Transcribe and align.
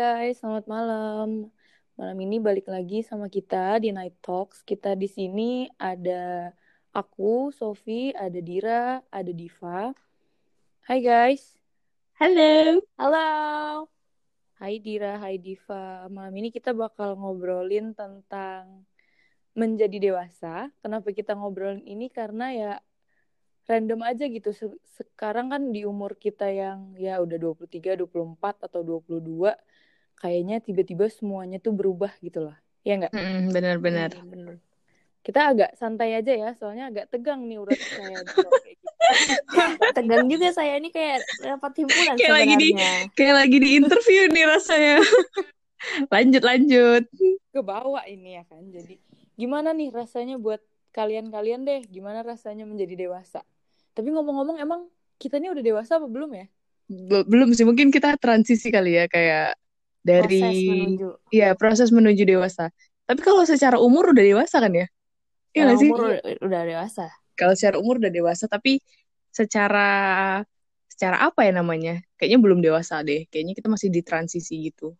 guys, 0.00 0.40
selamat 0.40 0.64
malam. 0.64 1.52
Malam 2.00 2.18
ini 2.24 2.40
balik 2.40 2.72
lagi 2.72 3.04
sama 3.04 3.28
kita 3.28 3.76
di 3.84 3.92
Night 3.92 4.16
Talks. 4.24 4.64
Kita 4.64 4.96
di 4.96 5.04
sini 5.04 5.68
ada 5.76 6.56
aku, 6.88 7.52
Sofi, 7.52 8.08
ada 8.16 8.40
Dira, 8.40 9.04
ada 9.12 9.28
Diva. 9.28 9.92
Hai 10.88 11.04
guys. 11.04 11.52
Halo. 12.16 12.80
Halo. 12.96 13.28
Hai 14.56 14.80
Dira, 14.80 15.20
hai 15.20 15.36
Diva. 15.36 16.08
Malam 16.08 16.32
ini 16.32 16.48
kita 16.48 16.72
bakal 16.72 17.20
ngobrolin 17.20 17.92
tentang 17.92 18.88
menjadi 19.52 20.00
dewasa. 20.00 20.72
Kenapa 20.80 21.12
kita 21.12 21.36
ngobrolin 21.36 21.84
ini? 21.84 22.08
Karena 22.08 22.48
ya 22.56 22.72
random 23.68 24.00
aja 24.08 24.24
gitu. 24.32 24.48
Sekarang 24.96 25.52
kan 25.52 25.68
di 25.68 25.84
umur 25.84 26.16
kita 26.16 26.48
yang 26.48 26.96
ya 26.96 27.20
udah 27.20 27.36
23, 27.36 28.00
24 28.00 28.64
atau 28.64 28.80
22 28.80 29.52
kayaknya 30.20 30.60
tiba-tiba 30.60 31.08
semuanya 31.08 31.56
tuh 31.56 31.72
berubah 31.72 32.12
gitu 32.20 32.44
lah. 32.52 32.56
Ya 32.84 33.00
enggak? 33.00 33.12
Mm, 33.16 33.50
bener-bener. 33.50 34.10
Bener. 34.20 34.54
Kita 35.20 35.52
agak 35.52 35.76
santai 35.76 36.16
aja 36.16 36.32
ya, 36.32 36.50
soalnya 36.56 36.92
agak 36.92 37.12
tegang 37.12 37.44
nih 37.44 37.60
urat 37.60 37.80
saya. 37.80 38.16
gitu. 38.24 38.48
tegang 39.96 40.26
juga 40.30 40.54
saya 40.54 40.78
ini 40.78 40.92
kayak 40.92 41.24
dapat 41.42 41.72
himpunan 41.82 42.14
kayak 42.14 42.20
sebenarnya. 42.20 42.46
lagi 42.46 42.54
di 42.54 42.68
kayak 43.16 43.34
lagi 43.34 43.56
di 43.58 43.68
interview 43.80 44.22
nih 44.30 44.44
rasanya. 44.46 44.96
lanjut 46.14 46.42
lanjut. 46.44 47.04
Ke 47.50 47.60
bawah 47.64 48.04
ini 48.06 48.38
ya 48.38 48.44
kan. 48.46 48.62
Jadi 48.70 49.00
gimana 49.34 49.72
nih 49.72 49.88
rasanya 49.90 50.36
buat 50.36 50.60
kalian-kalian 50.90 51.64
deh, 51.64 51.80
gimana 51.88 52.20
rasanya 52.20 52.66
menjadi 52.66 53.08
dewasa? 53.08 53.40
Tapi 53.94 54.08
ngomong-ngomong 54.10 54.58
emang 54.60 54.86
kita 55.16 55.38
ini 55.38 55.52
udah 55.52 55.64
dewasa 55.64 55.98
apa 55.98 56.06
belum 56.10 56.30
ya? 56.34 56.46
Belum 57.26 57.54
sih, 57.54 57.62
mungkin 57.62 57.94
kita 57.94 58.18
transisi 58.18 58.74
kali 58.74 58.98
ya 58.98 59.06
kayak 59.06 59.54
dari 60.04 60.36
proses 60.36 60.56
menuju. 60.68 61.08
Iya, 61.30 61.54
proses 61.54 61.88
menuju 61.94 62.22
dewasa. 62.26 62.74
Tapi 63.06 63.20
kalau 63.22 63.42
secara 63.46 63.76
umur 63.78 64.10
udah 64.14 64.24
dewasa 64.26 64.56
kan 64.64 64.72
ya? 64.74 64.86
Iya 65.54 65.60
nggak 65.66 65.78
sih? 65.82 65.90
umur 65.90 66.00
udah 66.46 66.62
dewasa. 66.70 67.06
Kalau 67.38 67.54
secara 67.56 67.76
umur 67.82 67.96
udah 68.02 68.12
dewasa, 68.12 68.44
tapi 68.50 68.78
secara 69.32 69.80
secara 70.92 71.16
apa 71.26 71.40
ya 71.48 71.52
namanya? 71.60 71.92
Kayaknya 72.18 72.38
belum 72.44 72.60
dewasa 72.66 72.94
deh. 73.08 73.20
Kayaknya 73.30 73.54
kita 73.58 73.68
masih 73.74 73.88
di 73.94 74.00
transisi 74.04 74.54
gitu. 74.68 74.92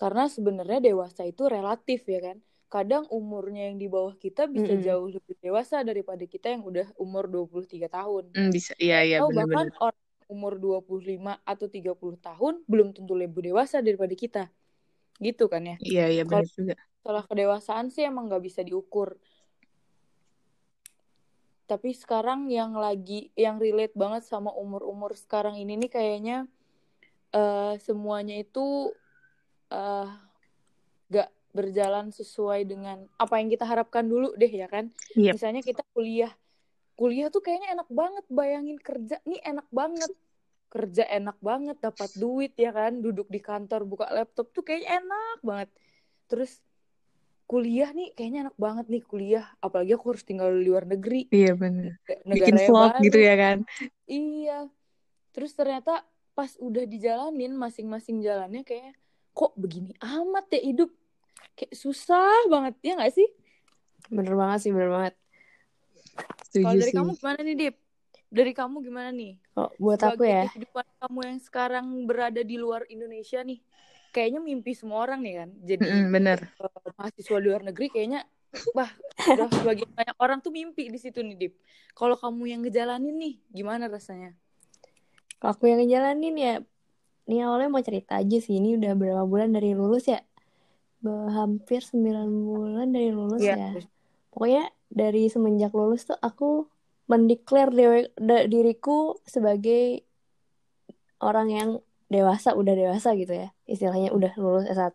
Karena 0.00 0.24
sebenarnya 0.36 0.78
dewasa 0.88 1.22
itu 1.30 1.42
relatif 1.54 2.00
ya 2.14 2.18
kan. 2.26 2.36
Kadang 2.74 3.04
umurnya 3.18 3.60
yang 3.68 3.76
di 3.82 3.86
bawah 3.94 4.14
kita 4.24 4.42
bisa 4.56 4.72
Mm-mm. 4.72 4.84
jauh 4.86 5.08
lebih 5.16 5.34
dewasa 5.44 5.76
daripada 5.88 6.24
kita 6.32 6.46
yang 6.54 6.62
udah 6.70 6.86
umur 7.04 7.24
23 7.34 7.88
tahun. 7.96 8.24
Hmm, 8.34 8.48
bisa. 8.54 8.72
Iya, 8.84 8.96
iya, 9.06 9.16
Atau 9.18 9.26
bahkan 9.38 9.66
benar-benar. 9.66 9.72
orang 9.84 10.02
umur 10.30 10.62
25 10.62 11.42
atau 11.42 11.66
30 11.66 12.14
tahun 12.22 12.54
belum 12.70 12.94
tentu 12.94 13.18
lebih 13.18 13.50
dewasa 13.50 13.82
daripada 13.82 14.14
kita. 14.14 14.46
Gitu 15.18 15.50
kan 15.50 15.66
ya. 15.66 15.76
Iya, 15.82 16.04
iya, 16.14 16.22
benar 16.22 16.46
juga. 16.46 16.78
Setelah 17.02 17.24
kedewasaan 17.26 17.90
sih 17.90 18.06
emang 18.06 18.30
nggak 18.30 18.44
bisa 18.46 18.62
diukur. 18.62 19.18
Tapi 21.66 21.90
sekarang 21.94 22.46
yang 22.50 22.78
lagi 22.78 23.34
yang 23.34 23.58
relate 23.58 23.94
banget 23.98 24.26
sama 24.26 24.54
umur-umur 24.54 25.18
sekarang 25.18 25.58
ini 25.58 25.78
nih 25.78 25.90
kayaknya 25.90 26.36
eh, 27.34 27.74
semuanya 27.82 28.38
itu 28.42 28.90
eh 29.70 30.10
gak 31.10 31.30
berjalan 31.50 32.14
sesuai 32.14 32.62
dengan 32.62 33.10
apa 33.18 33.42
yang 33.42 33.50
kita 33.50 33.66
harapkan 33.66 34.06
dulu 34.06 34.34
deh 34.38 34.50
ya 34.50 34.70
kan. 34.70 34.94
Iya. 35.18 35.34
Misalnya 35.34 35.62
kita 35.66 35.82
kuliah. 35.90 36.30
Kuliah 36.94 37.32
tuh 37.32 37.42
kayaknya 37.42 37.80
enak 37.80 37.88
banget 37.90 38.24
bayangin 38.30 38.78
kerja 38.78 39.18
nih 39.26 39.42
enak 39.42 39.66
banget. 39.74 40.10
Kerja 40.70 41.02
enak 41.10 41.36
banget, 41.42 41.82
dapat 41.82 42.10
duit 42.14 42.54
ya 42.54 42.70
kan, 42.70 43.02
duduk 43.02 43.26
di 43.26 43.42
kantor 43.42 43.82
buka 43.82 44.06
laptop 44.14 44.54
tuh 44.54 44.62
kayaknya 44.62 45.02
enak 45.02 45.38
banget. 45.42 45.68
Terus 46.30 46.62
kuliah 47.50 47.90
nih 47.90 48.14
kayaknya 48.14 48.46
enak 48.46 48.56
banget 48.56 48.86
nih 48.86 49.02
kuliah, 49.02 49.46
apalagi 49.58 49.98
aku 49.98 50.14
harus 50.14 50.22
tinggal 50.22 50.54
di 50.54 50.70
luar 50.70 50.86
negeri. 50.86 51.26
Iya, 51.34 51.58
benar. 51.58 51.98
Negara 52.22 52.36
Bikin 52.38 52.56
vlog 52.70 52.92
gitu 53.02 53.18
ya 53.18 53.34
kan? 53.34 53.56
Iya. 54.06 54.70
Terus 55.34 55.52
ternyata 55.58 56.06
pas 56.38 56.54
udah 56.62 56.86
dijalanin 56.86 57.58
masing-masing 57.58 58.22
jalannya 58.22 58.62
kayak 58.62 58.94
kok 59.34 59.52
begini 59.58 59.90
amat 59.98 60.46
ya 60.54 60.62
hidup. 60.62 60.94
Kayak 61.58 61.74
susah 61.74 62.46
banget 62.46 62.78
ya 62.86 62.94
nggak 62.94 63.14
sih? 63.18 63.28
Bener 64.06 64.38
banget 64.38 64.58
sih, 64.62 64.70
bener 64.70 64.90
banget. 64.94 65.14
Kalau 66.54 66.74
dari 66.78 66.90
sih. 66.90 66.96
kamu 66.96 67.12
gimana 67.18 67.40
nih, 67.42 67.54
Dip? 67.58 67.76
Dari 68.30 68.52
kamu 68.54 68.76
gimana 68.86 69.10
nih? 69.10 69.32
Oh, 69.58 69.70
buat 69.82 70.00
aku 70.02 70.22
Sebagai 70.22 70.32
ya, 70.32 70.44
kehidupan 70.48 70.86
kamu 71.02 71.18
yang 71.28 71.38
sekarang 71.42 71.86
berada 72.08 72.40
di 72.50 72.56
luar 72.56 72.82
Indonesia 72.88 73.38
nih. 73.42 73.58
Kayaknya 74.14 74.40
mimpi 74.42 74.72
semua 74.78 74.98
orang 75.04 75.20
nih 75.26 75.34
kan. 75.44 75.50
Jadi 75.70 75.84
Mm-mm, 75.84 76.12
bener. 76.12 76.40
eh, 76.62 76.90
mahasiswa 76.98 77.38
luar 77.42 77.60
negeri 77.68 77.86
kayaknya 77.94 78.20
bah 78.76 78.90
udah 79.30 79.48
sebagian 79.58 79.90
banyak 79.98 80.16
orang 80.24 80.38
tuh 80.44 80.52
mimpi 80.54 80.82
di 80.94 80.98
situ 81.02 81.20
nih, 81.26 81.36
Dip. 81.40 81.52
Kalau 81.98 82.16
kamu 82.18 82.42
yang 82.52 82.60
ngejalanin 82.64 83.14
nih, 83.18 83.34
gimana 83.54 83.84
rasanya? 83.90 84.30
kalau 85.38 85.52
aku 85.54 85.64
yang 85.70 85.78
ngejalanin 85.80 86.34
ya, 86.44 86.52
ini 87.28 87.36
awalnya 87.46 87.68
mau 87.74 87.84
cerita 87.88 88.12
aja 88.22 88.36
sih, 88.46 88.54
ini 88.60 88.68
udah 88.78 88.92
berapa 89.00 89.24
bulan 89.32 89.50
dari 89.56 89.70
lulus 89.80 90.04
ya? 90.12 90.18
Hampir 91.36 91.80
9 91.90 92.28
bulan 92.48 92.86
dari 92.96 93.08
lulus 93.18 93.42
Iya. 93.42 93.54
ya. 93.58 93.66
Pokoknya 94.32 94.62
dari 95.00 95.20
semenjak 95.34 95.72
lulus 95.78 96.00
tuh 96.08 96.18
aku 96.28 96.44
mendeklar 97.10 97.74
diriku 98.46 99.18
sebagai 99.26 100.06
orang 101.18 101.48
yang 101.50 101.70
dewasa, 102.06 102.54
udah 102.54 102.74
dewasa 102.78 103.18
gitu 103.18 103.34
ya. 103.34 103.50
Istilahnya 103.66 104.14
udah 104.14 104.38
lulus 104.38 104.70
S1 104.70 104.94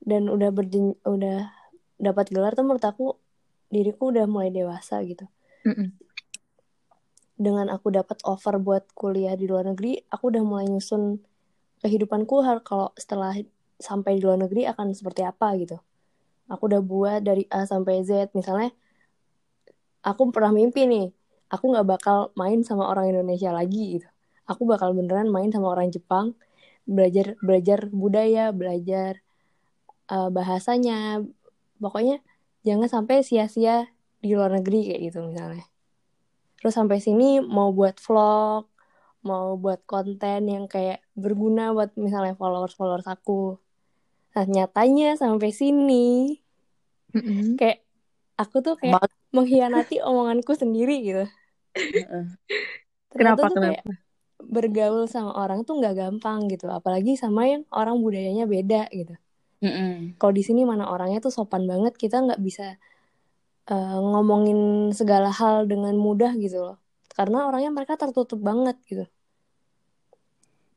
dan 0.00 0.32
udah 0.32 0.48
berjen 0.48 0.96
udah 1.04 1.52
dapat 2.00 2.32
gelar 2.32 2.56
tuh 2.56 2.64
menurut 2.64 2.84
aku 2.88 3.20
diriku 3.68 4.08
udah 4.08 4.24
mulai 4.24 4.48
dewasa 4.48 5.04
gitu. 5.04 5.28
Mm-mm. 5.68 5.92
Dengan 7.36 7.68
aku 7.68 7.92
dapat 7.92 8.20
offer 8.24 8.56
buat 8.56 8.88
kuliah 8.96 9.36
di 9.36 9.44
luar 9.44 9.68
negeri, 9.68 10.00
aku 10.08 10.32
udah 10.32 10.44
mulai 10.44 10.68
nyusun 10.68 11.20
kehidupanku 11.84 12.40
kalau 12.64 12.92
setelah 12.96 13.36
sampai 13.80 14.16
di 14.16 14.24
luar 14.24 14.40
negeri 14.40 14.68
akan 14.68 14.92
seperti 14.96 15.24
apa 15.24 15.52
gitu. 15.60 15.76
Aku 16.48 16.68
udah 16.68 16.80
buat 16.84 17.20
dari 17.24 17.44
A 17.48 17.64
sampai 17.64 18.04
Z 18.04 18.32
misalnya 18.36 18.72
aku 20.00 20.32
pernah 20.34 20.52
mimpi 20.52 20.88
nih, 20.88 21.06
aku 21.52 21.64
nggak 21.74 21.86
bakal 21.86 22.18
main 22.38 22.62
sama 22.64 22.88
orang 22.88 23.12
Indonesia 23.12 23.50
lagi 23.52 24.00
gitu. 24.00 24.08
Aku 24.48 24.66
bakal 24.66 24.96
beneran 24.96 25.30
main 25.30 25.50
sama 25.54 25.70
orang 25.74 25.92
Jepang, 25.94 26.34
belajar 26.88 27.38
belajar 27.38 27.86
budaya, 27.92 28.50
belajar 28.50 29.22
uh, 30.10 30.28
bahasanya. 30.32 31.22
Pokoknya 31.78 32.20
jangan 32.66 32.88
sampai 32.90 33.22
sia-sia 33.22 33.88
di 34.20 34.36
luar 34.36 34.52
negeri 34.52 34.92
kayak 34.92 35.00
gitu 35.12 35.18
misalnya. 35.24 35.64
Terus 36.60 36.74
sampai 36.76 37.00
sini 37.00 37.40
mau 37.40 37.72
buat 37.72 37.96
vlog, 37.96 38.68
mau 39.24 39.56
buat 39.56 39.80
konten 39.88 40.48
yang 40.48 40.68
kayak 40.68 41.00
berguna 41.16 41.72
buat 41.72 41.96
misalnya 41.96 42.36
followers-followers 42.36 43.08
aku. 43.08 43.56
Nah, 44.36 44.44
nyatanya 44.46 45.16
sampai 45.16 45.50
sini 45.50 46.36
Mm-mm. 47.16 47.58
kayak 47.58 47.82
aku 48.38 48.62
tuh 48.62 48.74
kayak 48.78 49.02
mengkhianati 49.30 50.02
omonganku 50.02 50.52
sendiri 50.58 50.96
gitu. 51.06 51.24
Ternyata 53.14 53.42
Kenapa, 53.42 53.44
tuh 53.50 53.62
kayak 53.62 53.82
bergaul 54.40 55.04
sama 55.06 55.36
orang 55.36 55.62
tuh 55.62 55.78
nggak 55.78 55.94
gampang 55.94 56.48
gitu, 56.50 56.66
apalagi 56.70 57.14
sama 57.14 57.46
yang 57.46 57.62
orang 57.70 58.00
budayanya 58.00 58.46
beda 58.48 58.90
gitu. 58.90 59.14
Mm-mm. 59.60 60.16
Kalau 60.16 60.32
di 60.32 60.42
sini 60.42 60.64
mana 60.64 60.88
orangnya 60.88 61.20
tuh 61.20 61.32
sopan 61.32 61.68
banget, 61.68 61.94
kita 61.94 62.24
nggak 62.24 62.40
bisa 62.40 62.80
eh, 63.68 63.98
ngomongin 64.00 64.90
segala 64.96 65.30
hal 65.30 65.68
dengan 65.68 65.94
mudah 65.94 66.32
gitu 66.40 66.58
loh. 66.64 66.76
Karena 67.12 67.46
orangnya 67.46 67.70
mereka 67.70 68.00
tertutup 68.00 68.40
banget 68.40 68.76
gitu. 68.88 69.04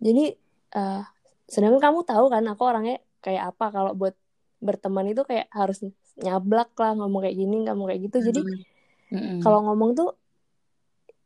Jadi 0.04 0.36
eh, 0.76 1.02
sedangkan 1.48 1.80
kamu 1.80 2.00
tahu 2.04 2.26
kan 2.28 2.44
aku 2.52 2.64
orangnya 2.68 2.98
kayak 3.24 3.56
apa 3.56 3.66
kalau 3.72 3.92
buat 3.96 4.16
berteman 4.60 5.12
itu 5.12 5.24
kayak 5.24 5.48
harus 5.52 5.84
nyablak 6.22 6.70
lah 6.82 6.92
ngomong 6.98 7.22
kayak 7.26 7.38
gini 7.42 7.56
ngomong 7.66 7.88
kayak 7.90 8.02
gitu. 8.08 8.18
Jadi 8.30 8.42
Mm-mm. 9.12 9.42
kalau 9.42 9.60
ngomong 9.66 9.92
tuh 9.98 10.08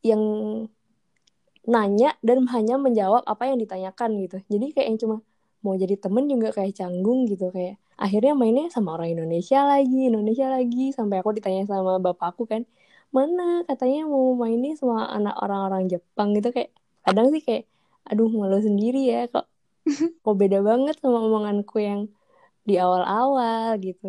yang 0.04 0.22
nanya 1.74 2.16
dan 2.28 2.40
hanya 2.54 2.76
menjawab 2.86 3.24
apa 3.28 3.44
yang 3.50 3.58
ditanyakan 3.64 4.10
gitu. 4.24 4.38
Jadi 4.54 4.66
kayak 4.74 4.88
yang 4.90 5.00
cuma 5.04 5.16
mau 5.64 5.74
jadi 5.76 5.96
temen 6.04 6.24
juga 6.32 6.48
kayak 6.56 6.74
canggung 6.80 7.20
gitu 7.32 7.46
kayak 7.56 7.76
akhirnya 8.00 8.34
mainnya 8.42 8.66
sama 8.76 8.90
orang 8.96 9.10
Indonesia 9.16 9.60
lagi, 9.72 9.98
Indonesia 10.10 10.48
lagi 10.56 10.94
sampai 10.98 11.16
aku 11.22 11.32
ditanya 11.38 11.62
sama 11.72 11.92
bapakku 12.06 12.44
kan, 12.52 12.62
mana 13.16 13.42
katanya 13.68 14.00
mau 14.08 14.26
mainnya 14.42 14.72
sama 14.80 15.10
anak 15.16 15.34
orang-orang 15.44 15.84
Jepang 15.92 16.28
gitu 16.38 16.50
kayak 16.56 16.72
kadang 17.06 17.28
sih 17.34 17.42
kayak 17.48 17.64
aduh 18.08 18.30
malu 18.40 18.58
sendiri 18.68 19.00
ya 19.12 19.18
kok 19.34 19.46
kok 20.24 20.36
beda 20.42 20.60
banget 20.70 20.96
sama 21.04 21.18
omonganku 21.28 21.78
yang 21.90 22.02
di 22.68 22.74
awal-awal 22.84 23.70
gitu. 23.86 24.06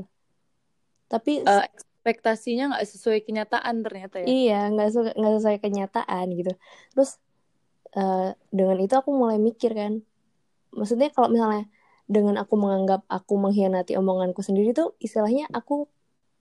Tapi 1.12 1.32
Eh, 1.43 1.62
ekspektasinya 1.72 2.62
nggak 2.72 2.84
sesuai 2.93 3.19
kenyataan 3.26 3.76
ternyata 3.84 4.16
ya. 4.22 4.26
Iya, 4.28 4.55
nggak 4.72 4.87
nggak 5.19 5.32
sesuai 5.40 5.58
kenyataan 5.64 6.26
gitu. 6.38 6.52
Terus 6.93 7.10
eh, 7.99 8.28
dengan 8.56 8.78
itu 8.84 8.94
aku 9.00 9.10
mulai 9.20 9.38
mikir 9.49 9.72
kan, 9.81 9.93
maksudnya 10.78 11.08
kalau 11.14 11.28
misalnya 11.34 11.64
dengan 12.14 12.37
aku 12.43 12.55
menganggap 12.62 13.00
aku 13.16 13.32
mengkhianati 13.44 13.93
omonganku 14.00 14.40
sendiri 14.49 14.70
tuh 14.78 14.88
istilahnya 15.06 15.44
aku 15.58 15.75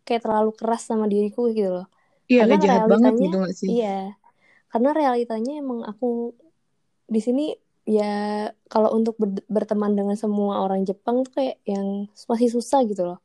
kayak 0.07 0.21
terlalu 0.25 0.51
keras 0.59 0.81
sama 0.89 1.05
diriku 1.11 1.41
gitu 1.57 1.69
loh 1.75 1.85
Iya, 2.31 2.39
karena 2.39 2.55
kayak 2.55 2.63
jahat 2.63 2.83
banget 2.91 3.13
realitanya 3.13 3.23
gitu 3.23 3.35
gak 3.43 3.53
sih? 3.61 3.71
iya 3.71 3.89
karena 4.71 4.89
realitanya 4.99 5.51
emang 5.63 5.79
aku 5.91 6.05
di 7.07 7.19
sini 7.23 7.41
ya 7.87 8.03
kalau 8.71 8.89
untuk 8.97 9.15
ber- 9.21 9.45
berteman 9.47 9.95
dengan 9.95 10.15
semua 10.19 10.59
orang 10.63 10.83
Jepang 10.89 11.23
tuh 11.25 11.31
kayak 11.39 11.55
yang 11.63 11.87
masih 12.31 12.49
susah 12.51 12.79
gitu 12.89 13.03
loh 13.07 13.19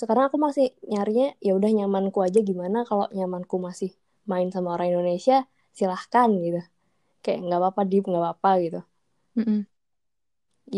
sekarang 0.00 0.24
aku 0.28 0.38
masih 0.46 0.66
nyarinya 0.92 1.26
ya 1.46 1.50
udah 1.58 1.70
nyamanku 1.78 2.18
aja 2.26 2.38
gimana 2.48 2.78
kalau 2.88 3.06
nyamanku 3.18 3.56
masih 3.68 3.90
main 4.30 4.48
sama 4.54 4.68
orang 4.74 4.88
Indonesia 4.92 5.34
silahkan 5.78 6.28
gitu. 6.44 6.58
Kayak 7.24 7.38
nggak 7.46 7.60
apa-apa 7.60 7.82
deep 7.90 8.04
nggak 8.10 8.22
apa-apa 8.24 8.50
gitu. 8.64 8.78
Mm-mm. 9.36 9.66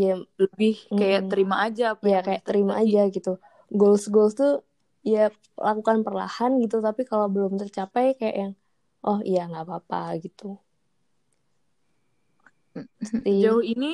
ya 0.01 0.09
lebih 0.43 0.73
kayak 0.99 1.21
Mm-mm. 1.21 1.31
terima 1.31 1.57
aja 1.67 1.83
apa 1.95 2.07
ya 2.11 2.17
yang 2.17 2.27
kayak 2.27 2.43
terima 2.49 2.73
terjadi. 2.75 2.83
aja 2.83 3.01
gitu. 3.17 3.31
Goals 3.79 4.05
goals 4.15 4.35
tuh 4.41 4.51
ya 5.13 5.21
lakukan 5.67 5.99
perlahan 6.07 6.51
gitu. 6.63 6.77
Tapi 6.87 7.03
kalau 7.11 7.27
belum 7.35 7.53
tercapai 7.63 8.05
kayak 8.21 8.37
yang 8.43 8.53
oh 9.09 9.19
iya 9.29 9.41
nggak 9.51 9.65
apa-apa 9.67 9.97
gitu. 10.25 10.45
Sejauh 13.25 13.63
ini 13.73 13.87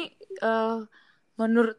eh, 0.42 0.76
menurut 1.40 1.78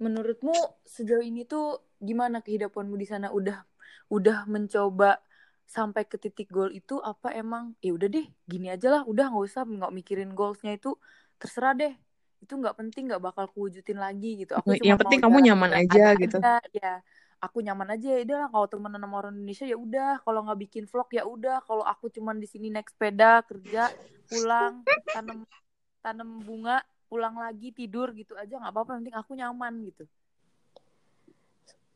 menurutmu 0.00 0.56
sejauh 0.88 1.22
ini 1.22 1.44
tuh 1.44 1.84
gimana 2.00 2.40
kehidupanmu 2.40 2.96
di 2.96 3.06
sana? 3.06 3.28
Udah 3.30 3.62
udah 4.10 4.48
mencoba 4.48 5.20
sampai 5.68 6.02
ke 6.08 6.18
titik 6.18 6.50
goal 6.50 6.72
itu 6.72 6.98
apa 6.98 7.30
emang? 7.36 7.76
Ya 7.84 7.94
udah 7.94 8.08
deh 8.10 8.26
gini 8.48 8.72
aja 8.72 8.88
lah. 8.90 9.02
Udah 9.06 9.30
nggak 9.30 9.44
usah 9.46 9.62
nggak 9.68 9.92
mikirin 9.94 10.32
goalsnya 10.34 10.74
itu. 10.74 10.96
Terserah 11.38 11.76
deh. 11.76 11.94
Itu 12.40 12.56
nggak 12.56 12.74
penting 12.80 13.12
nggak 13.12 13.22
bakal 13.22 13.46
kuwujudin 13.52 14.00
lagi 14.00 14.42
gitu. 14.42 14.56
Aku 14.56 14.74
Yang 14.80 15.06
penting 15.06 15.20
kamu 15.20 15.38
nyaman 15.52 15.70
aja 15.76 16.16
ada 16.16 16.18
gitu. 16.18 16.36
aja 16.40 16.58
ya. 16.72 16.94
Aku 17.40 17.64
nyaman 17.64 17.96
aja 17.96 18.08
ya 18.16 18.20
udah 18.20 18.42
kalau 18.52 18.66
temenan 18.68 19.00
sama 19.00 19.16
orang 19.20 19.32
Indonesia 19.36 19.64
ya 19.68 19.76
udah. 19.76 20.12
Kalau 20.24 20.40
nggak 20.48 20.58
bikin 20.64 20.84
vlog 20.88 21.08
ya 21.12 21.22
udah. 21.28 21.60
Kalau 21.64 21.84
aku 21.84 22.08
cuman 22.08 22.40
di 22.40 22.48
sini 22.48 22.72
naik 22.72 22.88
sepeda 22.90 23.44
kerja 23.44 23.92
pulang 24.26 24.84
tanam 25.12 25.44
tanam 26.00 26.40
bunga 26.40 26.80
pulang 27.10 27.34
lagi 27.34 27.74
tidur 27.74 28.14
gitu 28.14 28.38
aja 28.38 28.54
nggak 28.54 28.70
apa-apa 28.70 29.02
penting 29.02 29.16
aku 29.18 29.34
nyaman 29.34 29.74
gitu. 29.82 30.06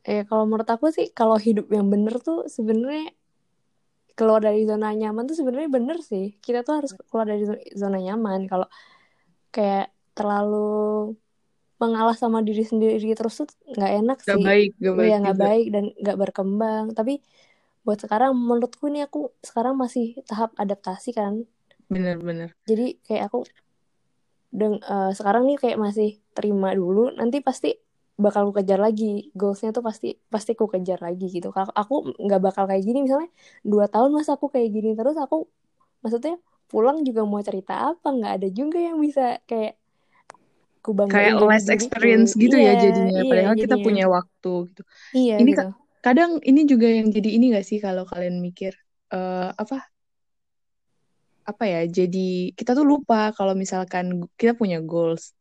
Eh 0.05 0.27
kalau 0.29 0.45
menurut 0.45 0.67
aku 0.69 0.91
sih 0.91 1.07
kalau 1.15 1.39
hidup 1.39 1.71
yang 1.71 1.87
bener 1.89 2.19
tuh 2.21 2.51
sebenarnya 2.51 3.15
keluar 4.19 4.43
dari 4.43 4.63
zona 4.67 4.91
nyaman 4.95 5.25
tuh 5.31 5.39
sebenarnya 5.39 5.71
bener 5.71 5.99
sih. 6.03 6.35
Kita 6.43 6.67
tuh 6.67 6.83
harus 6.83 6.91
keluar 7.09 7.27
dari 7.31 7.43
zo- 7.47 7.65
zona 7.79 7.99
nyaman. 8.03 8.51
Kalau 8.51 8.67
kayak 9.55 9.95
terlalu 10.19 11.15
mengalah 11.79 12.15
sama 12.15 12.39
diri 12.43 12.63
sendiri 12.63 12.99
terus 13.15 13.35
tuh 13.43 13.49
nggak 13.71 13.93
enak 14.03 14.19
Gak 14.23 14.39
sih. 14.39 14.45
baik, 14.45 14.71
gak 14.79 14.95
baik 14.95 15.07
Iya 15.09 15.17
nggak 15.23 15.39
baik 15.39 15.67
dan 15.75 15.85
nggak 15.99 16.19
berkembang. 16.21 16.85
Tapi 16.95 17.15
buat 17.85 17.99
sekarang 18.01 18.33
menurutku 18.37 18.89
nih 18.91 19.07
aku 19.07 19.31
sekarang 19.45 19.75
masih 19.79 20.19
tahap 20.27 20.51
adaptasi 20.59 21.11
kan. 21.15 21.47
Bener-bener. 21.89 22.57
jadi 22.65 22.97
kayak 23.05 23.29
aku 23.29 23.45
deng 24.59 24.75
eh, 24.93 25.11
sekarang 25.19 25.43
nih 25.49 25.57
kayak 25.63 25.79
masih 25.87 26.09
terima 26.37 26.69
dulu 26.81 27.01
nanti 27.19 27.37
pasti 27.49 27.69
bakal 28.25 28.41
aku 28.49 28.55
kejar 28.63 28.79
lagi. 28.87 29.05
Goalsnya 29.39 29.71
tuh 29.77 29.85
pasti 29.89 30.07
pasti 30.35 30.51
aku 30.57 30.67
kejar 30.75 30.99
lagi 31.07 31.25
gitu. 31.37 31.49
Kalau 31.57 31.73
aku 31.81 31.95
nggak 32.25 32.41
bakal 32.47 32.65
kayak 32.71 32.83
gini. 32.87 32.99
Misalnya 33.07 33.31
dua 33.71 33.87
tahun 33.93 34.11
masa 34.17 34.31
aku 34.39 34.47
kayak 34.55 34.69
gini 34.77 34.89
terus 34.99 35.17
aku 35.25 35.37
maksudnya 36.05 36.35
pulang 36.71 36.99
juga 37.09 37.23
mau 37.31 37.41
cerita 37.49 37.73
apa? 37.91 38.07
Nggak 38.17 38.33
ada 38.37 38.49
juga 38.59 38.79
yang 38.89 38.99
bisa 39.07 39.23
kayak 39.51 39.73
ku 40.85 40.91
Kayak 41.13 41.35
less 41.47 41.67
experience 41.77 42.31
gitu 42.43 42.57
iya 42.57 42.67
ya 42.67 42.73
jadinya. 42.85 43.19
iya 43.21 43.31
Padahal 43.31 43.55
kita 43.63 43.77
jadinya. 43.77 43.85
punya 43.85 44.05
waktu 44.17 44.49
gitu. 44.73 44.83
iya 45.17 45.37
Ini 45.41 45.51
gitu. 45.51 45.65
Ka- 45.65 45.71
kadang 46.07 46.33
ini 46.51 46.61
juga 46.73 46.87
yang 46.99 47.09
jadi 47.17 47.29
ini 47.37 47.45
gak 47.57 47.67
sih 47.71 47.79
kalau 47.87 48.05
kalian 48.13 48.37
mikir? 48.47 48.73
Eh 49.15 49.49
apa 49.63 49.77
apa 51.51 51.65
ya? 51.69 51.81
Jadi 51.89 52.53
kita 52.59 52.73
tuh 52.79 52.87
lupa 52.93 53.31
kalau 53.37 53.53
misalkan 53.57 54.27
kita 54.41 54.53
punya 54.61 54.79
goals, 54.85 55.33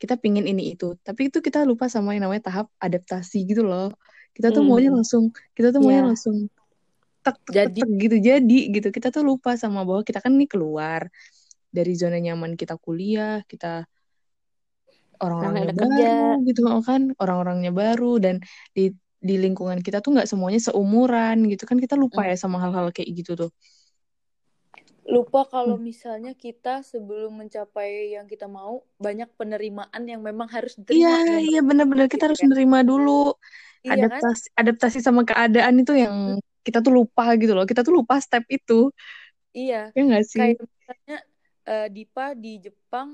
kita 0.00 0.16
pingin 0.22 0.44
ini 0.48 0.74
itu, 0.76 0.96
tapi 1.06 1.28
itu 1.32 1.38
kita 1.44 1.64
lupa 1.68 1.86
sama 1.92 2.16
yang 2.16 2.24
namanya 2.28 2.48
tahap 2.50 2.66
adaptasi 2.80 3.44
gitu 3.50 3.62
loh. 3.66 3.92
Kita 4.36 4.48
tuh 4.56 4.62
maunya 4.68 4.90
Mhm. 4.90 4.96
langsung, 4.96 5.24
kita 5.56 5.68
tuh 5.74 5.80
maunya 5.84 6.02
Iya. 6.02 6.08
langsung 6.10 6.36
tek 7.24 7.36
tek 7.46 7.56
jadi 7.56 7.80
tek 7.80 7.90
gitu 8.02 8.16
jadi 8.28 8.58
gitu. 8.74 8.88
Kita 8.96 9.08
tuh 9.14 9.22
lupa 9.28 9.50
sama 9.60 9.84
bahwa 9.88 10.02
kita 10.08 10.20
kan 10.24 10.32
nih 10.40 10.48
keluar 10.52 11.02
dari 11.76 11.92
zona 12.00 12.18
nyaman 12.18 12.52
kita 12.60 12.74
kuliah, 12.80 13.42
kita 13.50 13.86
orang-orangnya 15.20 15.70
kerja 15.76 16.08
baru 16.08 16.40
gitu 16.48 16.60
kan, 16.88 17.00
orang-orangnya 17.22 17.70
baru 17.74 18.06
dan 18.24 18.36
di 18.76 18.82
di 19.20 19.34
lingkungan 19.36 19.84
kita 19.84 20.00
tuh 20.00 20.16
nggak 20.16 20.28
semuanya 20.32 20.60
seumuran 20.72 21.44
gitu 21.52 21.68
kan 21.68 21.76
kita 21.76 21.92
lupa 22.00 22.20
mm, 22.20 22.30
ya 22.30 22.36
sama 22.40 22.56
hal-hal 22.64 22.88
kayak 22.96 23.10
gitu 23.20 23.32
tuh. 23.36 23.50
Lupa 25.14 25.40
kalau 25.54 25.74
Hmm. 25.74 25.80
misalnya 25.88 26.30
kita 26.44 26.70
sebelum 26.92 27.32
mencapai 27.40 27.90
yang 28.16 28.26
kita 28.32 28.46
mau 28.58 28.74
banyak 29.04 29.28
penerimaan 29.38 30.02
yang 30.12 30.20
memang 30.28 30.48
harus 30.56 30.74
Iya, 30.92 31.08
diterima 31.08 31.16
yang 31.32 31.44
iya 31.46 31.58
benar-benar 31.68 32.06
kita 32.12 32.22
harus 32.26 32.42
ya 32.42 32.46
menerima 32.46 32.78
dulu. 32.90 33.10
iya 33.86 34.04
kan 34.12 34.24
Adaptasi 34.24 34.44
adaptasi 34.60 34.98
sama 35.06 35.22
keadaan 35.28 35.74
itu 35.82 35.92
yang 36.04 36.16
kita 36.66 36.78
tuh 36.84 36.92
lupa 36.98 37.22
gitu 37.40 37.52
loh. 37.56 37.64
Kita 37.70 37.80
tuh 37.86 37.94
lupa 37.98 38.14
step 38.26 38.44
itu. 38.56 38.72
iya 39.58 39.76
Ya 39.94 40.00
nggak 40.06 40.24
sih? 40.32 40.46
kayak 40.46 40.56
misalnya 40.62 41.14
eh, 41.68 41.84
Dipa 41.96 42.22
di 42.42 42.48
Jepang 42.64 43.08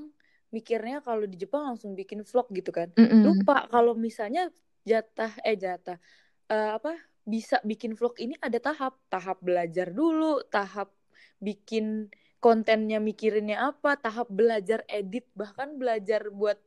mikirnya 0.55 0.95
kalau 1.07 1.23
di 1.31 1.35
Jepang 1.43 1.61
langsung 1.67 1.91
bikin 1.99 2.19
vlog 2.29 2.47
gitu 2.57 2.71
kan 2.79 2.89
Mm-mm. 2.97 3.25
lupa 3.25 3.53
kalau 3.73 3.91
misalnya 4.07 4.41
jatah 4.89 5.31
eh 5.47 5.55
jatah 5.63 5.97
eh, 6.51 6.69
apa 6.77 6.91
bisa 7.33 7.55
bikin 7.69 7.91
vlog 7.99 8.15
ini 8.23 8.33
ada 8.45 8.57
tahap 8.67 8.93
tahap 9.13 9.37
belajar 9.47 9.87
dulu 9.99 10.25
tahap 10.53 10.87
bikin 11.37 12.09
kontennya 12.37 13.01
mikirinnya 13.01 13.57
apa 13.73 13.97
tahap 13.97 14.29
belajar 14.29 14.85
edit 14.87 15.25
bahkan 15.33 15.75
belajar 15.77 16.29
buat 16.29 16.61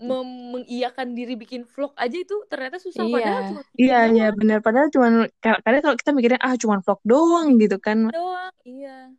mem- 0.00 0.48
mengiyakan 0.56 1.12
diri 1.12 1.36
bikin 1.36 1.68
vlog 1.68 1.92
aja 2.00 2.16
itu 2.16 2.36
ternyata 2.48 2.80
susah. 2.80 3.04
Iya. 3.04 3.12
Padahal 3.12 3.42
cuma 3.52 3.62
Iya, 3.76 3.98
iya 4.16 4.26
benar. 4.32 4.58
Padahal 4.64 4.88
cuman 4.88 5.28
kadang 5.40 5.82
kalau 5.84 5.96
kita 6.00 6.10
mikirnya 6.16 6.40
ah 6.40 6.56
cuman 6.56 6.80
vlog 6.80 7.00
doang 7.04 7.48
gitu 7.60 7.76
kan. 7.76 8.08
doang 8.08 8.54
iya. 8.64 9.12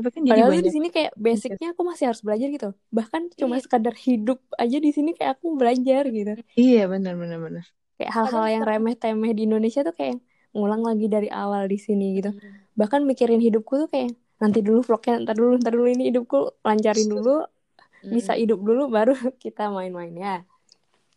Tapi 0.00 0.08
kan 0.16 0.22
jadi 0.24 0.40
padahal 0.42 0.64
di 0.64 0.72
sini 0.72 0.88
kayak 0.88 1.12
basicnya 1.12 1.76
aku 1.76 1.82
masih 1.84 2.04
harus 2.10 2.22
belajar 2.24 2.48
gitu. 2.48 2.70
Bahkan 2.90 3.36
cuma 3.36 3.60
iya. 3.60 3.62
sekadar 3.62 3.94
hidup 3.94 4.40
aja 4.56 4.76
di 4.80 4.90
sini 4.90 5.12
kayak 5.14 5.38
aku 5.38 5.54
belajar 5.54 6.02
gitu. 6.08 6.34
Iya, 6.56 6.88
benar 6.90 7.14
benar 7.20 7.38
benar. 7.38 7.66
kayak 8.00 8.16
hal-hal 8.16 8.44
yang 8.48 8.64
sekarang 8.64 8.80
remeh-temeh 8.80 9.32
di 9.36 9.42
Indonesia 9.44 9.84
tuh 9.84 9.92
kayak 9.92 10.24
ngulang 10.56 10.80
lagi 10.80 11.06
dari 11.06 11.28
awal 11.28 11.68
di 11.68 11.76
sini 11.76 12.16
gitu. 12.16 12.32
Hmm. 12.32 12.58
Bahkan 12.80 13.02
mikirin 13.10 13.40
hidupku 13.46 13.72
tuh 13.82 13.88
kayak 13.94 14.08
nanti 14.42 14.58
dulu 14.66 14.78
vlognya 14.86 15.14
ntar 15.24 15.34
dulu 15.40 15.52
ntar 15.62 15.72
dulu 15.76 15.88
ini 15.94 16.02
hidupku 16.10 16.36
lancarin 16.68 17.08
dulu 17.14 17.30
bisa 18.14 18.32
Mm-mm. 18.32 18.42
hidup 18.42 18.58
dulu 18.68 18.82
baru 18.96 19.12
kita 19.44 19.62
main-main 19.76 20.14
ya. 20.26 20.30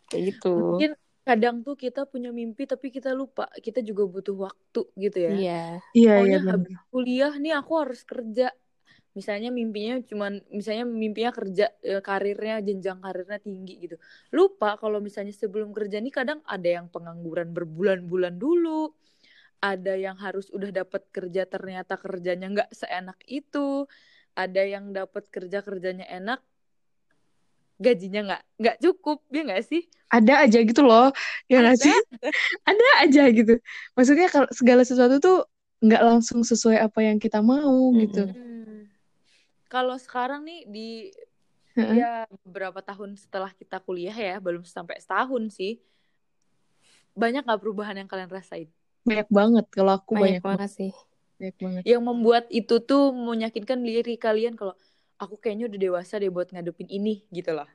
Kayak 0.10 0.24
gitu. 0.30 0.50
Mungkin 0.60 0.90
kadang 1.28 1.56
tuh 1.66 1.76
kita 1.84 2.00
punya 2.12 2.30
mimpi 2.40 2.64
tapi 2.68 2.88
kita 2.96 3.10
lupa 3.16 3.48
kita 3.66 3.80
juga 3.90 4.04
butuh 4.14 4.36
waktu 4.46 4.80
gitu 5.04 5.18
ya. 5.30 5.34
Iya. 5.34 5.52
Iya, 5.98 6.12
iya 6.26 6.38
habis 6.50 6.76
kuliah 6.92 7.34
nih 7.44 7.54
aku 7.60 7.74
harus 7.82 8.02
kerja. 8.12 8.44
Misalnya 9.18 9.50
mimpinya 9.60 9.94
cuman 10.12 10.34
misalnya 10.58 10.86
mimpinya 11.04 11.32
kerja 11.40 11.66
eh, 11.86 12.02
karirnya 12.08 12.56
jenjang 12.68 13.00
karirnya 13.06 13.40
tinggi 13.48 13.74
gitu. 13.86 13.96
Lupa 14.38 14.68
kalau 14.82 15.00
misalnya 15.08 15.34
sebelum 15.44 15.70
kerja 15.78 15.98
nih 16.06 16.14
kadang 16.20 16.40
ada 16.48 16.70
yang 16.78 16.88
pengangguran 16.94 17.50
berbulan-bulan 17.58 18.36
dulu 18.42 18.94
ada 19.64 19.96
yang 19.96 20.20
harus 20.20 20.52
udah 20.52 20.84
dapat 20.84 21.08
kerja 21.16 21.48
ternyata 21.48 21.96
kerjanya 21.96 22.52
nggak 22.52 22.72
seenak 22.76 23.16
itu 23.32 23.88
ada 24.36 24.60
yang 24.60 24.92
dapat 24.92 25.24
kerja 25.32 25.64
kerjanya 25.64 26.04
enak 26.12 26.44
gajinya 27.80 28.22
nggak 28.28 28.44
nggak 28.60 28.78
cukup 28.84 29.24
ya 29.32 29.42
nggak 29.48 29.64
sih 29.64 29.88
Ada 30.14 30.46
aja 30.46 30.62
gitu 30.62 30.86
loh. 30.86 31.10
Ya 31.50 31.66
nggak 31.66 31.80
sih? 31.82 31.98
Ada 32.70 32.88
aja 33.02 33.24
gitu. 33.34 33.58
Maksudnya 33.98 34.30
kalau 34.30 34.46
segala 34.54 34.86
sesuatu 34.86 35.18
tuh 35.18 35.42
nggak 35.82 36.04
langsung 36.06 36.46
sesuai 36.46 36.86
apa 36.86 37.02
yang 37.02 37.18
kita 37.18 37.42
mau 37.42 37.90
gitu. 37.98 38.30
Mm-mm. 38.30 38.38
Hmm. 38.38 38.80
Kalau 39.74 39.98
sekarang 39.98 40.46
nih 40.46 40.70
di 40.70 40.90
ya 41.74 42.30
beberapa 42.46 42.78
tahun 42.86 43.18
setelah 43.18 43.50
kita 43.58 43.82
kuliah 43.82 44.14
ya, 44.14 44.38
belum 44.38 44.62
sampai 44.62 45.02
setahun 45.02 45.50
sih. 45.50 45.82
Banyak 47.18 47.50
nggak 47.50 47.62
perubahan 47.66 47.98
yang 47.98 48.06
kalian 48.06 48.30
rasain? 48.30 48.70
Banyak 49.04 49.30
banget. 49.30 49.66
Kalau 49.72 49.92
aku 50.00 50.16
banyak 50.16 50.40
banyak 50.40 50.44
banget. 50.44 50.60
banget 50.60 50.72
sih 50.72 50.92
Banyak 51.40 51.56
banget. 51.60 51.82
Yang 51.84 52.04
membuat 52.04 52.44
itu 52.52 52.76
tuh 52.80 53.12
meyakinkan 53.12 53.80
diri 53.84 54.16
kalian 54.16 54.56
kalau 54.56 54.76
aku 55.20 55.36
kayaknya 55.40 55.68
udah 55.68 55.80
dewasa 55.80 56.20
deh 56.20 56.32
buat 56.32 56.52
ngadepin 56.52 56.88
ini 56.88 57.24
gitu 57.32 57.52
lah. 57.52 57.68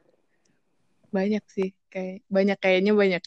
Banyak 1.13 1.45
sih. 1.49 1.77
Kayak 1.93 2.25
banyak 2.33 2.59
kayaknya 2.61 2.93
banyak. 2.97 3.23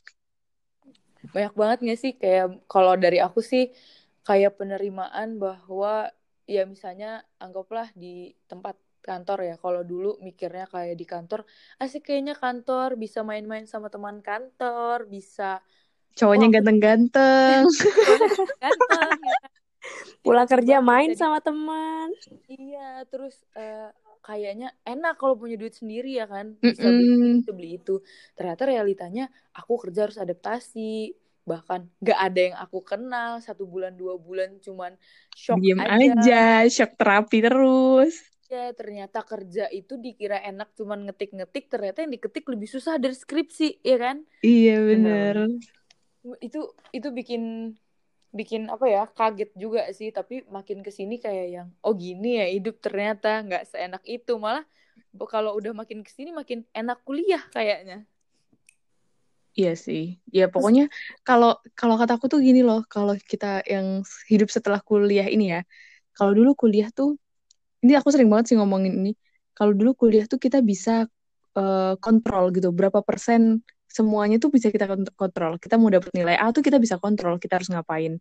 Banyak 1.29 1.53
banget 1.53 1.77
gak 1.85 1.99
sih 2.01 2.13
kayak 2.17 2.65
kalau 2.65 2.97
dari 2.97 3.21
aku 3.21 3.45
sih 3.45 3.69
kayak 4.25 4.57
penerimaan 4.57 5.37
bahwa 5.37 6.09
ya 6.49 6.65
misalnya 6.65 7.21
anggaplah 7.37 7.89
di 7.93 8.33
tempat 8.49 8.77
kantor 9.01 9.39
ya. 9.45 9.55
Kalau 9.57 9.81
dulu 9.81 10.17
mikirnya 10.21 10.69
kayak 10.69 10.95
di 10.97 11.05
kantor, 11.05 11.45
asik 11.81 12.09
kayaknya 12.09 12.37
kantor 12.37 12.97
bisa 12.97 13.25
main-main 13.25 13.65
sama 13.65 13.89
teman 13.89 14.21
kantor, 14.21 15.09
bisa 15.09 15.61
Cowoknya 16.19 16.47
ganteng-ganteng. 16.59 17.63
ganteng 17.65 18.49
ya 18.61 18.71
kan. 18.89 19.15
Pulang 20.21 20.45
kerja 20.45 20.75
main 20.83 21.09
jadi- 21.11 21.19
sama 21.19 21.39
teman. 21.41 22.07
Iya, 22.45 23.01
terus 23.09 23.41
eh, 23.57 23.89
kayaknya 24.21 24.69
enak 24.85 25.17
kalau 25.17 25.33
punya 25.33 25.57
duit 25.57 25.73
sendiri 25.73 26.13
ya 26.21 26.29
kan, 26.29 26.53
bisa 26.61 26.85
beli 26.93 27.09
Mm-mm. 27.09 27.17
ini, 27.17 27.29
bisa 27.41 27.51
beli 27.57 27.69
itu. 27.81 27.95
Ternyata 28.37 28.63
realitanya 28.69 29.23
aku 29.57 29.73
kerja 29.81 30.05
harus 30.05 30.19
adaptasi, 30.21 31.17
bahkan 31.41 31.89
gak 32.05 32.19
ada 32.21 32.39
yang 32.53 32.57
aku 32.61 32.85
kenal 32.85 33.41
satu 33.41 33.65
bulan 33.65 33.97
dua 33.97 34.13
bulan 34.21 34.61
cuman 34.61 34.93
shock 35.33 35.57
Diem 35.57 35.81
aja. 35.81 36.13
aja, 36.21 36.43
shock 36.69 36.93
terapi 37.01 37.37
terus. 37.41 38.13
Ya, 38.51 38.75
ternyata 38.75 39.23
kerja 39.23 39.71
itu 39.71 39.95
dikira 39.95 40.37
enak 40.43 40.75
cuman 40.75 41.07
ngetik-ngetik, 41.07 41.71
ternyata 41.71 42.03
yang 42.03 42.11
diketik 42.13 42.45
lebih 42.51 42.67
susah 42.67 42.99
dari 42.99 43.15
skripsi, 43.15 43.79
ya 43.81 43.97
kan? 43.97 44.27
Iya 44.45 44.75
bener. 44.85 45.35
Itu 46.41 46.75
itu 46.93 47.07
bikin 47.09 47.73
bikin 48.31 48.71
apa 48.71 48.85
ya 48.87 49.03
kaget 49.11 49.51
juga 49.59 49.91
sih 49.91 50.07
tapi 50.15 50.47
makin 50.47 50.79
ke 50.79 50.91
sini 50.91 51.19
kayak 51.19 51.47
yang 51.51 51.67
oh 51.83 51.91
gini 51.91 52.39
ya 52.39 52.47
hidup 52.47 52.79
ternyata 52.79 53.43
nggak 53.43 53.67
seenak 53.67 54.03
itu 54.07 54.39
malah 54.39 54.63
kalau 55.27 55.51
udah 55.59 55.75
makin 55.75 55.99
ke 55.99 56.07
sini 56.07 56.31
makin 56.31 56.63
enak 56.71 57.03
kuliah 57.03 57.43
kayaknya 57.51 58.07
Iya 59.51 59.75
sih. 59.75 60.15
Ya 60.31 60.47
pokoknya 60.47 60.87
kalau 61.27 61.59
kalau 61.75 61.95
kataku 61.99 62.25
tuh 62.31 62.39
gini 62.39 62.63
loh, 62.63 62.87
kalau 62.87 63.13
kita 63.19 63.59
yang 63.67 63.99
hidup 64.31 64.47
setelah 64.47 64.79
kuliah 64.79 65.27
ini 65.27 65.51
ya. 65.51 65.59
Kalau 66.15 66.31
dulu 66.31 66.55
kuliah 66.55 66.87
tuh 66.87 67.19
ini 67.83 67.91
aku 67.99 68.09
sering 68.15 68.31
banget 68.31 68.55
sih 68.55 68.57
ngomongin 68.59 68.93
ini. 68.99 69.11
Kalau 69.57 69.75
dulu 69.75 69.91
kuliah 70.01 70.25
tuh 70.31 70.39
kita 70.39 70.63
bisa 70.63 71.03
eh, 71.59 71.93
kontrol 71.99 72.55
gitu, 72.55 72.71
berapa 72.71 72.99
persen 73.03 73.59
semuanya 73.97 74.35
tuh 74.43 74.49
bisa 74.55 74.67
kita 74.73 74.85
kont- 74.91 75.13
kontrol. 75.19 75.51
Kita 75.63 75.75
mau 75.81 75.89
dapet 75.93 76.11
nilai 76.17 76.35
A 76.39 76.45
tuh 76.55 76.63
kita 76.67 76.77
bisa 76.83 76.95
kontrol, 77.03 77.35
kita 77.43 77.59
harus 77.61 77.69
ngapain. 77.73 78.13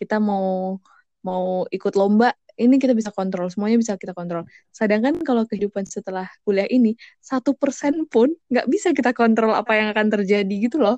Kita 0.00 0.16
mau 0.22 0.78
mau 1.26 1.66
ikut 1.74 1.94
lomba, 1.98 2.30
ini 2.54 2.78
kita 2.78 2.94
bisa 2.94 3.10
kontrol, 3.10 3.50
semuanya 3.50 3.76
bisa 3.82 3.94
kita 3.98 4.14
kontrol. 4.14 4.46
Sedangkan 4.70 5.18
kalau 5.26 5.42
kehidupan 5.50 5.84
setelah 5.90 6.30
kuliah 6.46 6.68
ini, 6.70 6.94
satu 7.18 7.50
persen 7.58 8.06
pun 8.06 8.30
nggak 8.50 8.66
bisa 8.70 8.94
kita 8.94 9.10
kontrol 9.10 9.50
apa 9.52 9.72
yang 9.74 9.88
akan 9.92 10.06
terjadi 10.14 10.54
gitu 10.70 10.78
loh. 10.78 10.96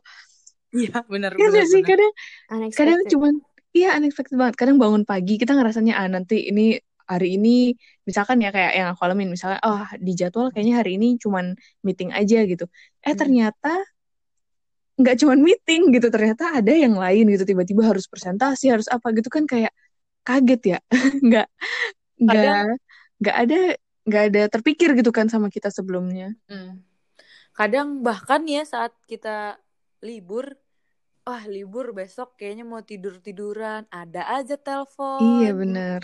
iya 0.77 0.99
benar 1.13 1.33
Iya 1.39 1.61
sih, 1.73 1.81
kadang 1.89 2.13
kadang 2.77 3.01
Unexpected. 3.01 3.13
cuman 3.13 3.35
iya 3.77 3.89
unexpected 3.99 4.37
banget 4.41 4.57
kadang 4.61 4.77
bangun 4.83 5.05
pagi 5.11 5.33
kita 5.43 5.53
ngerasanya 5.57 5.93
ah 6.01 6.09
nanti 6.15 6.35
ini 6.51 6.63
hari 7.13 7.27
ini 7.37 7.49
misalkan 8.09 8.39
ya 8.45 8.51
kayak 8.57 8.73
yang 8.79 8.89
aku 8.93 9.01
alamin 9.07 9.29
misalnya 9.35 9.59
oh 9.69 9.83
di 10.07 10.13
jadwal 10.21 10.47
kayaknya 10.53 10.75
hari 10.81 10.91
ini 10.99 11.07
cuman 11.23 11.47
meeting 11.87 12.11
aja 12.19 12.37
gitu 12.51 12.65
eh 13.07 13.15
Hmm. 13.15 13.19
ternyata 13.21 13.69
nggak 14.99 15.17
cuman 15.23 15.38
meeting 15.38 15.95
gitu 15.95 16.11
ternyata 16.11 16.59
ada 16.59 16.75
yang 16.75 16.99
lain 16.99 17.31
gitu 17.31 17.47
tiba-tiba 17.47 17.87
harus 17.87 18.11
presentasi 18.11 18.75
harus 18.75 18.90
apa 18.90 19.14
gitu 19.14 19.31
kan 19.31 19.47
kayak 19.47 19.71
kaget 20.26 20.76
ya. 20.76 20.78
Nggak 21.26 21.47
nggak 22.19 22.62
nggak 23.23 23.37
ada 23.47 23.59
nggak 24.09 24.23
ada 24.33 24.43
terpikir 24.50 24.90
gitu 24.99 25.11
kan 25.14 25.31
sama 25.31 25.49
kita 25.49 25.71
sebelumnya. 25.71 26.35
Hmm. 26.50 26.83
kadang 27.59 28.07
bahkan 28.07 28.47
ya 28.47 28.62
saat 28.62 28.95
kita 29.11 29.59
libur 29.99 30.55
wah 31.26 31.43
libur 31.43 31.90
besok 31.90 32.38
kayaknya 32.38 32.62
mau 32.62 32.81
tidur 32.87 33.19
tiduran 33.19 33.83
ada 33.90 34.23
aja 34.31 34.55
telepon. 34.55 35.19
Iya 35.43 35.50
bener. 35.59 36.00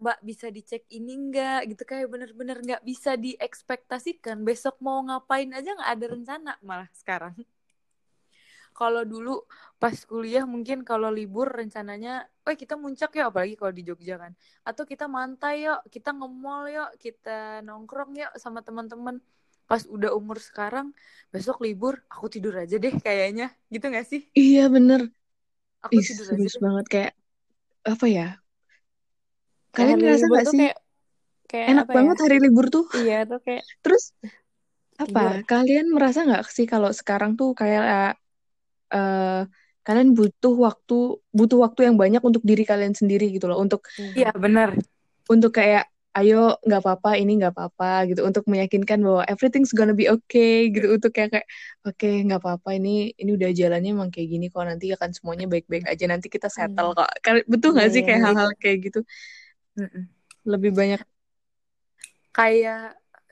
Mbak 0.00 0.18
bisa 0.24 0.46
dicek 0.48 0.82
ini 0.88 1.12
enggak 1.12 1.68
gitu 1.70 1.84
kayak 1.84 2.08
bener-bener 2.08 2.56
nggak 2.60 2.82
bisa 2.88 3.20
diekspektasikan 3.20 4.42
besok 4.48 4.80
mau 4.80 5.04
ngapain 5.04 5.52
aja 5.52 5.76
nggak 5.76 5.92
ada 5.92 6.06
rencana. 6.08 6.52
Malah 6.64 6.88
sekarang 6.96 7.36
kalau 8.74 9.06
dulu 9.06 9.46
pas 9.78 9.94
kuliah 9.94 10.42
mungkin 10.44 10.82
kalau 10.82 11.08
libur 11.08 11.46
rencananya 11.46 12.26
eh 12.44 12.58
kita 12.58 12.74
muncak 12.74 13.14
yuk 13.14 13.30
apalagi 13.30 13.54
kalau 13.54 13.70
di 13.70 13.86
Jogja 13.86 14.18
kan. 14.18 14.34
Atau 14.66 14.82
kita 14.84 15.06
mantai 15.06 15.70
yuk 15.70 15.80
kita 15.88 16.10
nge-mall 16.10 16.66
yuk 16.68 16.90
kita 16.98 17.62
nongkrong 17.62 18.18
yuk 18.18 18.32
sama 18.36 18.60
teman-teman. 18.66 19.22
Pas 19.64 19.80
udah 19.86 20.12
umur 20.12 20.42
sekarang 20.42 20.92
besok 21.30 21.62
libur 21.64 22.02
aku 22.10 22.26
tidur 22.28 22.52
aja 22.58 22.76
deh 22.76 22.92
kayaknya. 22.98 23.54
Gitu 23.70 23.86
nggak 23.86 24.06
sih? 24.10 24.20
Iya 24.34 24.66
bener. 24.68 25.08
Aku 25.86 25.94
Ih, 25.94 26.04
tidur 26.04 26.26
aja 26.34 26.58
banget 26.58 26.86
kayak 26.90 27.12
apa 27.86 28.06
ya? 28.10 28.26
Kalian 29.74 29.98
ngerasa 30.02 30.26
gak 30.30 30.46
sih? 30.50 30.58
kayak 30.58 30.76
kayak 31.46 31.66
enak 31.70 31.84
apa 31.86 31.92
ya? 31.92 31.96
banget 31.96 32.16
hari 32.26 32.36
libur 32.42 32.66
tuh. 32.74 32.84
Iya 32.98 33.18
tuh 33.30 33.40
kayak 33.46 33.62
Terus 33.86 34.04
apa? 34.98 35.06
Tidur. 35.06 35.32
Kalian 35.46 35.86
merasa 35.94 36.18
nggak 36.26 36.42
sih 36.50 36.66
kalau 36.66 36.90
sekarang 36.90 37.34
tuh 37.38 37.54
kayak 37.54 38.18
eh 38.94 39.40
kalian 39.86 40.08
butuh 40.18 40.52
waktu 40.66 40.94
butuh 41.38 41.58
waktu 41.64 41.80
yang 41.88 41.96
banyak 42.02 42.22
untuk 42.28 42.42
diri 42.50 42.62
kalian 42.70 42.94
sendiri 43.00 43.24
gitu 43.36 43.46
loh. 43.50 43.58
Untuk 43.64 43.80
iya 43.98 44.30
benar. 44.42 44.70
untuk 45.32 45.50
kayak 45.58 45.84
ayo 46.14 46.54
nggak 46.62 46.80
apa-apa 46.84 47.10
ini 47.18 47.30
nggak 47.42 47.52
apa-apa 47.58 47.86
gitu. 48.12 48.20
Untuk 48.28 48.44
meyakinkan 48.46 48.98
bahwa 49.06 49.22
everything's 49.26 49.72
gonna 49.74 49.96
be 49.96 50.06
okay 50.06 50.70
gitu. 50.74 50.86
Untuk 50.96 51.10
kayak 51.16 51.30
kayak 51.34 51.46
oke 51.88 52.06
nggak 52.26 52.38
apa-apa 52.42 52.68
ini 52.78 53.10
ini 53.20 53.30
udah 53.38 53.50
jalannya 53.50 53.90
emang 53.96 54.10
kayak 54.14 54.28
gini 54.32 54.46
kok 54.52 54.62
nanti 54.70 54.86
akan 54.94 55.10
semuanya 55.16 55.46
baik-baik 55.52 55.84
aja 55.90 56.04
nanti 56.12 56.26
kita 56.30 56.46
settle 56.52 56.94
kok. 56.98 57.08
Kal- 57.24 57.46
betul 57.50 57.74
nggak 57.74 57.88
Iya, 57.88 57.94
sih 57.94 58.02
iya, 58.02 58.06
kayak 58.06 58.20
iya. 58.20 58.24
hal-hal 58.24 58.48
kayak 58.62 58.78
gitu? 58.90 58.98
Mm-mm. 59.78 60.04
lebih 60.44 60.72
banyak 60.76 61.00
kayak 62.36 62.78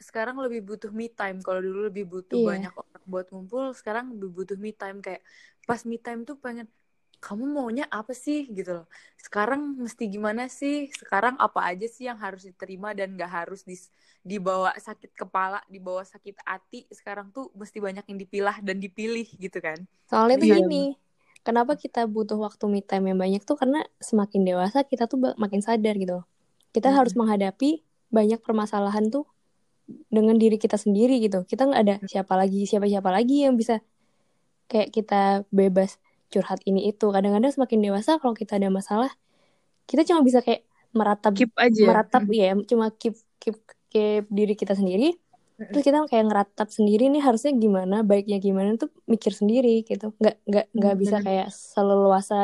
sekarang 0.07 0.37
lebih 0.45 0.61
butuh 0.69 0.91
me 0.99 1.07
time. 1.19 1.39
Kalau 1.47 1.61
dulu 1.67 1.79
lebih 1.89 2.05
butuh 2.13 2.39
Iya. 2.39 2.51
banyak 2.51 2.73
orang 2.75 3.03
buat 3.13 3.27
ngumpul 3.33 3.65
sekarang 3.79 4.05
lebih 4.19 4.31
butuh 4.39 4.57
me 4.65 4.71
time. 4.75 4.99
Kayak 5.05 5.23
pas 5.69 5.81
me 5.91 5.97
time 6.01 6.21
tuh 6.29 6.37
pengen 6.45 6.67
kamu 7.23 7.45
maunya 7.55 7.85
apa 7.99 8.13
sih 8.25 8.51
gitu 8.51 8.71
loh 8.83 8.87
sekarang 9.27 9.61
mesti 9.85 10.05
gimana 10.15 10.43
sih 10.51 10.91
sekarang 11.01 11.35
apa 11.39 11.61
aja 11.71 11.87
sih 11.87 12.05
yang 12.11 12.19
harus 12.19 12.43
diterima 12.49 12.89
dan 12.99 13.15
gak 13.15 13.31
harus 13.31 13.61
dis- 13.71 13.91
dibawa 14.27 14.71
sakit 14.87 15.11
kepala 15.15 15.59
dibawa 15.71 16.03
sakit 16.03 16.37
hati 16.43 16.79
sekarang 16.99 17.31
tuh 17.37 17.47
mesti 17.61 17.79
banyak 17.87 18.05
yang 18.11 18.19
dipilah 18.23 18.57
dan 18.67 18.77
dipilih 18.83 19.27
gitu 19.39 19.59
kan 19.63 19.79
Soalnya 20.11 20.37
tuh 20.43 20.49
Iya. 20.49 20.55
gini, 20.57 20.77
kenapa 21.47 21.73
kita 21.83 22.01
butuh 22.15 22.39
waktu 22.47 22.65
me 22.73 22.81
time 22.85 23.05
yang 23.11 23.19
banyak 23.25 23.43
tuh 23.49 23.57
karena 23.61 23.79
semakin 24.09 24.41
dewasa 24.49 24.79
kita 24.91 25.05
tuh 25.11 25.19
makin 25.43 25.61
sadar 25.65 25.95
gitu. 26.03 26.13
loh. 26.21 26.27
Kita 26.75 26.89
Mm-mm. 26.89 26.97
harus 26.97 27.15
menghadapi 27.21 27.83
banyak 28.17 28.39
permasalahan 28.47 29.05
tuh 29.15 29.25
dengan 30.17 30.37
diri 30.43 30.57
kita 30.65 30.77
sendiri 30.85 31.15
gitu. 31.25 31.45
Kita 31.51 31.63
nggak 31.69 31.81
ada 31.85 31.95
siapa 32.13 32.35
lagi, 32.41 32.65
siapa-siapa 32.71 33.11
lagi 33.13 33.35
yang 33.47 33.55
bisa 33.61 33.81
kayak 34.73 34.89
kita 34.97 35.17
bebas 35.59 35.91
curhat 36.33 36.61
ini 36.69 36.81
itu. 36.91 37.05
Kadang-kadang 37.15 37.53
semakin 37.57 37.81
dewasa 37.87 38.11
kalau 38.23 38.35
kita 38.41 38.53
ada 38.61 38.69
masalah, 38.79 39.11
kita 39.91 40.03
cuma 40.09 40.21
bisa 40.29 40.41
kayak 40.47 40.63
meratap 40.99 41.35
keep 41.37 41.51
aja 41.65 41.89
meratap 41.89 42.25
ya, 42.31 42.55
cuma 42.71 42.87
keep 43.01 43.15
keep 43.43 43.57
keep 43.93 44.25
diri 44.31 44.55
kita 44.61 44.75
sendiri. 44.79 45.19
Terus 45.73 45.85
kita 45.89 45.99
kayak 46.13 46.25
ngeratap 46.31 46.69
sendiri 46.77 47.09
nih 47.13 47.23
harusnya 47.27 47.53
gimana, 47.57 47.97
baiknya 48.11 48.37
gimana 48.47 48.71
tuh 48.81 48.89
mikir 49.13 49.33
sendiri 49.41 49.83
gitu. 49.89 50.13
Nggak 50.21 50.35
nggak 50.49 50.67
nggak 50.79 50.95
bisa 51.03 51.17
kayak 51.27 51.49
seleluasa 51.53 52.37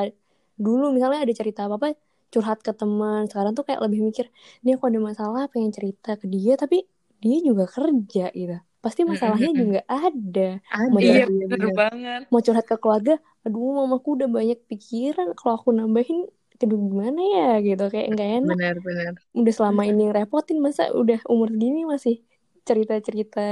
dulu 0.58 0.85
misalnya 0.97 1.20
ada 1.25 1.35
cerita 1.40 1.61
apa-apa 1.68 1.94
curhat 2.32 2.58
ke 2.66 2.73
teman. 2.76 3.28
Sekarang 3.30 3.52
tuh 3.58 3.64
kayak 3.68 3.80
lebih 3.87 4.00
mikir, 4.08 4.26
dia 4.64 4.75
kok 4.80 4.88
ada 4.90 5.00
masalah 5.11 5.42
pengen 5.52 5.73
cerita 5.76 6.11
ke 6.20 6.26
dia 6.35 6.54
tapi 6.61 6.85
dia 7.23 7.38
juga 7.49 7.64
kerja 7.68 8.32
gitu. 8.35 8.56
Pasti 8.88 9.02
masalahnya 9.04 9.52
juga 9.52 9.80
ada. 9.85 10.49
ada. 10.64 10.88
Mau 10.88 11.00
iya 11.04 11.28
curhat, 11.28 11.28
iya 11.37 11.45
bener 11.52 11.71
banget. 11.76 12.21
Mau 12.33 12.40
curhat 12.40 12.64
ke 12.64 12.76
keluarga, 12.80 13.14
aduh 13.45 13.85
mamaku 13.85 14.09
udah 14.16 14.28
banyak 14.33 14.59
pikiran 14.64 15.37
kalau 15.37 15.61
aku 15.61 15.76
nambahin 15.76 16.25
aduh 16.59 16.80
gimana 16.80 17.21
ya? 17.21 17.49
Gitu 17.61 17.85
kayak 17.92 18.07
nggak 18.16 18.30
enak. 18.42 18.57
Benar 18.57 18.76
benar 18.80 19.12
udah 19.37 19.52
selama 19.54 19.83
ini 19.85 20.09
ngerepotin 20.09 20.59
masa 20.59 20.90
udah 20.90 21.21
umur 21.28 21.52
gini 21.52 21.85
masih 21.85 22.25
cerita-cerita 22.64 23.45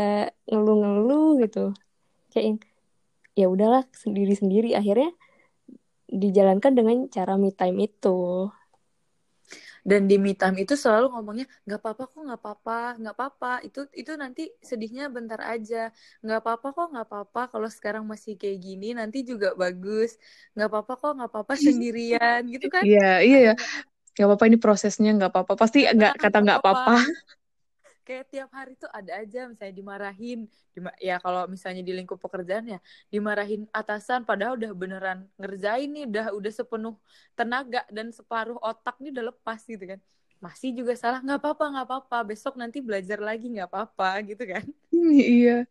ngeluh-ngeluh 0.49 1.45
gitu. 1.45 1.77
Kayak 2.33 2.45
yang 2.49 2.59
ya 3.37 3.47
udahlah 3.53 3.83
sendiri-sendiri. 3.93 4.73
Akhirnya 4.73 5.13
dijalankan 6.07 6.73
dengan 6.73 6.97
cara 7.13 7.35
me 7.37 7.51
time 7.53 7.93
itu 7.93 8.49
dan 9.87 10.11
di 10.11 10.19
me 10.19 10.35
time 10.35 10.67
itu 10.67 10.75
selalu 10.75 11.15
ngomongnya 11.15 11.47
nggak 11.63 11.79
apa-apa 11.79 12.03
kok 12.11 12.21
nggak 12.27 12.41
apa-apa 12.43 12.79
nggak 12.99 13.15
apa-apa. 13.15 13.53
Itu 13.63 13.81
itu 13.95 14.13
nanti 14.19 14.43
sedihnya 14.59 15.07
bentar 15.15 15.39
aja. 15.53 15.95
Nggak 16.27 16.39
apa-apa 16.43 16.67
kok 16.75 16.87
nggak 16.93 17.07
apa-apa. 17.07 17.41
Kalau 17.55 17.69
sekarang 17.71 18.05
masih 18.11 18.35
kayak 18.35 18.59
gini 18.67 18.99
nanti 18.99 19.23
juga 19.23 19.55
bagus. 19.55 20.19
Nggak 20.59 20.69
apa-apa 20.75 20.93
kok 20.99 21.13
nggak 21.17 21.31
apa-apa 21.31 21.55
sendirian. 21.55 22.41
Gitu 22.51 22.67
kan? 22.67 22.83
Iya 22.83 23.11
iya 23.23 23.39
ya 23.53 23.55
nggak 24.17 24.27
apa-apa 24.33 24.45
ini 24.49 24.59
prosesnya 24.59 25.11
nggak 25.15 25.31
apa-apa. 25.31 25.53
Pasti 25.55 25.79
nggak 25.87 26.13
kata 26.19 26.37
nggak 26.43 26.59
apa-apa 26.65 26.95
kayak 28.07 28.25
tiap 28.31 28.51
hari 28.55 28.73
tuh 28.79 28.87
ada 28.95 29.13
aja 29.19 29.51
misalnya 29.51 29.75
dimarahin 29.75 30.39
Dima- 30.71 30.95
ya 31.03 31.19
kalau 31.19 31.51
misalnya 31.51 31.83
di 31.83 31.93
lingkup 31.99 32.23
pekerjaan 32.23 32.65
ya 32.75 32.79
dimarahin 33.11 33.67
atasan 33.75 34.23
padahal 34.23 34.55
udah 34.55 34.71
beneran 34.73 35.19
ngerjain 35.35 35.91
nih 35.91 36.05
udah 36.07 36.27
udah 36.39 36.53
sepenuh 36.55 36.95
tenaga 37.35 37.83
dan 37.91 38.15
separuh 38.15 38.57
otak 38.63 38.95
nih 39.03 39.11
udah 39.11 39.25
lepas 39.35 39.61
gitu 39.67 39.85
kan. 39.85 40.01
Masih 40.39 40.71
juga 40.79 40.93
salah 40.95 41.19
nggak 41.25 41.41
apa-apa 41.43 41.65
nggak 41.73 41.87
apa-apa 41.89 42.19
besok 42.31 42.55
nanti 42.61 42.79
belajar 42.79 43.19
lagi 43.19 43.51
nggak 43.51 43.69
apa-apa 43.73 44.09
gitu 44.31 44.45
kan. 44.47 44.65
Iya. 44.95 45.67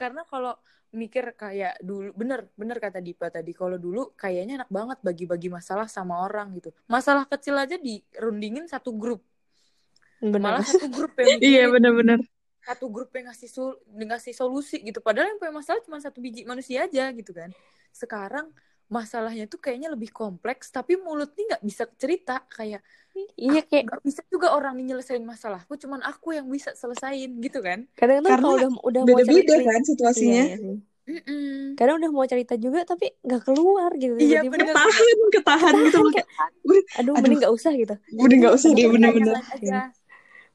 Karena 0.00 0.24
kalau 0.26 0.54
mikir 0.94 1.34
kayak 1.34 1.82
dulu 1.82 2.14
bener 2.14 2.46
bener 2.54 2.78
kata 2.78 3.02
Dipa 3.02 3.26
tadi 3.26 3.50
kalau 3.50 3.74
dulu 3.74 4.14
kayaknya 4.14 4.62
enak 4.62 4.70
banget 4.70 4.98
bagi-bagi 5.02 5.50
masalah 5.50 5.90
sama 5.90 6.22
orang 6.22 6.54
gitu. 6.56 6.70
Masalah 6.86 7.26
kecil 7.26 7.58
aja 7.58 7.74
dirundingin 7.74 8.70
satu 8.70 8.94
grup 8.94 9.20
Bener. 10.24 10.40
malah 10.40 10.64
satu 10.64 10.88
grup 10.88 11.12
yang 11.20 11.36
iya 11.52 11.64
benar-benar. 11.68 12.20
satu 12.64 12.88
grup 12.88 13.12
yang 13.12 13.28
ngasih 13.28 13.50
sul 13.52 13.76
ngasih 13.92 14.32
solusi 14.32 14.80
gitu. 14.80 15.04
Padahal 15.04 15.36
yang 15.36 15.38
punya 15.40 15.52
masalah 15.52 15.84
cuma 15.84 16.00
satu 16.00 16.24
biji 16.24 16.48
manusia 16.48 16.88
aja 16.88 17.12
gitu 17.12 17.36
kan. 17.36 17.52
Sekarang 17.92 18.48
masalahnya 18.88 19.44
tuh 19.44 19.60
kayaknya 19.60 19.92
lebih 19.92 20.08
kompleks 20.08 20.72
tapi 20.72 20.96
mulut 20.96 21.36
nih 21.36 21.44
nggak 21.52 21.62
bisa 21.64 21.84
cerita. 22.00 22.40
Kayak 22.48 22.80
iya 23.36 23.60
kayak 23.60 23.84
nggak 23.92 24.00
bisa 24.00 24.24
juga 24.32 24.56
orang 24.56 24.80
nih 24.80 24.96
nyelesain 24.96 25.20
masalahku 25.20 25.76
cuman 25.76 26.00
aku 26.08 26.40
yang 26.40 26.48
bisa 26.48 26.72
selesain 26.72 27.36
gitu 27.36 27.60
kan. 27.60 27.84
Kadang 27.92 28.24
tuh 28.24 28.32
Karena 28.32 28.40
kalau 28.40 28.56
udah 28.56 28.70
udah 28.80 29.00
mau 29.04 29.08
beda-beda 29.12 29.44
cerita 29.44 29.68
kan 29.68 29.82
situasinya. 29.84 30.44
Iya, 30.48 30.56
iya 30.56 30.76
kadang 31.76 32.00
udah 32.00 32.10
mau 32.16 32.24
cerita 32.24 32.56
juga 32.56 32.80
tapi 32.88 33.12
nggak 33.20 33.42
keluar 33.44 33.92
gitu. 34.00 34.16
Iya, 34.16 34.40
bener. 34.48 34.72
ketahan 34.72 35.18
ketahan 35.36 35.72
gitu 35.84 35.98
loh. 36.00 36.12
kayak, 36.16 36.28
Udah, 36.64 36.82
aduh, 36.96 37.12
Aduh. 37.12 37.20
mending 37.20 37.40
nggak 37.44 37.54
usah 37.54 37.72
gitu. 37.76 37.94
Udah 38.16 38.36
nggak 38.40 38.54
usah 38.56 38.68
deh 38.72 38.86
bener-bener. 38.88 39.36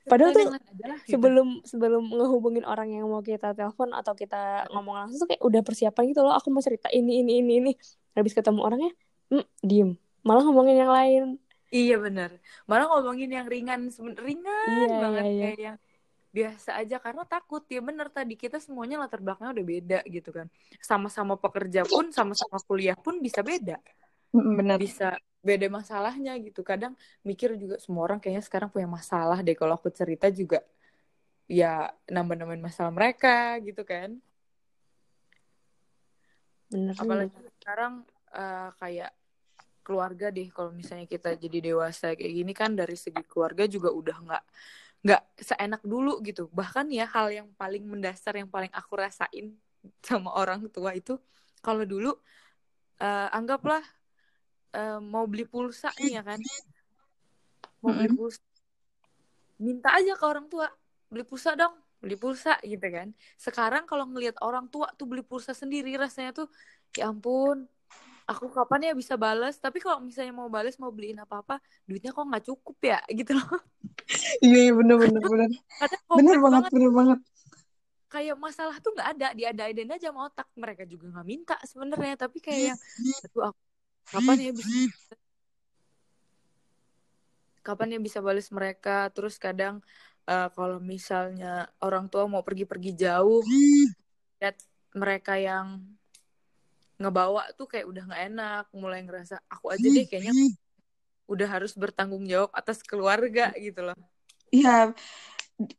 Padahal 0.10 0.32
tuh 0.34 0.50
lah, 0.50 0.60
gitu. 1.06 1.16
sebelum 1.16 1.48
sebelum 1.62 2.04
ngehubungin 2.10 2.66
orang 2.66 2.89
yang 2.89 3.06
mau 3.06 3.22
kita 3.22 3.54
telepon 3.54 3.94
atau 3.94 4.18
kita 4.18 4.66
ngomong 4.74 5.06
langsung 5.06 5.22
tuh 5.22 5.28
kayak 5.30 5.44
udah 5.46 5.62
persiapan 5.62 6.04
gitu 6.10 6.22
loh. 6.25 6.34
Aku 6.34 6.50
mau 6.50 6.60
cerita 6.66 6.89
ini 6.89 7.22
ini 7.22 7.46
ini 7.46 7.54
ini. 7.62 7.72
Habis 8.18 8.34
ketemu 8.34 8.60
orangnya 8.66 8.92
hmm, 9.30 9.46
diem. 9.62 9.94
Malah 10.25 10.44
ngomongin 10.50 10.75
yang 10.82 10.92
lain. 10.92 11.24
Iya 11.70 12.01
benar. 12.01 12.34
Malah 12.66 12.86
ngomongin 12.89 13.30
yang 13.30 13.46
ringan, 13.46 13.94
ringan 14.18 14.89
Iya, 14.89 14.98
banget. 14.98 15.24
iya, 15.24 15.30
iya. 15.30 15.44
kayak 15.46 15.60
yang 15.62 15.78
biasa 16.34 16.70
aja. 16.82 16.98
Karena 16.98 17.24
takut. 17.30 17.62
Ya 17.70 17.80
bener. 17.86 18.10
Tadi 18.10 18.34
kita 18.34 18.58
semuanya 18.58 18.98
latar 19.06 19.22
belakangnya 19.22 19.54
udah 19.54 19.66
beda 19.70 20.00
gitu 20.10 20.30
kan. 20.34 20.50
Sama-sama 20.82 21.38
pekerja 21.38 21.86
pun, 21.86 22.10
sama-sama 22.10 22.58
kuliah 22.66 22.98
pun 22.98 23.22
bisa 23.22 23.46
beda, 23.46 23.78
benar 24.34 24.78
bisa 24.82 25.13
beda 25.43 25.67
masalahnya 25.72 26.36
gitu. 26.43 26.62
Kadang 26.62 26.93
mikir 27.24 27.55
juga 27.55 27.75
semua 27.84 28.03
orang 28.08 28.19
kayaknya 28.22 28.43
sekarang 28.46 28.69
punya 28.74 28.88
masalah 28.89 29.39
deh 29.46 29.55
kalau 29.55 29.75
aku 29.79 29.89
cerita 29.93 30.27
juga 30.31 30.63
ya 31.50 31.89
nambah-nambahin 32.12 32.62
masalah 32.62 32.91
mereka 32.93 33.58
gitu 33.63 33.81
kan. 33.88 34.19
bener 36.69 36.93
apalagi 37.01 37.34
sekarang 37.58 37.93
eh, 38.29 38.69
kayak 38.77 39.12
keluarga 39.81 40.29
deh 40.29 40.53
kalau 40.53 40.69
misalnya 40.69 41.10
kita 41.10 41.34
jadi 41.34 41.74
dewasa 41.74 42.13
kayak 42.13 42.34
gini 42.46 42.53
kan 42.53 42.77
dari 42.77 42.93
segi 42.93 43.25
keluarga 43.25 43.65
juga 43.65 43.89
udah 43.89 44.17
nggak 44.22 44.43
nggak 45.01 45.22
seenak 45.41 45.81
dulu 45.81 46.22
gitu 46.22 46.46
bahkan 46.53 46.86
ya 46.93 47.10
hal 47.10 47.34
yang 47.34 47.50
paling 47.58 47.81
mendasar 47.89 48.38
yang 48.38 48.46
paling 48.51 48.69
aku 48.69 48.93
rasain 49.01 49.58
sama 50.05 50.29
orang 50.38 50.62
tua 50.69 50.93
itu 50.93 51.17
kalau 51.65 51.81
dulu 51.89 52.13
eh, 53.01 53.27
anggaplah 53.34 53.81
eh, 54.76 55.00
mau 55.02 55.26
beli 55.26 55.46
pulsa 55.46 55.90
nih 55.98 56.20
ya 56.20 56.24
kan? 56.26 56.40
Mau 57.80 57.96
beli 57.96 58.12
pulsa. 58.12 58.44
Minta 59.56 59.96
aja 59.96 60.12
ke 60.16 60.26
orang 60.28 60.52
tua 60.52 60.68
beli 61.08 61.24
pulsa 61.24 61.56
dong 61.56 61.76
beli 62.00 62.16
pulsa 62.16 62.56
gitu 62.64 62.88
kan. 62.88 63.12
Sekarang 63.36 63.84
kalau 63.84 64.08
ngelihat 64.08 64.40
orang 64.40 64.72
tua 64.72 64.88
tuh 64.96 65.08
beli 65.08 65.24
pulsa 65.24 65.52
sendiri 65.52 65.96
rasanya 66.00 66.32
tuh 66.32 66.48
ya 66.96 67.12
ampun 67.12 67.68
aku 68.30 68.46
kapan 68.54 68.92
ya 68.92 68.94
bisa 68.94 69.18
balas 69.18 69.58
tapi 69.58 69.82
kalau 69.82 70.06
misalnya 70.06 70.30
mau 70.30 70.46
balas 70.54 70.78
mau 70.78 70.94
beliin 70.94 71.18
apa 71.18 71.42
apa 71.42 71.55
duitnya 71.90 72.14
kok 72.14 72.24
nggak 72.24 72.46
cukup 72.46 72.77
ya? 72.86 73.00
Gitu 73.20 73.32
loh. 73.36 73.60
Iya 74.42 74.58
iya 74.70 74.74
bener-bener 74.74 75.22
bener 75.22 75.50
kadang 75.82 76.01
bener 76.18 76.36
kompleks 76.38 76.44
banget 76.46 76.64
banget. 76.64 76.72
bener 76.74 76.92
banget. 76.94 77.20
Kayak 78.10 78.36
masalah 78.42 78.75
tuh 78.82 78.92
nggak 78.98 79.10
ada 79.18 79.27
diada-adain 79.38 79.92
aja 79.94 80.08
sama 80.10 80.29
otak. 80.29 80.48
Mereka 80.55 80.84
juga 80.90 81.05
nggak 81.14 81.27
minta 81.27 81.58
sebenarnya 81.66 82.16
tapi 82.16 82.38
kayak 82.42 82.74
yang 82.74 82.79
aduh 83.27 83.44
aku 83.53 83.69
kapan 84.09 84.37
ya 84.41 84.51
bisa 84.51 84.74
kapan 87.61 87.95
ya 87.95 88.00
bisa 88.01 88.19
balas 88.24 88.50
mereka? 88.50 89.09
Terus 89.13 89.37
kadang 89.37 89.85
eh, 90.25 90.50
kalau 90.53 90.81
misalnya 90.81 91.69
orang 91.83 92.09
tua 92.09 92.25
mau 92.25 92.41
pergi-pergi 92.41 92.98
jauh 92.98 93.45
lihat 94.39 94.55
mereka 94.95 95.35
yang 95.35 95.83
ngebawa 97.00 97.48
tuh 97.55 97.67
kayak 97.67 97.87
udah 97.87 98.03
nggak 98.11 98.24
enak 98.33 98.63
mulai 98.75 99.00
ngerasa 99.03 99.39
aku 99.48 99.72
aja 99.72 99.87
deh 99.87 100.03
kayaknya 100.03 100.35
udah 101.29 101.48
harus 101.48 101.72
bertanggung 101.77 102.25
jawab 102.27 102.51
atas 102.51 102.83
keluarga 102.83 103.53
gitu 103.55 103.85
loh. 103.85 103.95
Iya, 104.50 104.98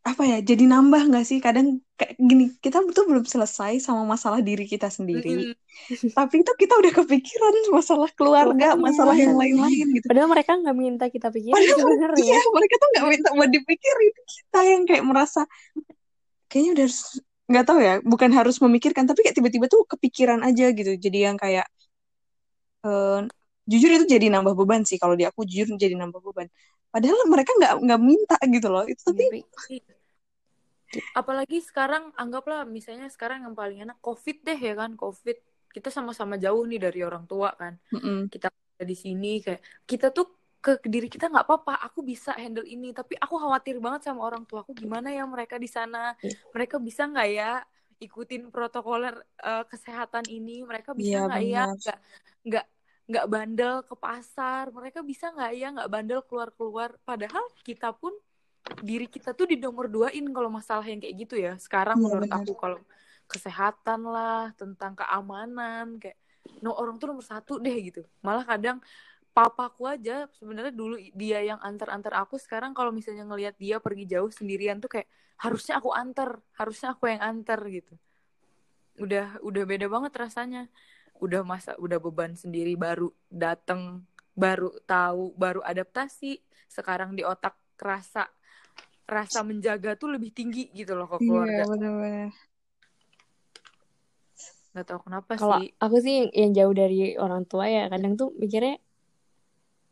apa 0.04 0.22
ya? 0.28 0.38
Jadi 0.44 0.68
nambah 0.68 1.08
nggak 1.08 1.24
sih? 1.24 1.40
Kadang 1.40 1.80
kayak 1.96 2.20
gini, 2.20 2.52
kita 2.60 2.84
tuh 2.92 3.04
belum 3.08 3.24
selesai 3.24 3.80
sama 3.80 4.04
masalah 4.04 4.44
diri 4.44 4.68
kita 4.68 4.92
sendiri. 4.92 5.56
Mm-mm. 5.56 6.12
Tapi 6.12 6.44
itu 6.44 6.52
kita 6.52 6.74
udah 6.76 6.92
kepikiran 6.92 7.54
masalah 7.72 8.10
keluarga, 8.12 8.76
Makanya. 8.76 8.84
masalah 8.84 9.16
yang 9.16 9.34
lain-lain 9.40 9.86
gitu. 9.96 10.04
padahal 10.04 10.28
mereka 10.28 10.52
nggak 10.60 10.76
minta 10.76 11.04
kita 11.08 11.32
pikirin 11.32 11.56
Padahal 11.56 11.78
sebenarnya 11.80 12.24
iya, 12.28 12.40
mereka 12.52 12.74
tuh 12.76 12.88
nggak 12.92 13.06
minta 13.08 13.28
buat 13.32 13.50
dipikirin. 13.50 14.12
Kita 14.28 14.60
yang 14.68 14.82
kayak 14.84 15.04
merasa 15.08 15.40
kayaknya 16.52 16.70
udah 16.76 16.84
harus 16.84 17.00
nggak 17.50 17.64
tahu 17.66 17.78
ya, 17.80 17.94
bukan 18.04 18.30
harus 18.36 18.56
memikirkan, 18.60 19.04
tapi 19.08 19.24
kayak 19.24 19.36
tiba-tiba 19.40 19.66
tuh 19.66 19.82
kepikiran 19.88 20.44
aja 20.44 20.70
gitu. 20.76 20.92
Jadi 21.00 21.18
yang 21.24 21.40
kayak 21.40 21.66
eh, 22.84 23.20
jujur 23.64 23.90
itu 23.96 24.04
jadi 24.04 24.26
nambah 24.28 24.52
beban 24.52 24.84
sih 24.84 25.00
kalau 25.00 25.16
di 25.16 25.24
aku 25.24 25.48
jujur 25.48 25.72
jadi 25.80 25.96
nambah 25.96 26.20
beban. 26.20 26.52
Padahal 26.90 27.18
mereka 27.30 27.50
nggak 27.54 27.74
nggak 27.86 28.00
minta 28.02 28.36
gitu 28.50 28.68
loh. 28.68 28.84
Itu 28.84 29.14
tapi 29.14 29.46
Tapi 29.46 29.76
apalagi 31.14 31.62
sekarang 31.62 32.10
anggaplah 32.18 32.66
misalnya 32.66 33.06
sekarang 33.06 33.46
yang 33.46 33.54
paling 33.54 33.78
enak 33.86 33.98
covid 34.02 34.42
deh 34.42 34.58
ya 34.58 34.74
kan 34.74 34.98
covid. 34.98 35.38
Kita 35.70 35.86
sama-sama 35.86 36.34
jauh 36.34 36.66
nih 36.66 36.82
dari 36.82 37.00
orang 37.06 37.30
tua 37.30 37.54
kan. 37.54 37.78
Mm-mm. 37.94 38.26
kita 38.26 38.50
ada 38.50 38.84
di 38.86 38.96
sini 38.98 39.38
kayak 39.38 39.62
kita 39.86 40.10
tuh 40.10 40.26
ke 40.60 40.82
diri 40.84 41.08
kita 41.08 41.30
nggak 41.30 41.46
apa-apa 41.46 41.78
aku 41.86 42.02
bisa 42.02 42.34
handle 42.34 42.66
ini. 42.66 42.90
Tapi 42.90 43.14
aku 43.14 43.38
khawatir 43.38 43.78
banget 43.78 44.10
sama 44.10 44.26
orang 44.26 44.42
tua 44.50 44.66
aku 44.66 44.74
gimana 44.74 45.14
ya 45.14 45.22
mereka 45.30 45.62
di 45.62 45.70
sana? 45.70 46.18
Iya. 46.18 46.34
mereka 46.50 46.76
bisa 46.82 47.06
nggak 47.06 47.28
ya 47.30 47.52
ikutin 48.02 48.50
protokoler 48.50 49.14
eh, 49.46 49.64
kesehatan 49.70 50.26
ini? 50.26 50.66
Mereka 50.66 50.90
bisa 50.98 51.22
Iya, 51.22 51.30
nggak 51.30 51.44
ya 51.46 51.62
nggak 51.70 51.98
nggak 52.50 52.66
nggak 53.10 53.26
bandel 53.26 53.74
ke 53.82 53.94
pasar 53.98 54.70
mereka 54.70 55.02
bisa 55.02 55.34
nggak 55.34 55.52
ya 55.58 55.68
nggak 55.74 55.90
bandel 55.90 56.20
keluar 56.22 56.54
keluar 56.54 56.94
padahal 57.02 57.42
kita 57.66 57.90
pun 57.90 58.14
diri 58.78 59.10
kita 59.10 59.34
tuh 59.34 59.50
di 59.50 59.58
nomor 59.58 59.90
duain 59.90 60.22
kalau 60.30 60.46
masalah 60.52 60.86
yang 60.86 61.02
kayak 61.02 61.16
gitu 61.26 61.34
ya. 61.40 61.58
Sekarang 61.58 61.98
Iya, 61.98 62.04
menurut 62.06 62.30
benar. 62.30 62.44
aku 62.44 62.52
kalau 62.54 62.78
kesehatan 63.26 64.00
lah 64.06 64.54
tentang 64.54 64.94
keamanan 64.94 65.98
kayak 65.98 66.18
no 66.62 66.74
orang 66.74 66.98
tuh 67.02 67.10
nomor 67.10 67.24
satu 67.26 67.58
deh 67.58 67.74
gitu. 67.82 68.02
Malah 68.22 68.46
kadang 68.46 68.78
papaku 69.30 69.86
aja 69.86 70.26
sebenarnya 70.38 70.74
dulu 70.74 70.98
dia 71.14 71.38
yang 71.42 71.58
antar-antar 71.62 72.14
aku 72.18 72.36
sekarang 72.36 72.74
kalau 72.74 72.90
misalnya 72.90 73.22
ngelihat 73.26 73.54
dia 73.58 73.78
pergi 73.78 74.04
jauh 74.10 74.30
sendirian 74.30 74.82
tuh 74.82 74.90
kayak 74.90 75.08
harusnya 75.40 75.78
aku 75.78 75.90
antar 75.94 76.38
harusnya 76.58 76.94
aku 76.94 77.10
yang 77.10 77.22
antar 77.22 77.58
gitu. 77.70 77.94
Udah 79.00 79.38
udah 79.40 79.62
beda 79.64 79.86
banget 79.88 80.12
rasanya 80.14 80.68
udah 81.20 81.42
masa 81.44 81.76
udah 81.76 82.00
beban 82.00 82.34
sendiri 82.34 82.74
baru 82.74 83.12
dateng 83.28 84.02
baru 84.32 84.72
tahu 84.84 85.36
baru 85.36 85.60
adaptasi 85.60 86.40
sekarang 86.66 87.12
di 87.12 87.22
otak 87.22 87.54
rasa 87.76 88.26
rasa 89.04 89.42
menjaga 89.42 89.98
tuh 89.98 90.14
lebih 90.14 90.30
tinggi 90.30 90.70
gitu 90.70 90.94
loh 90.94 91.10
ke 91.10 91.18
keluarga 91.18 91.62
Iya, 91.62 91.70
benar-benar. 91.70 92.30
nggak 94.70 94.86
tahu 94.86 95.00
kenapa 95.02 95.30
kalau 95.34 95.58
sih 95.58 95.74
aku 95.82 95.96
sih 95.98 96.14
yang, 96.22 96.28
yang 96.30 96.50
jauh 96.54 96.74
dari 96.74 96.98
orang 97.18 97.42
tua 97.42 97.66
ya 97.66 97.90
kadang 97.90 98.14
tuh 98.14 98.30
mikirnya 98.38 98.78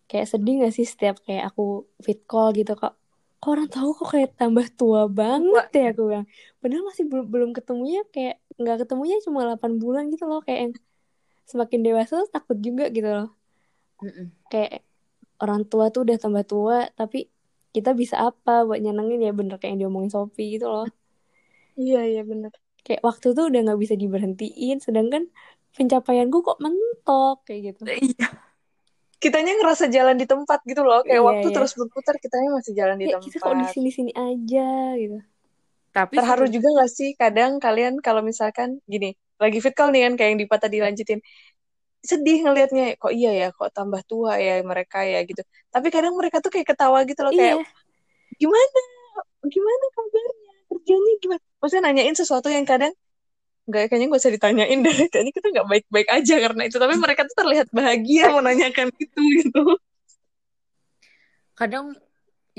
kayak 0.07 0.31
sedih 0.31 0.63
gak 0.65 0.73
sih 0.73 0.87
setiap 0.87 1.19
kayak 1.27 1.51
aku 1.51 1.85
fit 2.01 2.23
call 2.25 2.55
gitu 2.55 2.79
kok 2.79 2.95
kok 3.39 3.51
orang 3.51 3.67
tahu 3.67 3.91
kok 3.93 4.09
kayak 4.15 4.39
tambah 4.39 4.67
tua 4.73 5.11
banget 5.11 5.67
Tua. 5.69 5.83
ya 5.83 5.91
aku 5.91 6.03
bilang 6.07 6.27
padahal 6.63 6.83
masih 6.87 7.05
belum 7.11 7.27
belum 7.27 7.51
ketemunya 7.53 8.03
kayak 8.15 8.39
nggak 8.55 8.77
ketemunya 8.87 9.17
cuma 9.27 9.47
8 9.47 9.83
bulan 9.83 10.11
gitu 10.15 10.25
loh 10.31 10.41
kayak 10.47 10.61
yang 10.63 10.73
semakin 11.51 11.81
dewasa 11.87 12.13
tuh 12.23 12.29
takut 12.35 12.57
juga 12.67 12.85
gitu 12.97 13.09
loh 13.17 13.27
Mm-mm. 14.03 14.31
kayak 14.51 14.73
orang 15.43 15.63
tua 15.71 15.85
tuh 15.95 16.01
udah 16.07 16.17
tambah 16.25 16.45
tua 16.53 16.77
tapi 16.99 17.19
kita 17.75 17.91
bisa 18.01 18.17
apa 18.29 18.51
buat 18.67 18.81
nyenengin 18.85 19.21
ya 19.27 19.33
bener 19.39 19.55
kayak 19.61 19.71
yang 19.73 19.81
diomongin 19.83 20.13
Sophie 20.17 20.49
gitu 20.57 20.67
loh 20.75 20.87
Iya, 21.81 21.99
iya 22.11 22.21
benar. 22.31 22.53
kayak 22.85 23.01
waktu 23.09 23.27
tuh 23.37 23.45
udah 23.49 23.61
nggak 23.65 23.81
bisa 23.85 23.95
diberhentiin 24.03 24.77
sedangkan 24.87 25.23
pencapaianku 25.77 26.37
kok 26.47 26.59
mentok 26.65 27.37
kayak 27.47 27.61
gitu 27.69 27.83
iya 28.07 28.27
Kitanya 29.23 29.53
ngerasa 29.59 29.85
jalan 29.97 30.15
di 30.21 30.27
tempat 30.33 30.59
gitu 30.71 30.83
loh, 30.89 31.03
kayak 31.09 31.23
Iya, 31.23 31.29
waktu 31.31 31.47
iya. 31.51 31.55
terus 31.55 31.73
berputar, 31.79 32.15
kitanya 32.23 32.49
masih 32.59 32.73
jalan 32.81 32.97
di 33.03 33.07
kayak 33.07 33.19
kita 33.27 33.37
kok 33.43 33.55
di 33.61 33.67
tempat. 33.67 33.75
sini 33.75 33.91
sini 33.97 34.13
aja 34.15 34.61
gitu 35.03 35.17
tapi 35.97 36.15
Terharu 36.17 36.45
juga 36.55 36.69
gak 36.79 36.91
sih 36.99 37.09
kadang 37.21 37.53
kalian 37.65 37.95
kalau 38.07 38.23
misalkan 38.31 38.69
gini, 38.93 39.09
lagi 39.39 39.59
fit 39.63 39.75
call 39.75 39.95
nih 39.95 40.11
kan 40.11 40.13
kayak 40.19 40.31
yang 40.35 40.39
Dipa 40.43 40.57
tadi 40.59 40.79
lanjutin. 40.83 41.23
Sedih 41.99 42.47
ngelihatnya, 42.47 42.95
kok 42.95 43.11
iya 43.11 43.31
ya, 43.35 43.49
kok 43.51 43.75
tambah 43.75 44.03
tua 44.07 44.39
ya 44.39 44.63
mereka 44.63 45.03
ya 45.03 45.23
gitu. 45.27 45.43
Tapi 45.71 45.91
kadang 45.91 46.15
mereka 46.15 46.39
tuh 46.39 46.51
kayak 46.55 46.67
ketawa 46.71 47.03
gitu 47.03 47.27
loh, 47.27 47.35
kayak 47.35 47.59
iya. 47.59 47.67
Gimana? 48.39 48.81
Gimana 49.43 49.85
kabarnya? 49.95 50.53
Kerjanya 50.71 51.13
gimana? 51.19 51.43
Maksudnya 51.59 51.85
nanyain 51.91 52.15
sesuatu 52.15 52.49
yang 52.53 52.63
kadang 52.63 52.95
nggak 53.69 53.93
kayaknya 53.93 54.07
gak 54.09 54.21
usah 54.25 54.33
ditanyain 54.33 54.79
deh. 54.81 54.97
Kayaknya 55.13 55.33
kita 55.35 55.47
nggak 55.53 55.69
baik-baik 55.69 56.09
aja 56.09 56.35
karena 56.41 56.63
itu. 56.65 56.77
Tapi 56.81 56.95
mereka 56.97 57.21
tuh 57.29 57.37
terlihat 57.37 57.69
bahagia 57.69 58.25
menanyakan 58.33 58.89
itu 58.97 59.21
gitu. 59.45 59.63
Kadang 61.53 61.93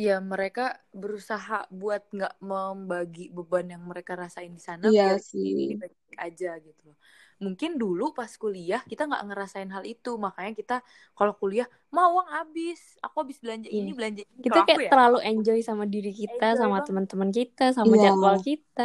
ya 0.05 0.11
mereka 0.31 0.61
berusaha 1.01 1.55
buat 1.79 2.01
nggak 2.15 2.33
membagi 2.51 3.23
beban 3.35 3.65
yang 3.73 3.83
mereka 3.91 4.11
rasain 4.21 4.51
di 4.57 4.61
sana 4.69 4.87
iya 4.87 5.01
biar 5.01 5.17
sih 5.29 5.49
baik 5.81 5.95
aja 6.25 6.47
gitu 6.65 6.81
loh. 6.89 6.97
Mungkin 7.45 7.71
dulu 7.81 8.03
pas 8.17 8.31
kuliah 8.43 8.81
kita 8.91 9.01
nggak 9.09 9.23
ngerasain 9.27 9.69
hal 9.75 9.83
itu, 9.93 10.09
makanya 10.25 10.53
kita 10.59 10.75
kalau 11.17 11.33
kuliah 11.41 11.67
mau 11.95 12.09
uang 12.19 12.29
habis, 12.37 12.79
aku 13.05 13.15
habis 13.23 13.37
belanja 13.43 13.69
ini 13.79 13.89
Iya. 13.89 13.93
belanja 13.97 14.23
ini. 14.33 14.43
Kita 14.43 14.49
Kalau 14.49 14.63
aku 14.69 14.77
kayak 14.77 14.83
ya, 14.87 14.91
terlalu 14.91 15.17
enjoy 15.29 15.59
sama 15.69 15.83
diri 15.93 16.09
kita, 16.19 16.45
Enjoy 16.45 16.61
sama 16.61 16.77
banget. 16.77 16.87
teman-teman 16.87 17.29
kita, 17.37 17.63
sama 17.77 17.93
Iya. 17.93 18.03
jadwal 18.03 18.35
kita. 18.47 18.83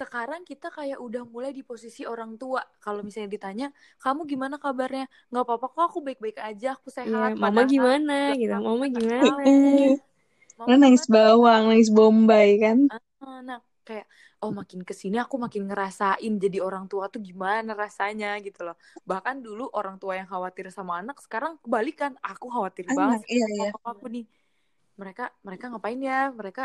Sekarang 0.00 0.42
kita 0.50 0.66
kayak 0.76 0.98
udah 1.06 1.22
mulai 1.32 1.50
di 1.58 1.62
posisi 1.70 2.02
orang 2.12 2.32
tua. 2.40 2.60
Kalau 2.84 3.00
misalnya 3.06 3.30
ditanya, 3.36 3.66
kamu 4.02 4.20
gimana 4.32 4.56
kabarnya? 4.64 5.04
Nggak 5.30 5.44
apa-apa 5.46 5.66
kok, 5.74 5.84
aku 5.90 5.98
baik-baik 6.06 6.38
aja, 6.48 6.68
aku 6.76 6.88
Iya, 7.06 7.18
sehat. 7.18 7.32
mama 7.42 7.60
Padahal 7.64 7.70
gimana 7.72 8.12
gitu. 8.40 8.52
Mama 8.66 8.84
kita 8.96 9.24
gimana? 9.36 9.44
Heeh. 9.44 9.86
Mama 10.58 10.64
Karena 10.64 10.80
nangis 10.82 11.04
gimana? 11.06 11.14
bawang 11.14 11.62
nangis 11.68 11.90
bombay 11.96 12.48
kan 12.64 12.78
Ah, 12.92 13.38
Nah, 13.48 13.58
kayak 13.86 14.06
oh 14.42 14.50
makin 14.58 14.80
ke 14.88 14.94
sini 15.00 15.16
aku 15.24 15.36
makin 15.44 15.62
ngerasain 15.68 16.32
jadi 16.44 16.58
orang 16.66 16.84
tua 16.90 17.04
tuh 17.12 17.20
gimana 17.28 17.70
rasanya 17.82 18.26
gitu 18.46 18.60
loh. 18.66 18.76
Bahkan 19.10 19.36
dulu 19.46 19.62
orang 19.78 19.96
tua 20.00 20.12
yang 20.18 20.28
khawatir 20.32 20.66
sama 20.76 20.92
anak, 21.00 21.16
sekarang 21.24 21.52
kebalikan. 21.64 22.12
Aku 22.30 22.46
khawatir 22.54 22.86
banget 22.98 23.20
anak 23.26 23.30
iya 23.34 23.46
iya 23.56 23.68
sama 23.72 23.88
aku 23.94 24.06
nih. 24.14 24.24
Mereka 25.00 25.22
mereka 25.46 25.64
ngapain 25.72 26.00
ya? 26.10 26.16
Mereka 26.40 26.62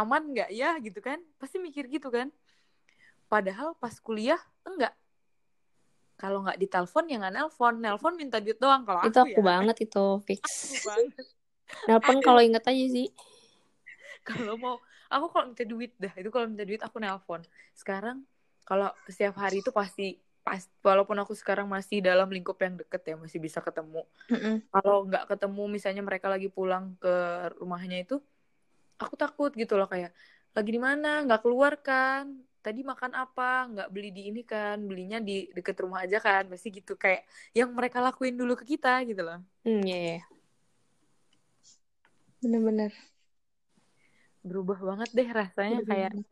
aman 0.00 0.22
nggak 0.32 0.48
ya 0.60 0.66
gitu 0.86 1.00
kan? 1.08 1.18
Pasti 1.40 1.56
mikir 1.66 1.84
gitu 1.94 2.08
kan. 2.16 2.28
Padahal 3.28 3.76
pas 3.76 3.94
kuliah 4.00 4.40
enggak. 4.64 4.96
Kalau 6.18 6.42
nggak 6.42 6.58
ditelepon 6.58 7.04
ya 7.06 7.16
nggak 7.22 7.34
nelpon. 7.36 7.74
Nelpon 7.78 8.14
minta 8.18 8.42
duit 8.42 8.58
doang 8.58 8.82
kalau 8.82 9.06
Itu 9.06 9.22
aku 9.22 9.38
aku 9.38 9.40
ya. 9.40 9.46
banget 9.46 9.76
itu 9.86 10.04
fix. 10.26 10.42
Nelpon 11.86 12.18
kalau 12.24 12.40
inget 12.42 12.64
aja 12.64 12.86
sih. 12.90 13.08
kalau 14.28 14.54
mau 14.58 14.76
aku 15.08 15.26
kalau 15.32 15.44
minta 15.52 15.64
duit 15.64 15.92
dah 15.96 16.12
itu 16.16 16.28
kalau 16.28 16.46
minta 16.48 16.64
duit 16.68 16.82
aku 16.84 17.00
nelpon 17.00 17.40
sekarang 17.72 18.22
kalau 18.68 18.92
setiap 19.08 19.40
hari 19.40 19.64
itu 19.64 19.72
pasti 19.72 20.20
pas 20.44 20.64
walaupun 20.80 21.16
aku 21.20 21.36
sekarang 21.36 21.68
masih 21.68 22.00
dalam 22.00 22.28
lingkup 22.28 22.56
yang 22.60 22.76
deket 22.76 23.02
ya 23.04 23.14
masih 23.16 23.40
bisa 23.40 23.60
ketemu 23.60 24.04
Heeh. 24.32 24.64
kalau 24.72 25.04
nggak 25.04 25.28
ketemu 25.28 25.62
misalnya 25.68 26.02
mereka 26.04 26.28
lagi 26.28 26.48
pulang 26.48 26.96
ke 27.00 27.14
rumahnya 27.60 28.04
itu 28.04 28.20
aku 28.96 29.14
takut 29.16 29.52
gitu 29.52 29.76
loh 29.76 29.88
kayak 29.88 30.12
lagi 30.56 30.70
di 30.72 30.80
mana 30.80 31.24
nggak 31.24 31.40
keluar 31.44 31.76
kan 31.80 32.32
tadi 32.68 32.80
makan 32.84 33.12
apa? 33.16 33.64
Nggak 33.72 33.88
beli 33.94 34.08
di 34.12 34.22
ini 34.28 34.40
kan 34.44 34.76
belinya 34.84 35.18
di 35.28 35.48
deket 35.56 35.76
rumah 35.80 36.04
aja 36.04 36.18
kan. 36.20 36.44
Pasti 36.52 36.68
gitu 36.68 36.92
kayak 37.00 37.24
yang 37.56 37.72
mereka 37.72 37.98
lakuin 38.04 38.36
dulu 38.36 38.52
ke 38.60 38.64
kita 38.76 39.00
gitu 39.08 39.24
loh. 39.24 39.40
Hmm, 39.64 39.80
iya, 39.88 39.98
iya. 40.04 40.20
bener-bener. 42.44 42.92
Berubah 44.46 44.78
banget 44.88 45.08
deh 45.16 45.28
rasanya 45.40 45.80
kayak 45.88 46.12
Bener-bener. 46.14 46.24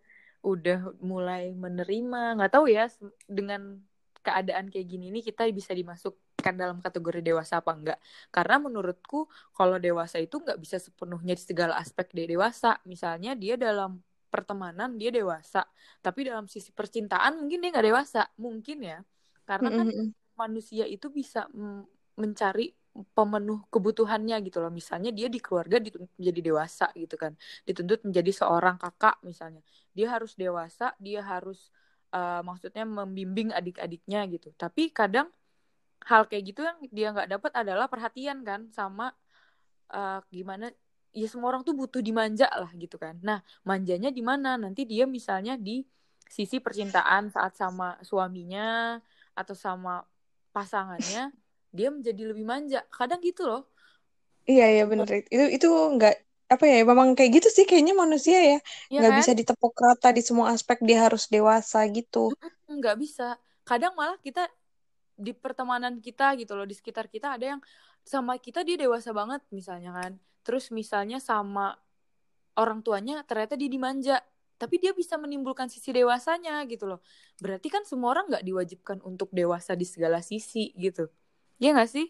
udah 0.44 0.78
mulai 1.00 1.44
menerima. 1.56 2.36
Nggak 2.36 2.52
tahu 2.52 2.66
ya 2.70 2.84
dengan 3.26 3.80
keadaan 4.26 4.66
kayak 4.72 4.86
gini 4.90 5.08
nih 5.14 5.22
kita 5.32 5.46
bisa 5.54 5.70
dimasukkan 5.72 6.54
dalam 6.58 6.78
kategori 6.82 7.22
dewasa 7.22 7.62
apa 7.62 7.70
enggak 7.78 7.98
karena 8.34 8.58
menurutku 8.58 9.30
kalau 9.54 9.78
dewasa 9.78 10.18
itu 10.18 10.42
nggak 10.42 10.58
bisa 10.58 10.82
sepenuhnya 10.82 11.38
di 11.38 11.42
segala 11.42 11.74
aspek 11.80 12.10
dia 12.12 12.26
dewasa. 12.28 12.78
Misalnya 12.84 13.32
dia 13.38 13.54
dalam 13.58 14.02
pertemanan 14.36 14.90
dia 15.00 15.10
dewasa. 15.18 15.58
Tapi 16.04 16.20
dalam 16.28 16.46
sisi 16.54 16.70
percintaan 16.78 17.32
mungkin 17.40 17.58
dia 17.62 17.70
nggak 17.74 17.86
dewasa. 17.90 18.20
Mungkin 18.44 18.78
ya. 18.90 18.98
Karena 19.48 19.68
kan 19.76 19.88
Mm-mm. 19.88 20.14
manusia 20.42 20.84
itu 20.94 21.06
bisa 21.18 21.48
mm, 21.52 21.82
mencari 22.22 22.62
pemenuh 23.16 23.58
kebutuhannya 23.72 24.36
gitu 24.46 24.58
loh. 24.62 24.72
Misalnya 24.72 25.10
dia 25.18 25.28
di 25.34 25.38
keluarga 25.44 25.76
dituntut 25.84 26.12
menjadi 26.20 26.40
dewasa 26.48 26.86
gitu 26.96 27.14
kan. 27.22 27.32
Dituntut 27.68 28.00
menjadi 28.08 28.30
seorang 28.40 28.76
kakak 28.82 29.16
misalnya. 29.28 29.60
Dia 29.96 30.06
harus 30.16 30.32
dewasa 30.42 30.84
dia 31.00 31.20
harus 31.24 31.58
eh, 32.14 32.40
maksudnya 32.48 32.84
membimbing 32.88 33.48
adik-adiknya 33.58 34.20
gitu. 34.32 34.48
Tapi 34.56 34.82
kadang 34.92 35.28
hal 36.10 36.22
kayak 36.30 36.44
gitu 36.54 36.60
yang 36.68 36.78
dia 36.96 37.06
nggak 37.14 37.28
dapat 37.34 37.52
adalah 37.62 37.86
perhatian 37.92 38.38
kan 38.48 38.60
sama 38.72 39.12
eh, 39.94 40.18
gimana 40.34 40.66
ya 41.16 41.26
semua 41.32 41.56
orang 41.56 41.64
tuh 41.64 41.72
butuh 41.72 42.04
dimanja 42.04 42.44
lah 42.52 42.68
gitu 42.76 43.00
kan. 43.00 43.16
Nah 43.24 43.40
manjanya 43.64 44.12
di 44.12 44.20
mana? 44.20 44.60
Nanti 44.60 44.84
dia 44.84 45.08
misalnya 45.08 45.56
di 45.56 45.80
sisi 46.28 46.60
percintaan 46.60 47.32
saat 47.32 47.56
sama 47.56 47.96
suaminya 48.04 49.00
atau 49.32 49.56
sama 49.56 50.04
pasangannya 50.52 51.32
dia 51.72 51.88
menjadi 51.88 52.22
lebih 52.28 52.44
manja. 52.44 52.84
Kadang 52.92 53.24
gitu 53.24 53.48
loh. 53.48 53.64
Iya 54.44 54.66
iya 54.76 54.84
bener. 54.84 55.24
Itu 55.32 55.44
itu 55.48 55.68
nggak 55.72 56.16
apa 56.46 56.62
ya 56.62 56.86
memang 56.86 57.18
kayak 57.18 57.42
gitu 57.42 57.48
sih 57.50 57.64
kayaknya 57.64 57.96
manusia 57.96 58.36
ya. 58.36 58.58
Ya 58.92 59.00
nggak 59.00 59.12
kan? 59.16 59.20
bisa 59.24 59.32
ditepuk 59.32 59.72
rata 59.72 60.12
di 60.12 60.20
semua 60.20 60.52
aspek 60.52 60.84
dia 60.84 61.08
harus 61.08 61.32
dewasa 61.32 61.80
gitu. 61.88 62.36
Nggak 62.68 62.96
bisa. 63.00 63.40
Kadang 63.64 63.96
malah 63.96 64.20
kita 64.20 64.46
di 65.16 65.32
pertemanan 65.32 65.96
kita 65.98 66.36
gitu 66.36 66.52
loh 66.52 66.68
di 66.68 66.76
sekitar 66.76 67.08
kita 67.08 67.40
ada 67.40 67.56
yang 67.56 67.60
sama 68.04 68.36
kita 68.36 68.62
dia 68.62 68.76
dewasa 68.76 69.10
banget 69.16 69.40
misalnya 69.48 69.90
kan 69.96 70.12
terus 70.46 70.70
misalnya 70.70 71.18
sama 71.18 71.74
orang 72.56 72.80
tuanya 72.86 73.26
ternyata 73.26 73.58
dia 73.58 73.70
dimanja. 73.70 74.16
Tapi 74.56 74.80
dia 74.80 74.96
bisa 74.96 75.20
menimbulkan 75.20 75.68
sisi 75.68 75.92
dewasanya 75.92 76.64
gitu 76.64 76.88
loh. 76.88 77.04
Berarti 77.42 77.68
kan 77.68 77.84
semua 77.84 78.16
orang 78.16 78.32
nggak 78.32 78.44
diwajibkan 78.46 78.98
untuk 79.04 79.28
dewasa 79.34 79.76
di 79.76 79.84
segala 79.84 80.24
sisi 80.24 80.72
gitu. 80.80 81.12
Ya 81.60 81.76
nggak 81.76 81.90
sih? 81.92 82.06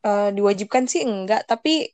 Eh, 0.00 0.28
diwajibkan 0.32 0.88
sih 0.88 1.02
enggak 1.04 1.44
tapi 1.44 1.92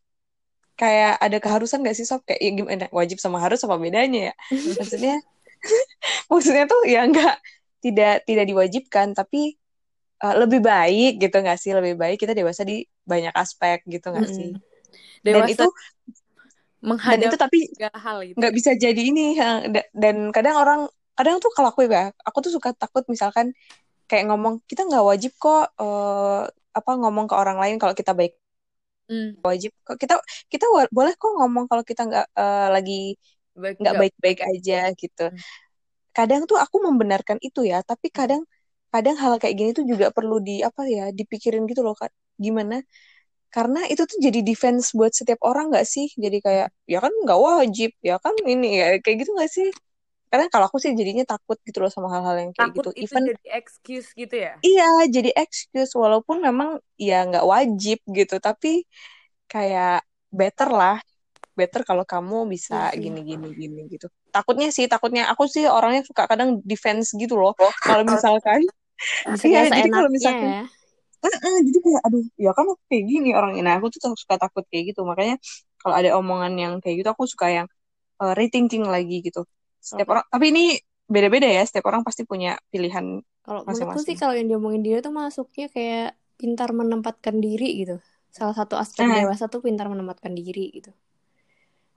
kayak 0.79 1.19
ada 1.19 1.39
keharusan 1.43 1.83
gak 1.83 1.97
sih 1.99 2.07
sob? 2.07 2.23
Kayak 2.29 2.41
ya 2.45 2.51
gimana? 2.55 2.87
Wajib 2.95 3.19
sama 3.19 3.39
harus 3.43 3.61
apa 3.67 3.77
bedanya 3.81 4.31
ya? 4.31 4.35
Maksudnya 4.79 5.15
maksudnya 6.31 6.65
tuh 6.71 6.83
ya 6.87 7.03
enggak 7.09 7.35
tidak 7.83 8.23
tidak 8.29 8.45
diwajibkan 8.51 9.17
tapi 9.19 9.57
eh, 10.25 10.35
lebih 10.43 10.61
baik 10.63 11.19
gitu 11.23 11.37
nggak 11.43 11.59
sih? 11.59 11.73
Lebih 11.75 11.95
baik 11.99 12.19
kita 12.23 12.33
dewasa 12.37 12.63
di 12.63 12.87
banyak 13.11 13.35
aspek 13.43 13.79
gitu 13.93 14.07
nggak 14.15 14.29
Mm-mm. 14.29 14.37
sih 14.37 14.51
dan 15.35 15.45
itu 15.53 15.65
dan 17.07 17.21
menghadapi 17.21 17.27
itu 17.27 17.37
tapi 17.39 17.59
hal 18.05 18.19
gitu. 18.31 18.39
nggak 18.39 18.53
bisa 18.57 18.73
jadi 18.77 19.01
ini 19.11 19.37
dan 19.97 20.17
kadang 20.37 20.57
orang 20.63 20.81
kadang 21.19 21.37
tuh 21.45 21.51
kalau 21.57 21.71
aku 21.73 21.87
ya 21.89 22.13
aku 22.29 22.39
tuh 22.45 22.53
suka 22.57 22.71
takut 22.77 23.05
misalkan 23.13 23.53
kayak 24.11 24.25
ngomong 24.31 24.55
kita 24.71 24.83
nggak 24.89 25.05
wajib 25.11 25.33
kok 25.43 25.63
eh, 25.83 26.41
apa 26.79 26.91
ngomong 27.01 27.27
ke 27.31 27.37
orang 27.37 27.59
lain 27.63 27.77
kalau 27.83 27.95
kita 27.97 28.13
baik. 28.19 28.35
Hmm, 29.09 29.47
wajib 29.47 29.71
kok 29.87 29.97
kita 30.03 30.15
kita 30.53 30.65
wa- 30.75 30.91
boleh 30.97 31.15
kok 31.21 31.31
ngomong 31.39 31.65
kalau 31.71 31.85
kita 31.91 32.03
nggak 32.09 32.27
eh, 32.41 32.67
lagi 32.75 32.95
nggak 33.81 33.95
baik-baik 34.01 34.39
aja 34.51 34.75
gitu. 35.03 35.23
Hmm. 35.31 35.43
kadang 36.17 36.43
tuh 36.51 36.59
aku 36.65 36.77
membenarkan 36.87 37.39
itu 37.47 37.61
ya 37.73 37.79
tapi 37.91 38.09
kadang 38.19 38.43
kadang 38.93 39.17
hal 39.23 39.33
kayak 39.43 39.55
gini 39.61 39.71
tuh 39.79 39.85
juga 39.93 40.07
perlu 40.17 40.37
di 40.49 40.53
apa 40.69 40.83
ya 40.97 41.05
dipikirin 41.19 41.63
gitu 41.71 41.83
loh 41.87 41.95
Kak. 42.01 42.11
Gimana? 42.39 42.81
Karena 43.55 43.81
itu 43.89 44.03
tuh 44.05 44.19
jadi 44.21 44.41
defense 44.45 44.93
buat 44.93 45.13
setiap 45.17 45.41
orang 45.47 45.73
nggak 45.73 45.87
sih? 45.89 46.07
Jadi 46.15 46.39
kayak 46.45 46.69
ya 46.85 46.99
kan 47.05 47.13
nggak 47.25 47.39
wajib 47.41 47.91
ya 48.05 48.17
kan 48.21 48.35
ini 48.45 48.69
ya 48.81 48.87
kayak 49.01 49.17
gitu 49.25 49.31
nggak 49.37 49.51
sih? 49.53 49.69
Karena 50.29 50.47
kalau 50.53 50.67
aku 50.69 50.79
sih 50.83 50.93
jadinya 50.93 51.25
takut 51.25 51.57
gitu 51.65 51.79
loh 51.81 51.89
sama 51.89 52.11
hal-hal 52.13 52.37
yang 52.43 52.51
kayak 52.53 52.75
takut 52.75 52.85
gitu 52.93 53.01
itu 53.01 53.05
even 53.09 53.23
jadi 53.31 53.43
excuse 53.57 54.09
gitu 54.13 54.35
ya? 54.37 54.53
Iya 54.61 54.89
jadi 55.09 55.31
excuse 55.39 55.93
walaupun 55.97 56.43
memang 56.43 56.83
ya 56.99 57.25
nggak 57.29 57.47
wajib 57.47 57.99
gitu. 58.11 58.37
Tapi 58.43 58.85
kayak 59.49 60.03
better 60.35 60.69
lah 60.75 60.99
better 61.57 61.81
kalau 61.89 62.05
kamu 62.05 62.45
Iya 62.45 62.51
bisa 62.53 62.77
sih. 62.93 63.01
gini 63.01 63.21
gini 63.25 63.81
gitu. 63.89 64.07
Takutnya 64.35 64.69
sih 64.75 64.85
takutnya 64.93 65.23
aku 65.33 65.49
sih 65.49 65.65
orangnya 65.65 66.05
suka 66.05 66.29
kadang 66.29 66.61
defense 66.67 67.17
gitu 67.17 67.35
loh. 67.41 67.57
Kalau 67.81 68.05
misalkan 68.05 68.61
iya 69.47 69.61
jadi 69.73 69.89
kalau 69.89 70.09
misalkan 70.13 70.53
ya. 70.53 70.63
"Eh, 71.25 71.59
jadi 71.69 71.79
kayak 71.85 72.01
aduh 72.07 72.23
ya 72.45 72.51
kan 72.57 72.65
aku 72.73 72.83
kayak 72.91 73.05
gini 73.11 73.29
orangnya. 73.39 73.63
Nah 73.67 73.75
aku 73.79 73.87
tuh 73.95 74.01
suka 74.23 74.35
takut 74.43 74.65
kayak 74.71 74.85
gitu. 74.95 75.01
Makanya 75.11 75.35
kalau 75.81 75.95
ada 76.01 76.11
omongan 76.21 76.53
yang 76.63 76.73
kayak 76.83 76.95
gitu 77.05 77.09
aku 77.15 77.25
suka 77.33 77.47
yang 77.57 77.67
eh, 78.23 78.33
rethinking 78.39 78.85
lagi 78.95 79.15
gitu. 79.27 79.41
Setiap 79.89 80.09
Kalau 80.09 80.19
orang 80.19 80.27
tapi 80.35 80.47
ini 80.53 80.63
beda-beda 81.15 81.49
ya 81.57 81.63
setiap 81.69 81.87
orang 81.91 82.03
pasti 82.09 82.23
punya 82.31 82.51
pilihan 82.73 83.07
kalau 83.45 83.63
menurutku 83.69 83.99
sih 84.07 84.17
kalau 84.21 84.35
yang 84.39 84.49
diomongin 84.51 84.83
dia 84.87 84.97
tuh 85.07 85.13
masuknya 85.21 85.67
kayak 85.75 86.07
pintar 86.41 86.69
menempatkan 86.81 87.37
diri 87.45 87.65
gitu. 87.81 87.95
Salah 88.37 88.55
satu 88.59 88.75
aspek 88.83 89.07
nah 89.07 89.17
dewasa 89.17 89.45
tuh 89.53 89.61
pintar 89.67 89.87
menempatkan 89.93 90.33
diri 90.41 90.61
gitu. 90.77 90.91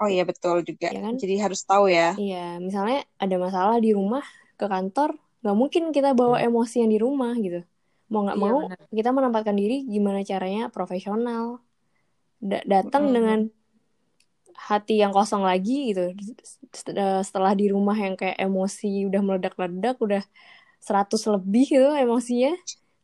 oh 0.01 0.07
iya 0.13 0.23
betul 0.29 0.55
juga. 0.69 0.87
Ya 0.93 0.99
kan? 1.05 1.15
jadi 1.19 1.33
harus 1.43 1.61
tahu 1.69 1.85
ya. 1.97 2.03
Iya, 2.19 2.35
misalnya 2.67 2.97
ada 3.23 3.35
masalah 3.45 3.75
di 3.85 3.89
rumah 3.99 4.23
ke 4.59 4.65
kantor, 4.73 5.09
nggak 5.41 5.55
mungkin 5.61 5.83
kita 5.95 6.09
bawa 6.19 6.37
emosi 6.47 6.75
yang 6.81 6.91
di 6.95 6.99
rumah 7.05 7.31
gitu. 7.45 7.57
Mau 8.09 8.25
nggak 8.25 8.39
iya 8.41 8.49
mau, 8.49 8.57
benar. 8.65 8.79
kita 8.89 9.09
menempatkan 9.13 9.55
diri 9.55 9.85
gimana 9.85 10.25
caranya 10.25 10.73
profesional. 10.73 11.61
Da- 12.41 12.65
datang 12.65 13.09
Mm-mm. 13.09 13.15
dengan 13.15 13.39
hati 14.59 14.99
yang 14.99 15.13
kosong 15.13 15.45
lagi 15.45 15.93
gitu. 15.93 16.13
Setelah 17.23 17.53
di 17.53 17.69
rumah 17.69 17.95
yang 17.95 18.17
kayak 18.17 18.37
emosi 18.41 19.07
udah 19.07 19.21
meledak-ledak 19.21 19.95
udah 20.01 20.23
100 20.79 21.21
lebih 21.27 21.65
gitu 21.69 21.89
emosinya 21.91 22.55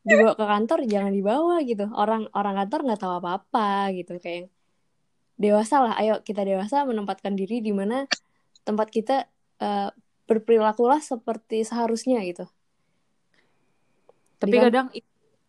dibawa 0.05 0.37
ke 0.37 0.45
kantor 0.45 0.79
jangan 0.89 1.13
dibawa 1.13 1.55
gitu. 1.61 1.85
Orang 1.93 2.27
orang 2.33 2.65
kantor 2.65 2.79
nggak 2.89 3.01
tahu 3.01 3.13
apa-apa 3.21 3.93
gitu 3.93 4.17
kayak 4.17 4.49
dewasa 5.37 5.75
lah. 5.85 5.93
Ayo 6.01 6.21
kita 6.25 6.41
dewasa 6.41 6.81
menempatkan 6.87 7.37
diri 7.37 7.61
di 7.61 7.71
mana 7.75 8.09
tempat 8.65 8.89
kita 8.89 9.29
uh, 9.61 9.89
berperilakulah 10.25 10.99
seperti 11.01 11.61
seharusnya 11.61 12.25
gitu 12.25 12.49
tapi 14.45 14.61
Jadi, 14.61 14.65
kadang 14.69 14.87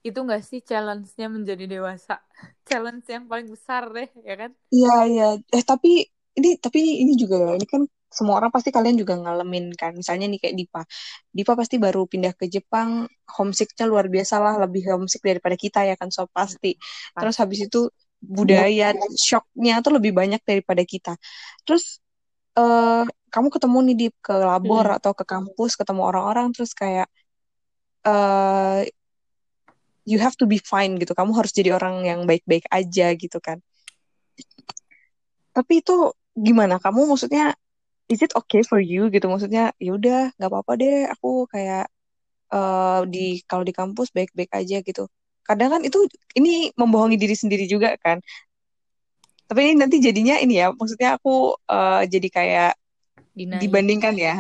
itu 0.07 0.19
nggak 0.23 0.43
sih 0.47 0.61
challenge-nya 0.65 1.29
menjadi 1.29 1.65
dewasa? 1.69 2.17
Challenge 2.69 3.05
yang 3.05 3.29
paling 3.29 3.53
besar 3.53 3.93
deh 3.93 4.09
ya 4.25 4.35
kan? 4.41 4.51
Iya 4.73 4.97
iya. 5.05 5.29
Eh 5.53 5.65
tapi 5.67 6.09
ini 6.37 6.57
tapi 6.57 7.05
ini, 7.05 7.13
juga 7.21 7.57
ini 7.57 7.67
kan 7.69 7.85
semua 8.09 8.41
orang 8.41 8.49
pasti 8.49 8.73
kalian 8.73 8.97
juga 8.97 9.21
ngalamin 9.21 9.77
kan. 9.77 9.93
Misalnya 9.93 10.31
nih 10.33 10.41
kayak 10.41 10.57
Dipa. 10.57 10.83
Dipa 11.29 11.53
pasti 11.53 11.77
baru 11.77 12.09
pindah 12.09 12.33
ke 12.33 12.49
Jepang 12.49 13.05
homesicknya 13.37 13.85
luar 13.85 14.09
biasa 14.09 14.41
lah 14.41 14.55
lebih 14.65 14.89
homesick 14.89 15.21
daripada 15.21 15.59
kita 15.59 15.85
ya 15.85 15.95
kan 16.01 16.09
so 16.09 16.25
pasti. 16.33 16.79
Terus 17.13 17.37
habis 17.37 17.69
itu 17.69 17.93
budaya 18.23 18.97
shocknya 19.13 19.85
tuh 19.85 20.01
lebih 20.01 20.17
banyak 20.17 20.41
daripada 20.47 20.81
kita. 20.87 21.19
Terus 21.69 22.01
uh, 22.57 23.05
kamu 23.29 23.49
ketemu 23.53 23.79
nih 23.93 23.97
di 24.01 24.09
ke 24.23 24.33
labor 24.33 24.87
hmm. 24.89 24.99
atau 25.03 25.13
ke 25.13 25.25
kampus 25.29 25.77
ketemu 25.77 26.03
orang-orang 26.09 26.57
terus 26.57 26.73
kayak 26.73 27.11
uh, 28.07 28.81
you 30.07 30.23
have 30.23 30.39
to 30.39 30.47
be 30.47 30.63
fine 30.63 30.97
gitu. 31.03 31.13
Kamu 31.13 31.35
harus 31.35 31.51
jadi 31.51 31.75
orang 31.75 32.07
yang 32.07 32.21
baik-baik 32.25 32.71
aja 32.71 33.13
gitu 33.19 33.43
kan. 33.43 33.59
Tapi 35.51 35.83
itu 35.83 36.15
gimana? 36.39 36.79
Kamu 36.79 37.11
maksudnya 37.11 37.59
is 38.07 38.23
it 38.23 38.31
okay 38.39 38.63
for 38.63 38.79
you 38.79 39.11
gitu? 39.11 39.27
Maksudnya 39.27 39.75
ya 39.83 39.91
udah 39.99 40.31
nggak 40.39 40.51
apa-apa 40.51 40.73
deh. 40.79 41.11
Aku 41.19 41.51
kayak 41.51 41.91
uh, 42.55 43.03
di 43.11 43.43
kalau 43.45 43.67
di 43.67 43.75
kampus 43.75 44.15
baik-baik 44.15 44.55
aja 44.55 44.79
gitu. 44.81 45.11
Kadang 45.43 45.79
kan 45.79 45.83
itu 45.83 46.07
ini 46.39 46.71
membohongi 46.79 47.19
diri 47.19 47.35
sendiri 47.35 47.67
juga 47.67 47.99
kan. 47.99 48.23
Tapi 49.47 49.59
ini 49.63 49.75
nanti 49.79 50.03
jadinya 50.03 50.39
ini 50.43 50.59
ya 50.59 50.75
maksudnya 50.75 51.19
aku 51.19 51.55
uh, 51.71 52.03
jadi 52.07 52.29
kayak 52.31 52.73
Dinaik. 53.35 53.63
dibandingkan 53.63 54.15
ya. 54.15 54.35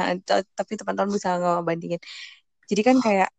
Tapi 0.54 0.72
teman-teman 0.78 1.10
bisa 1.10 1.38
ngebandingin 1.38 2.02
jadi 2.66 2.82
kan 2.82 2.96
kayak 2.98 3.30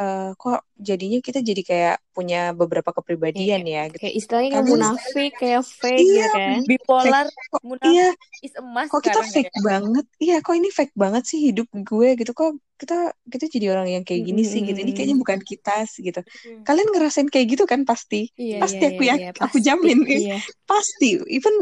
uh, 0.00 0.30
kok 0.34 0.64
jadinya 0.80 1.20
kita 1.20 1.44
jadi 1.44 1.62
kayak 1.62 1.96
punya 2.16 2.56
beberapa 2.56 2.90
kepribadian 2.90 3.62
ya 3.68 3.92
gitu. 3.92 4.00
Kayak 4.00 4.14
istilahnya 4.16 4.50
kayak 4.56 4.66
munafik, 4.66 5.32
kayak 5.36 5.62
fake 5.62 6.00
iya, 6.00 6.08
gitu 6.08 6.28
kan. 6.32 6.58
Bipolar, 6.64 7.26
kok, 7.28 7.62
munafik 7.62 7.92
iya, 7.92 8.08
is 8.40 8.54
emas 8.56 8.88
Kok 8.88 9.02
kita 9.04 9.20
fake 9.20 9.52
ya? 9.52 9.60
banget? 9.60 10.06
Iya, 10.16 10.36
kok 10.40 10.54
ini 10.56 10.68
fake 10.72 10.94
banget 10.96 11.24
sih 11.28 11.38
hidup 11.52 11.68
gue 11.70 12.08
gitu. 12.16 12.32
Kok 12.32 12.50
kita 12.80 13.12
kita 13.28 13.44
jadi 13.52 13.66
orang 13.76 13.88
yang 13.92 14.04
kayak 14.08 14.24
gini 14.24 14.42
hmm. 14.42 14.50
sih 14.50 14.60
gitu. 14.64 14.78
Ini 14.80 14.92
kayaknya 14.96 15.16
bukan 15.20 15.38
kita 15.44 15.84
sih 15.84 16.00
gitu. 16.08 16.24
Hmm. 16.24 16.64
Kalian 16.64 16.88
ngerasain 16.96 17.28
kayak 17.28 17.46
gitu 17.52 17.64
kan 17.68 17.84
pasti? 17.84 18.32
Iya, 18.40 18.64
pasti 18.64 18.80
iya, 18.80 18.90
aku 18.96 19.02
ya, 19.04 19.14
iya, 19.20 19.30
aku 19.36 19.56
jamin. 19.60 19.98
Iya. 20.08 20.36
Pasti. 20.64 21.20
Even 21.28 21.52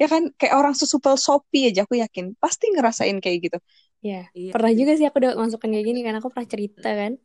ya 0.00 0.08
kan 0.08 0.32
kayak 0.38 0.56
orang 0.56 0.72
sesupel 0.72 1.20
Shopee 1.20 1.68
aja 1.68 1.84
aku 1.84 2.00
yakin 2.00 2.32
pasti 2.38 2.70
ngerasain 2.70 3.18
kayak 3.18 3.50
gitu. 3.50 3.58
Iya. 4.00 4.32
iya. 4.32 4.50
Pernah 4.56 4.72
juga 4.72 4.92
sih 4.96 5.04
aku 5.04 5.20
udah 5.20 5.36
masukin 5.36 5.76
kayak 5.76 5.86
gini 5.92 6.00
kan 6.00 6.14
aku 6.16 6.32
pernah 6.32 6.48
cerita 6.48 6.88
kan 6.88 7.20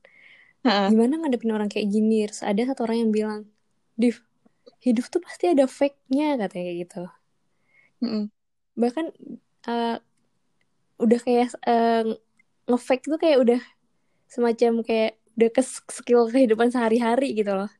gimana 0.65 1.13
ngadepin 1.21 1.54
orang 1.54 1.69
kayak 1.69 1.88
gini? 1.93 2.25
Terus 2.25 2.41
ada 2.41 2.62
satu 2.65 2.89
orang 2.89 3.08
yang 3.08 3.12
bilang 3.13 3.39
Div 3.95 4.19
hidup 4.82 5.06
tuh 5.10 5.21
pasti 5.21 5.49
ada 5.49 5.65
fake-nya 5.69 6.38
katanya 6.41 6.71
gitu. 6.75 7.04
Mm 8.01 8.34
bahkan 8.75 9.08
uh, 9.71 9.95
udah 10.99 11.19
kayak 11.23 11.47
uh, 11.63 12.04
nge-fake 12.67 13.08
tuh 13.08 13.15
kayak 13.15 13.39
udah 13.39 13.62
semacam 14.28 14.84
kayak 14.84 15.15
udah 15.39 15.49
ke 15.51 15.62
skill 15.63 16.28
kehidupan 16.28 16.75
sehari-hari 16.75 17.39
gitu 17.39 17.56
loh. 17.56 17.71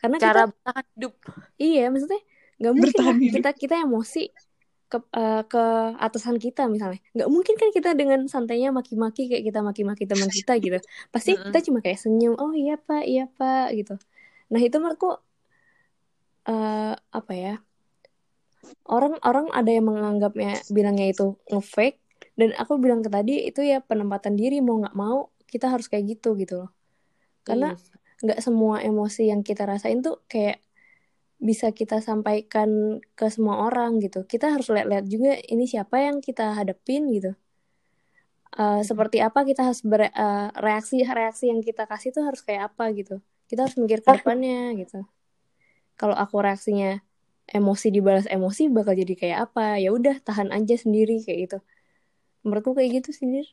Karena 0.00 0.16
cara 0.16 0.48
kita, 0.48 0.52
bertahan 0.52 0.86
hidup. 0.96 1.14
Iya 1.60 1.84
maksudnya 1.92 2.22
nggak 2.54 2.72
mungkin 2.72 3.16
kita 3.36 3.50
kita 3.52 3.74
emosi 3.84 4.32
ke 4.94 4.98
uh, 5.18 5.42
ke 5.42 5.64
atasan 5.98 6.38
kita 6.38 6.70
misalnya. 6.70 7.02
Nggak 7.18 7.28
mungkin 7.34 7.54
kan 7.58 7.70
kita 7.74 7.90
dengan 7.98 8.30
santainya 8.30 8.70
maki-maki 8.70 9.26
kayak 9.26 9.42
kita 9.50 9.58
maki-maki 9.66 10.06
teman 10.06 10.30
kita 10.30 10.54
gitu. 10.62 10.78
Pasti 11.10 11.34
kita 11.34 11.58
cuma 11.66 11.82
kayak 11.82 11.98
senyum 11.98 12.38
oh 12.38 12.54
iya 12.54 12.78
pak 12.78 13.02
iya 13.02 13.26
pak 13.26 13.74
gitu. 13.74 13.98
Nah 14.54 14.60
itu 14.62 14.76
menurutku 14.78 15.18
uh, 16.46 16.94
apa 16.94 17.32
ya 17.34 17.54
orang 18.88 19.20
orang 19.26 19.50
ada 19.52 19.68
yang 19.68 19.90
menganggapnya 19.90 20.62
bilangnya 20.72 21.12
itu 21.12 21.36
ngefake 21.52 22.00
dan 22.38 22.56
aku 22.56 22.80
bilang 22.80 23.04
ke 23.04 23.10
tadi 23.12 23.44
itu 23.44 23.60
ya 23.60 23.82
penempatan 23.84 24.38
diri 24.38 24.62
mau 24.64 24.80
nggak 24.80 24.96
mau 24.96 25.34
kita 25.50 25.70
harus 25.70 25.90
kayak 25.90 26.18
gitu 26.18 26.38
gitu 26.38 26.66
loh. 26.66 26.70
Karena 27.44 27.74
nggak 28.24 28.40
semua 28.40 28.80
emosi 28.80 29.28
yang 29.28 29.44
kita 29.44 29.66
rasain 29.68 30.00
tuh 30.00 30.22
kayak 30.30 30.62
bisa 31.44 31.68
kita 31.76 32.00
sampaikan 32.00 32.98
ke 33.12 33.28
semua 33.28 33.68
orang 33.68 34.00
gitu. 34.00 34.24
Kita 34.24 34.48
harus 34.48 34.72
lihat-lihat 34.72 35.04
juga 35.04 35.36
ini 35.44 35.68
siapa 35.68 36.00
yang 36.00 36.24
kita 36.24 36.56
hadapin 36.56 37.12
gitu. 37.12 37.36
Uh, 38.54 38.80
seperti 38.80 39.20
apa 39.20 39.44
kita 39.44 39.68
harus 39.68 39.84
bereaksi 39.84 41.04
uh, 41.04 41.12
reaksi 41.12 41.52
yang 41.52 41.60
kita 41.60 41.84
kasih 41.84 42.16
tuh 42.16 42.24
harus 42.24 42.40
kayak 42.40 42.72
apa 42.72 42.88
gitu. 42.96 43.20
Kita 43.44 43.68
harus 43.68 43.76
mikir 43.76 44.00
ke 44.00 44.08
depannya 44.08 44.72
gitu. 44.80 45.04
Kalau 46.00 46.16
aku 46.16 46.40
reaksinya 46.40 47.04
emosi 47.44 47.92
dibalas 47.92 48.24
emosi 48.24 48.72
bakal 48.72 48.96
jadi 48.96 49.12
kayak 49.12 49.38
apa? 49.52 49.76
Ya 49.76 49.92
udah 49.92 50.16
tahan 50.24 50.48
aja 50.48 50.80
sendiri 50.80 51.20
kayak 51.20 51.38
gitu. 51.44 51.58
Menurutku 52.40 52.72
kayak 52.72 53.04
gitu 53.04 53.12
sih, 53.12 53.44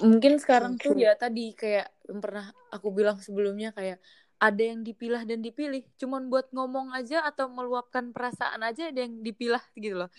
Mungkin 0.00 0.40
sekarang 0.40 0.80
tuh 0.80 0.96
ya 0.96 1.12
tadi 1.12 1.52
kayak 1.52 1.92
yang 2.08 2.24
pernah 2.24 2.48
aku 2.72 2.88
bilang 2.88 3.20
sebelumnya 3.20 3.76
kayak 3.76 4.00
ada 4.40 4.62
yang 4.64 4.80
dipilah 4.80 5.22
dan 5.28 5.44
dipilih. 5.44 5.84
Cuman 6.00 6.32
buat 6.32 6.48
ngomong 6.50 6.96
aja 6.96 7.20
atau 7.28 7.52
meluapkan 7.52 8.08
perasaan 8.10 8.64
aja 8.64 8.88
ada 8.88 9.04
yang 9.04 9.20
dipilah 9.20 9.60
gitu 9.76 10.00
loh. 10.00 10.10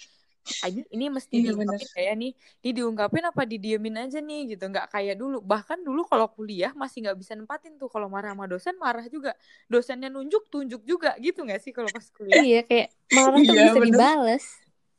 Ini 0.41 0.81
ini 0.89 1.05
mesti 1.09 1.37
iya, 1.37 1.53
diungkapin 1.53 1.89
kayak 1.93 2.13
nih? 2.17 2.31
Ini 2.65 2.69
diungkapin 2.81 3.23
apa 3.29 3.41
didiemin 3.45 3.97
aja 3.97 4.17
nih 4.21 4.57
gitu. 4.57 4.63
Nggak 4.69 4.93
kayak 4.93 5.15
dulu. 5.17 5.37
Bahkan 5.41 5.85
dulu 5.85 6.01
kalau 6.05 6.29
kuliah 6.29 6.73
masih 6.73 7.05
nggak 7.05 7.17
bisa 7.17 7.33
nempatin 7.37 7.77
tuh. 7.77 7.89
Kalau 7.89 8.09
marah 8.09 8.33
sama 8.33 8.45
dosen 8.49 8.77
marah 8.77 9.05
juga. 9.09 9.37
Dosennya 9.69 10.09
nunjuk 10.09 10.49
tunjuk 10.49 10.81
juga. 10.85 11.17
Gitu 11.17 11.41
nggak 11.41 11.61
sih 11.61 11.73
kalau 11.73 11.89
pas 11.89 12.05
kuliah? 12.13 12.41
Iya 12.41 12.61
kayak 12.65 12.87
marah 13.13 13.37
tuh 13.41 13.53
iya, 13.53 13.63
bisa 13.69 13.79
bener. 13.81 13.89
dibales. 13.89 14.45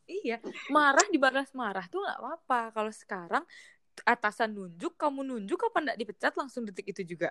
Iya 0.02 0.36
marah 0.70 1.06
dibalas 1.10 1.50
marah 1.54 1.86
tuh 1.90 2.02
nggak 2.02 2.18
apa-apa. 2.22 2.60
Kalau 2.74 2.92
sekarang 2.94 3.44
atasan 4.06 4.54
nunjuk 4.54 4.94
kamu 4.94 5.26
nunjuk 5.26 5.58
apa 5.68 5.78
nggak 5.90 5.98
dipecat 5.98 6.32
langsung 6.38 6.64
detik 6.64 6.90
itu 6.90 7.02
juga 7.04 7.28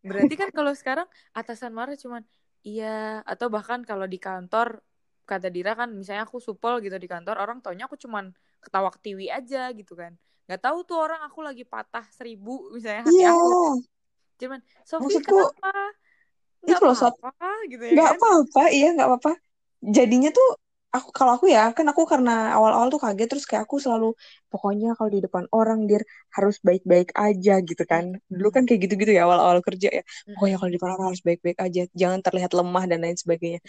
Berarti 0.00 0.34
kan 0.36 0.48
kalau 0.52 0.72
sekarang 0.72 1.08
atasan 1.36 1.76
marah 1.76 1.96
cuman 1.96 2.24
iya 2.64 3.20
atau 3.24 3.48
bahkan 3.48 3.84
kalau 3.84 4.04
di 4.04 4.20
kantor 4.20 4.80
kata 5.24 5.48
Dira 5.48 5.78
kan 5.78 5.88
misalnya 5.94 6.26
aku 6.26 6.42
supel 6.42 6.82
gitu 6.82 6.96
di 6.98 7.06
kantor 7.06 7.38
orang 7.38 7.62
taunya 7.62 7.86
aku 7.86 7.94
cuman 7.94 8.34
ketawa 8.58 8.90
ketiwi 8.90 9.30
aja 9.30 9.70
gitu 9.72 9.94
kan 9.94 10.18
nggak 10.50 10.60
tahu 10.66 10.82
tuh 10.82 10.98
orang 10.98 11.22
aku 11.22 11.46
lagi 11.46 11.62
patah 11.62 12.02
seribu 12.10 12.74
misalnya 12.74 13.06
hati 13.06 13.22
yeah. 13.22 13.30
aku 13.30 13.78
cuman 14.42 14.58
Sofi 14.82 15.22
kenapa 15.22 15.72
nggak 16.66 16.80
apa-apa 16.82 17.50
gitu 17.70 17.82
ya 17.86 17.92
nggak 17.94 18.10
kan? 18.10 18.18
apa-apa 18.18 18.62
iya 18.74 18.88
nggak 18.98 19.08
apa-apa 19.08 19.32
jadinya 19.80 20.30
tuh 20.34 20.48
aku 20.90 21.08
kalau 21.14 21.32
aku 21.38 21.46
ya 21.46 21.70
kan 21.76 21.86
aku 21.86 22.02
karena 22.02 22.50
awal-awal 22.56 22.90
tuh 22.90 23.00
kaget 23.04 23.28
terus 23.30 23.44
kayak 23.46 23.62
aku 23.66 23.78
selalu 23.78 24.06
pokoknya 24.50 24.98
kalau 24.98 25.10
di 25.14 25.20
depan 25.22 25.44
orang 25.54 25.86
dia 25.86 26.02
harus 26.34 26.56
baik-baik 26.66 27.14
aja 27.14 27.52
gitu 27.62 27.82
kan. 27.86 28.18
Dulu 28.26 28.48
kan 28.50 28.62
kayak 28.66 28.80
gitu-gitu 28.86 29.12
ya 29.14 29.22
awal-awal 29.26 29.62
kerja 29.62 29.88
ya. 29.98 30.02
Pokoknya 30.34 30.56
kalau 30.58 30.70
di 30.70 30.76
depan 30.78 30.90
orang 30.98 31.06
harus 31.14 31.22
baik-baik 31.22 31.58
aja 31.62 31.82
jangan 31.94 32.20
terlihat 32.26 32.50
lemah 32.58 32.84
dan 32.90 32.98
lain 33.04 33.16
sebagainya. 33.18 33.60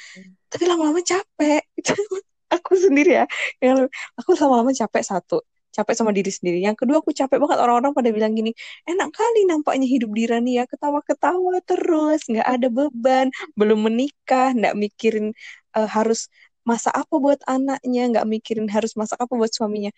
Tapi 0.50 0.64
lama-lama 0.66 1.02
capek. 1.06 1.62
Aku 2.52 2.76
sendiri 2.76 3.16
ya 3.16 3.26
yang 3.64 3.88
aku 4.20 4.36
lama-lama 4.36 4.76
capek 4.76 5.08
satu 5.08 5.40
capek 5.72 5.96
sama 5.96 6.12
diri 6.12 6.28
sendiri. 6.28 6.60
Yang 6.60 6.84
kedua 6.84 7.00
aku 7.00 7.16
capek 7.16 7.40
banget 7.40 7.60
orang-orang 7.64 7.96
pada 7.96 8.12
bilang 8.12 8.36
gini, 8.36 8.52
enak 8.84 9.10
kali 9.16 9.48
nampaknya 9.48 9.88
hidup 9.88 10.12
di 10.12 10.24
Rani 10.28 10.60
ya, 10.60 10.68
ketawa-ketawa 10.68 11.64
terus, 11.64 12.28
nggak 12.28 12.44
ada 12.44 12.68
beban, 12.68 13.32
belum 13.56 13.88
menikah, 13.88 14.52
nggak 14.52 14.76
mikirin 14.76 15.32
uh, 15.76 15.88
harus 15.88 16.28
masak 16.68 16.94
apa 16.94 17.16
buat 17.18 17.42
anaknya? 17.48 18.04
Nggak 18.12 18.28
mikirin 18.28 18.68
harus 18.70 18.94
masak 18.98 19.18
apa 19.18 19.34
buat 19.34 19.52
suaminya. 19.52 19.92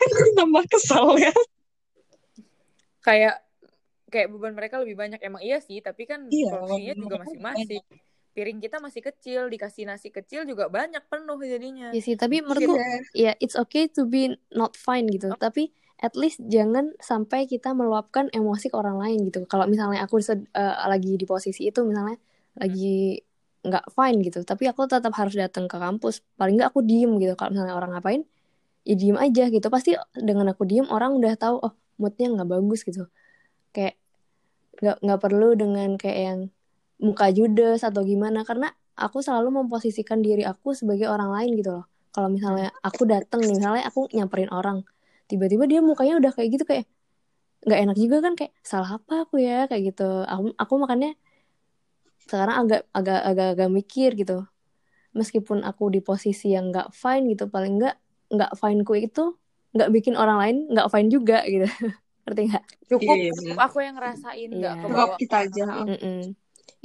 Kan 0.00 0.08
tambah 0.38 0.64
kesal 0.68 1.16
ya. 1.20 1.34
Kayak 3.00 3.40
kayak 4.10 4.28
beban 4.32 4.52
mereka 4.52 4.82
lebih 4.82 4.98
banyak. 4.98 5.20
Emang 5.22 5.40
iya 5.40 5.62
sih 5.62 5.78
tapi 5.80 6.04
kan 6.04 6.26
iya, 6.28 6.52
porsinya 6.52 6.94
juga 6.96 7.16
masing-masing. 7.24 7.84
piring 8.30 8.62
kita 8.62 8.78
masih 8.78 9.02
kecil 9.02 9.50
dikasih 9.50 9.90
nasi 9.90 10.14
kecil 10.14 10.46
juga 10.46 10.70
banyak 10.70 11.02
penuh 11.10 11.34
jadinya. 11.42 11.90
Iya 11.90 12.02
sih 12.02 12.14
tapi 12.14 12.38
menurutku 12.38 12.78
ya 13.10 13.34
it's 13.42 13.58
okay 13.58 13.90
to 13.90 14.06
be 14.06 14.38
not 14.54 14.78
fine 14.78 15.10
gitu. 15.10 15.34
Oh. 15.34 15.38
tapi 15.38 15.74
at 16.00 16.16
least 16.16 16.40
jangan 16.48 16.96
sampai 16.96 17.44
kita 17.44 17.76
meluapkan 17.76 18.32
emosi 18.32 18.72
ke 18.72 18.76
orang 18.76 18.96
lain 18.96 19.28
gitu. 19.28 19.44
Kalau 19.44 19.68
misalnya 19.68 20.00
aku 20.06 20.16
uh, 20.24 20.88
lagi 20.88 21.20
di 21.20 21.26
posisi 21.28 21.68
itu 21.68 21.84
misalnya 21.84 22.16
hmm. 22.16 22.56
lagi 22.56 23.20
nggak 23.60 23.84
fine 23.92 24.18
gitu. 24.24 24.38
Tapi 24.44 24.64
aku 24.72 24.88
tetap 24.88 25.12
harus 25.16 25.34
datang 25.36 25.68
ke 25.68 25.76
kampus. 25.76 26.24
Paling 26.40 26.60
nggak 26.60 26.70
aku 26.72 26.80
diem 26.84 27.12
gitu. 27.20 27.34
Kalau 27.36 27.52
misalnya 27.52 27.74
orang 27.76 27.90
ngapain 27.96 28.22
ya 28.88 28.94
diem 28.96 29.16
aja 29.20 29.44
gitu. 29.52 29.66
Pasti 29.68 29.96
dengan 30.16 30.52
aku 30.52 30.64
diem 30.64 30.88
orang 30.88 31.16
udah 31.16 31.32
tahu 31.36 31.56
oh 31.60 31.72
moodnya 32.00 32.32
nggak 32.32 32.48
bagus 32.48 32.80
gitu. 32.84 33.08
Kayak 33.76 34.00
nggak 34.80 34.96
nggak 35.04 35.20
perlu 35.20 35.48
dengan 35.58 35.88
kayak 36.00 36.18
yang 36.18 36.40
muka 37.00 37.28
judes 37.32 37.84
atau 37.84 38.00
gimana. 38.04 38.44
Karena 38.48 38.72
aku 38.96 39.20
selalu 39.20 39.64
memposisikan 39.64 40.24
diri 40.24 40.44
aku 40.44 40.72
sebagai 40.72 41.08
orang 41.08 41.32
lain 41.32 41.50
gitu 41.60 41.70
loh. 41.80 41.86
Kalau 42.10 42.28
misalnya 42.32 42.74
aku 42.82 43.06
datang 43.06 43.38
nih 43.44 43.54
misalnya 43.54 43.86
aku 43.86 44.10
nyamperin 44.10 44.50
orang 44.50 44.82
tiba-tiba 45.30 45.62
dia 45.70 45.78
mukanya 45.78 46.18
udah 46.18 46.34
kayak 46.34 46.58
gitu 46.58 46.66
kayak 46.66 46.90
nggak 47.62 47.80
enak 47.86 47.96
juga 48.02 48.16
kan 48.18 48.34
kayak 48.34 48.52
salah 48.64 48.98
apa 48.98 49.28
aku 49.28 49.36
ya? 49.38 49.68
Kayak 49.68 49.94
gitu. 49.94 50.08
Aku 50.26 50.56
aku 50.56 50.72
makannya 50.80 51.14
sekarang 52.30 52.56
agak 52.62 52.80
agak 52.98 53.18
agak 53.28 53.46
agak 53.54 53.68
mikir 53.78 54.10
gitu 54.20 54.34
meskipun 55.18 55.58
aku 55.68 55.84
di 55.94 56.00
posisi 56.08 56.44
yang 56.56 56.64
nggak 56.70 56.88
fine 57.02 57.24
gitu 57.32 57.44
paling 57.54 57.72
nggak 57.78 57.94
nggak 58.34 58.50
fine 58.62 58.80
ku 58.88 58.94
itu 59.06 59.20
nggak 59.74 59.88
bikin 59.96 60.14
orang 60.22 60.38
lain 60.42 60.56
nggak 60.72 60.86
fine 60.94 61.08
juga 61.16 61.34
gitu 61.52 61.66
ngerti 62.24 62.40
nggak 62.50 62.64
cukup 62.90 63.16
Iya, 63.16 63.22
iya, 63.22 63.30
cukup 63.36 63.56
benar. 63.56 63.58
aku 63.66 63.76
yang 63.86 63.94
ngerasain 63.98 64.50
nggak 64.58 64.74
Iya. 64.74 64.82
ke 64.82 64.86
Cukup 64.88 64.96
bawah 64.96 65.20
kita 65.20 65.36
aja. 65.44 65.62
Mm-mm. 65.88 66.16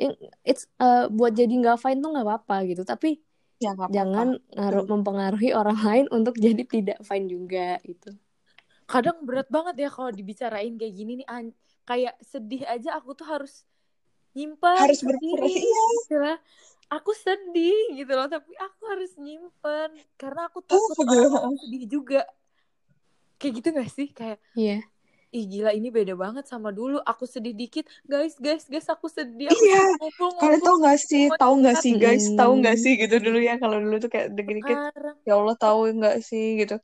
Yang- 0.01 0.17
it's 0.49 0.63
uh, 0.83 1.07
buat 1.17 1.33
jadi 1.39 1.53
nggak 1.61 1.77
fine 1.83 1.99
tuh 2.03 2.09
nggak 2.13 2.25
apa-apa 2.27 2.55
gitu 2.69 2.81
tapi 2.91 3.07
Ya 3.63 3.69
nggak 3.75 3.91
apa-apa. 3.91 3.95
jangan 3.95 4.27
ngaruh 4.55 4.85
mempengaruhi 4.93 5.49
orang 5.59 5.77
lain 5.87 6.05
untuk 6.17 6.35
jadi 6.45 6.63
tidak 6.73 6.97
fine 7.09 7.27
juga 7.35 7.79
gitu 7.89 8.09
kadang 8.91 9.17
berat 9.27 9.47
banget 9.55 9.75
ya 9.83 9.89
kalau 9.95 10.11
dibicarain 10.19 10.73
kayak 10.79 10.93
gini 10.99 11.11
nih 11.21 11.27
an- 11.35 11.55
kayak 11.89 12.13
sedih 12.31 12.61
aja 12.73 12.89
aku 12.97 13.09
tuh 13.19 13.25
harus 13.33 13.53
nyimpen 14.35 14.77
Harus 14.77 14.99
berpura 15.01 15.47
iya. 15.47 15.83
gitu 16.03 16.15
lah. 16.19 16.37
aku 16.91 17.11
sedih 17.17 17.97
gitu 17.97 18.11
loh. 18.13 18.27
Tapi 18.27 18.51
aku 18.59 18.81
harus 18.91 19.11
nyimpen 19.17 19.89
karena 20.19 20.45
aku 20.51 20.59
Oh, 20.69 20.91
takut 20.93 21.07
orang 21.07 21.55
lain 21.55 21.57
sedih 21.63 21.83
juga. 21.89 22.21
Kayak 23.39 23.53
gitu 23.59 23.67
gak 23.73 23.89
sih? 23.91 24.07
Kayak 24.11 24.37
iya. 24.53 24.79
Ih 25.35 25.43
gila 25.51 25.75
ini 25.75 25.91
beda 25.91 26.15
banget 26.15 26.47
sama 26.47 26.71
dulu. 26.71 26.95
Aku 27.03 27.27
sedih 27.27 27.51
dikit. 27.51 27.83
Guys 28.07 28.39
guys 28.39 28.63
guys 28.71 28.87
aku 28.87 29.11
sedih. 29.11 29.51
Aku 29.51 29.59
Iya. 29.59 29.83
ngumpul 29.99 30.29
Kalian 30.39 30.61
tahu 30.63 30.75
nggak 30.79 30.99
sih, 31.01 31.23
tahu 31.35 31.53
nggak 31.59 31.77
sih 31.83 31.91
guys, 31.99 32.23
tahu 32.39 32.51
nggak 32.63 32.77
sih 32.79 32.93
gitu 32.95 33.15
dulu 33.19 33.39
ya? 33.43 33.59
Kalau 33.59 33.77
dulu 33.83 33.99
tuh 33.99 34.07
kayak 34.07 34.31
dikit-dikit 34.31 34.77
sekarang. 34.95 35.15
Ya 35.27 35.33
Allah 35.35 35.55
tahu 35.59 35.79
nggak 35.91 36.17
sih? 36.23 36.63
gitu. 36.63 36.79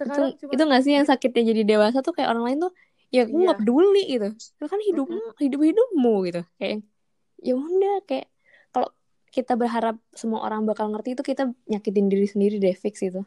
itu 0.00 0.06
sekarang 0.08 0.32
cuma 0.38 0.50
itu 0.56 0.62
nggak 0.64 0.82
sih 0.86 0.92
yang 0.96 1.04
sakitnya 1.04 1.42
jadi 1.52 1.62
dewasa 1.76 1.98
tuh 2.00 2.14
kayak 2.16 2.30
orang 2.32 2.44
lain 2.46 2.58
tuh 2.64 2.72
ya 3.10 3.26
aku 3.26 3.36
Iya. 3.36 3.44
nggak 3.46 3.58
peduli 3.62 4.02
gitu. 4.06 4.28
Itu 4.34 4.66
kan 4.70 4.80
hidupmu 4.80 5.20
hidup 5.42 5.60
hidupmu 5.60 6.14
gitu. 6.30 6.42
Kayak 6.58 6.78
ya 7.40 7.54
udah 7.56 7.96
kayak 8.06 8.26
kalau 8.70 8.88
kita 9.30 9.54
berharap 9.54 9.96
semua 10.14 10.42
orang 10.46 10.66
bakal 10.66 10.90
ngerti 10.90 11.14
itu 11.18 11.22
kita 11.22 11.50
nyakitin 11.70 12.06
diri 12.10 12.26
sendiri 12.26 12.56
deh 12.58 12.74
fix 12.74 13.02
itu. 13.02 13.22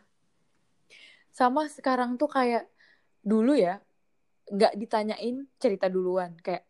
Sama 1.33 1.65
sekarang 1.67 2.15
tuh 2.15 2.29
kayak 2.29 2.69
dulu 3.23 3.55
ya 3.57 3.79
nggak 4.51 4.75
ditanyain 4.77 5.47
cerita 5.57 5.87
duluan. 5.89 6.35
Kayak 6.39 6.67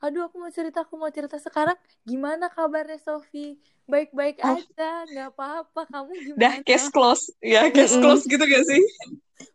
aduh 0.00 0.28
aku 0.28 0.36
mau 0.40 0.52
cerita 0.52 0.84
aku 0.84 0.94
mau 0.96 1.12
cerita. 1.12 1.36
Sekarang 1.36 1.76
gimana 2.04 2.48
kabarnya 2.48 2.96
Sofi? 3.00 3.60
Baik-baik 3.84 4.40
Oh. 4.40 4.56
aja 4.56 4.90
nggak 5.08 5.28
apa-apa. 5.34 5.80
Kamu 5.88 6.10
Dah 6.36 6.56
gimana? 6.56 6.64
case 6.64 6.88
close, 6.88 7.24
ya 7.42 7.68
case 7.68 7.96
Mm-mm. 7.96 8.04
close 8.04 8.24
gitu 8.24 8.44
gak 8.44 8.64
sih? 8.66 8.82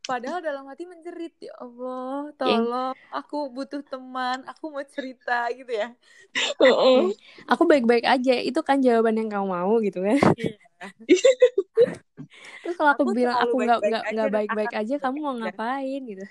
padahal 0.05 0.37
dalam 0.37 0.69
hati 0.69 0.85
menjerit 0.85 1.33
ya 1.41 1.49
Allah 1.57 2.29
tolong 2.37 2.93
aku 3.09 3.49
butuh 3.49 3.81
teman 3.81 4.45
aku 4.45 4.69
mau 4.69 4.85
cerita 4.85 5.49
gitu 5.49 5.73
ya. 5.73 5.89
Heeh. 6.61 7.09
aku 7.51 7.65
baik-baik 7.65 8.05
aja 8.05 8.37
itu 8.37 8.61
kan 8.61 8.85
jawaban 8.85 9.17
yang 9.17 9.33
kamu 9.33 9.49
mau 9.49 9.73
gitu 9.81 10.05
kan. 10.05 10.17
Terus 12.61 12.75
kalau 12.77 12.91
aku, 12.93 13.01
Aku 13.01 13.13
bilang 13.17 13.37
aku 13.41 13.55
nggak 13.61 13.81
baik-baik 13.81 14.13
nggak 14.13 14.33
baik-baik 14.33 14.73
aja 14.77 14.95
kamu 15.01 15.17
mau 15.25 15.35
ngapain 15.37 16.01
gitu. 16.05 16.25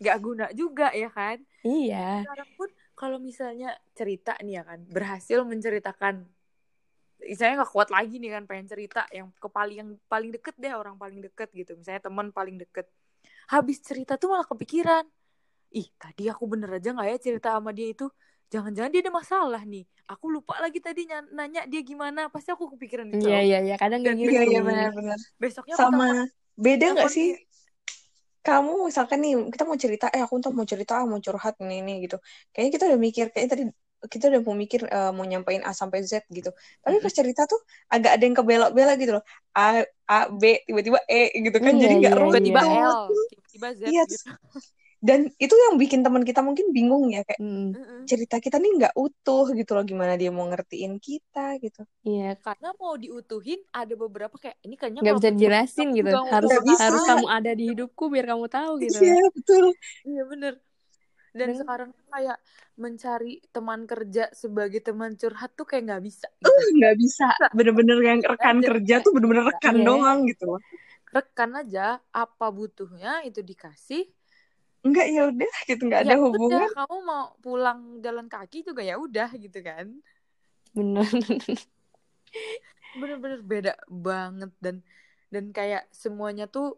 Nggak 0.00 0.16
guna 0.20 0.46
juga 0.52 0.88
ya 0.92 1.08
kan? 1.08 1.40
Iya. 1.64 2.28
Sekarang 2.28 2.50
pun 2.60 2.68
kalau 3.02 3.18
misalnya 3.28 3.68
cerita 3.98 4.32
nih 4.44 4.54
ya 4.58 4.62
kan 4.70 4.80
berhasil 4.96 5.38
menceritakan 5.52 6.14
saya 7.38 7.50
nggak 7.56 7.70
kuat 7.74 7.88
lagi 7.96 8.14
nih 8.22 8.30
kan 8.34 8.42
pengen 8.50 8.66
cerita 8.72 9.00
yang 9.16 9.28
ke 9.42 9.48
paling 9.56 9.76
yang 9.80 9.90
paling 10.12 10.30
deket 10.34 10.54
deh 10.58 10.72
orang 10.74 10.96
paling 11.02 11.18
deket 11.26 11.48
gitu. 11.54 11.70
Misalnya 11.78 12.02
teman 12.08 12.26
paling 12.34 12.56
deket. 12.62 12.86
Habis 13.54 13.78
cerita 13.88 14.12
tuh 14.20 14.28
malah 14.34 14.46
kepikiran 14.48 15.04
ih 15.74 15.88
tadi 16.02 16.22
aku 16.32 16.44
bener 16.52 16.70
aja 16.78 16.88
nggak 16.94 17.08
ya 17.12 17.18
cerita 17.26 17.48
sama 17.58 17.70
dia 17.78 17.88
itu? 17.94 18.06
Jangan-jangan 18.52 18.90
dia 18.94 19.02
ada 19.04 19.12
masalah 19.20 19.62
nih. 19.72 19.84
Aku 20.12 20.26
lupa 20.34 20.54
lagi 20.64 20.78
tadi 20.86 21.00
ny- 21.10 21.30
nanya 21.36 21.62
dia 21.72 21.80
gimana 21.90 22.20
pasti 22.34 22.50
aku 22.54 22.66
kepikiran 22.76 23.08
itu 23.16 23.26
iya 23.26 23.36
iya 23.46 23.56
iya. 23.66 23.74
Kadang 23.82 24.00
kayak 24.04 24.16
Dan 24.16 24.22
gitu. 24.22 24.32
Iya 24.34 24.40
iya 24.50 24.58
benar-benar. 24.68 25.18
besoknya 25.42 25.74
aku 25.78 25.86
Sama 25.88 26.04
beda 26.64 26.86
nggak 26.94 27.08
sih? 27.16 27.26
Kamu 28.46 28.72
misalkan 28.90 29.18
nih 29.22 29.32
kita 29.54 29.64
mau 29.68 29.78
cerita, 29.84 30.04
eh 30.14 30.22
aku 30.26 30.34
ntar 30.42 30.52
mau 30.58 30.66
cerita, 30.72 30.92
ah, 30.98 31.04
mau 31.10 31.20
curhat 31.26 31.54
ini 31.62 31.74
ini 31.82 31.92
gitu. 32.04 32.16
Kayaknya 32.52 32.70
kita 32.74 32.84
udah 32.90 33.00
mikir, 33.06 33.24
kayaknya 33.32 33.50
tadi 33.54 33.64
kita 34.12 34.24
udah 34.34 34.40
mau 34.46 34.56
mikir 34.62 34.80
eh, 34.94 35.10
mau 35.16 35.24
nyampein 35.30 35.62
A 35.68 35.70
sampai 35.80 35.98
Z 36.10 36.12
gitu. 36.36 36.50
Tapi 36.82 36.96
pas 37.04 37.14
cerita 37.18 37.42
tuh 37.50 37.60
agak 37.94 38.10
ada 38.18 38.22
yang 38.26 38.36
kebelok-belok 38.38 38.96
gitu 39.02 39.12
loh. 39.16 39.24
A 39.54 39.86
A 40.10 40.16
B 40.40 40.42
tiba-tiba 40.66 40.98
E 41.06 41.20
gitu 41.44 41.58
kan. 41.64 41.74
Iya, 41.74 41.76
Jadi 41.82 41.92
nggak 42.02 42.14
iya, 42.14 42.26
tiba-tiba 42.26 42.60
iya. 42.62 42.62
L 42.66 42.92
tiba-tiba 43.28 43.68
Z 43.78 43.82
Iya, 43.88 44.02
gitu 44.10 44.28
Dan 45.02 45.26
itu 45.34 45.50
yang 45.50 45.74
bikin 45.82 46.06
teman 46.06 46.22
kita 46.22 46.46
mungkin 46.46 46.70
bingung 46.70 47.10
ya 47.10 47.26
kayak 47.26 47.42
Mm, 47.42 48.06
cerita 48.06 48.38
kita 48.38 48.62
nih 48.62 48.70
nggak 48.78 48.94
utuh 48.94 49.50
gitu 49.50 49.74
loh. 49.74 49.82
Gimana 49.82 50.14
dia 50.14 50.30
mau 50.30 50.46
ngertiin 50.46 51.02
kita 51.02 51.58
gitu. 51.58 51.82
iya 52.06 52.38
karena 52.38 52.70
mau 52.78 52.94
diutuhin 52.94 53.58
ada 53.74 53.94
beberapa 53.98 54.34
kayak 54.38 54.58
ini 54.62 54.74
kayaknya 54.78 55.00
nggak 55.02 55.16
bisa 55.18 55.30
dijelasin 55.34 55.88
gitu 55.98 56.14
harus 56.30 56.50
bisa. 56.62 56.82
harus 56.86 57.02
kamu 57.02 57.26
ada 57.26 57.50
di 57.50 57.64
hidupku 57.74 58.04
biar 58.14 58.26
kamu 58.30 58.46
tahu 58.46 58.72
gitu 58.82 58.98
Iya 59.02 59.26
betul. 59.34 59.64
iya 60.06 60.22
bener 60.26 60.54
dan 61.32 61.48
Dan- 61.48 61.58
sekarang 61.64 61.90
kayak 62.12 62.38
mencari 62.76 63.32
teman 63.50 63.80
kerja 63.88 64.28
sebagai 64.36 64.80
teman 64.84 65.16
curhat 65.16 65.50
tuh 65.56 65.64
kayak 65.64 65.82
nggak 65.88 66.02
bisa 66.04 66.26
Uh, 66.38 66.46
gitu 66.46 66.70
nggak 66.78 66.94
bisa. 67.00 67.26
Bener-bener 67.56 67.98
yang 68.04 68.20
rekan 68.22 68.56
kerja 68.60 68.94
tuh 69.00 69.10
bener-bener 69.16 69.44
rekan 69.50 69.76
Iya. 69.80 69.86
doang 69.86 70.18
gitu 70.30 70.44
loh. 70.46 70.60
rekan 71.12 71.50
aja 71.60 72.00
apa 72.08 72.46
butuhnya 72.48 73.20
itu 73.28 73.40
dikasih 73.44 74.08
Enggak 74.82 75.06
ya 75.14 75.30
udah 75.30 75.54
gitu 75.70 75.82
nggak 75.86 76.02
ada 76.04 76.14
ya 76.14 76.18
hubungan. 76.18 76.58
udah 76.66 76.70
kamu 76.74 76.96
mau 77.06 77.24
pulang 77.38 77.80
jalan 78.02 78.26
kaki 78.26 78.66
juga 78.66 78.82
ya 78.82 78.98
udah 78.98 79.30
gitu 79.38 79.58
kan. 79.62 79.86
Bener. 80.74 81.06
Bener-bener 82.98 83.40
beda 83.46 83.74
banget 83.88 84.50
dan 84.58 84.82
dan 85.32 85.54
kayak 85.54 85.86
semuanya 85.94 86.50
tuh 86.50 86.76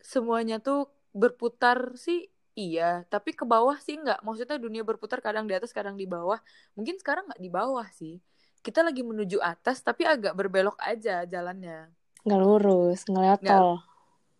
semuanya 0.00 0.56
tuh 0.58 0.88
berputar 1.12 1.94
sih 2.00 2.32
iya. 2.56 3.04
Tapi 3.12 3.36
ke 3.36 3.44
bawah 3.44 3.76
sih 3.76 4.00
nggak 4.00 4.24
maksudnya 4.24 4.56
dunia 4.56 4.80
berputar 4.80 5.20
kadang 5.20 5.44
di 5.44 5.52
atas 5.52 5.76
kadang 5.76 6.00
di 6.00 6.08
bawah. 6.08 6.40
Mungkin 6.74 6.96
sekarang 6.96 7.28
nggak 7.28 7.42
di 7.44 7.50
bawah 7.52 7.86
sih. 7.92 8.18
Kita 8.64 8.80
lagi 8.82 9.04
menuju 9.04 9.38
atas 9.44 9.84
tapi 9.84 10.08
agak 10.08 10.32
berbelok 10.32 10.80
aja 10.80 11.28
jalannya. 11.28 11.92
Nggak 12.24 12.40
lurus 12.40 13.04
nggak 13.06 13.22
lewat 13.22 13.42
Nggak. 13.44 13.60
tol. 13.60 13.72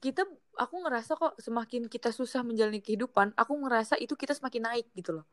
Kita 0.01 0.23
aku 0.57 0.83
ngerasa 0.83 1.13
kok 1.21 1.37
semakin 1.39 1.87
kita 1.87 2.11
susah 2.11 2.41
menjalani 2.41 2.81
kehidupan 2.81 3.37
aku 3.37 3.53
ngerasa 3.61 4.01
itu 4.01 4.17
kita 4.17 4.33
semakin 4.33 4.73
naik 4.73 4.87
gitu 4.97 5.21
loh. 5.21 5.27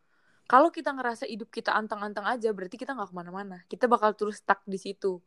Kalau 0.44 0.70
kita 0.76 0.92
ngerasa 0.92 1.24
hidup 1.24 1.48
kita 1.48 1.72
antang-antang 1.72 2.28
aja 2.28 2.52
berarti 2.52 2.76
kita 2.76 2.92
nggak 2.92 3.10
ke 3.12 3.16
mana-mana. 3.16 3.58
Kita 3.72 3.88
bakal 3.88 4.12
terus 4.14 4.44
stuck 4.44 4.60
di 4.68 4.76
situ. 4.76 5.24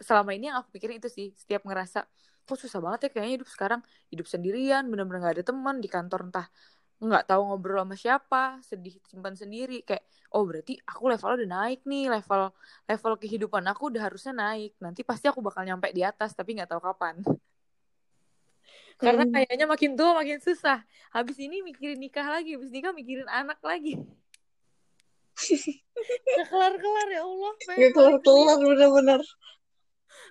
Selama 0.00 0.32
ini 0.32 0.48
yang 0.48 0.64
aku 0.64 0.72
pikirin 0.72 0.96
itu 0.96 1.12
sih 1.12 1.28
setiap 1.36 1.68
ngerasa 1.68 2.08
kok 2.46 2.56
susah 2.56 2.80
banget 2.80 3.08
ya 3.08 3.20
kayaknya 3.20 3.34
hidup 3.44 3.48
sekarang. 3.52 3.80
Hidup 4.08 4.26
sendirian 4.26 4.88
bener-bener 4.88 5.20
nggak 5.28 5.34
ada 5.40 5.44
teman 5.44 5.76
di 5.84 5.88
kantor 5.92 6.32
entah 6.32 6.48
nggak 6.96 7.28
tahu 7.28 7.52
ngobrol 7.52 7.84
sama 7.84 7.92
siapa 7.92 8.42
sedih 8.64 8.96
simpan 9.04 9.36
sendiri 9.36 9.84
kayak 9.84 10.08
oh 10.32 10.48
berarti 10.48 10.80
aku 10.88 11.12
level 11.12 11.36
udah 11.36 11.50
naik 11.52 11.84
nih 11.84 12.08
level 12.08 12.48
level 12.88 13.12
kehidupan 13.20 13.60
aku 13.68 13.92
udah 13.92 14.08
harusnya 14.08 14.32
naik. 14.32 14.72
Nanti 14.80 15.04
pasti 15.04 15.28
aku 15.28 15.44
bakal 15.44 15.68
nyampe 15.68 15.92
di 15.92 16.00
atas 16.00 16.32
tapi 16.32 16.56
nggak 16.56 16.72
tahu 16.72 16.80
kapan 16.80 17.20
karena 18.96 19.28
Hmm. 19.28 19.32
kayaknya 19.32 19.66
makin 19.68 19.92
tua 19.92 20.16
makin 20.16 20.40
susah. 20.40 20.80
Habis 21.12 21.36
ini 21.36 21.60
mikirin 21.60 22.00
nikah 22.00 22.24
lagi 22.24 22.56
habis 22.56 22.72
nikah 22.72 22.96
mikirin 22.96 23.28
anak 23.28 23.60
lagi. 23.60 24.00
Nggak 26.26 26.48
kelar 26.48 26.74
kelar 26.80 27.08
ya 27.12 27.22
Allah. 27.24 27.52
Nggak 27.52 27.76
balik 27.76 27.92
kelar-kelar 27.92 28.56
bener-bener. 28.60 29.20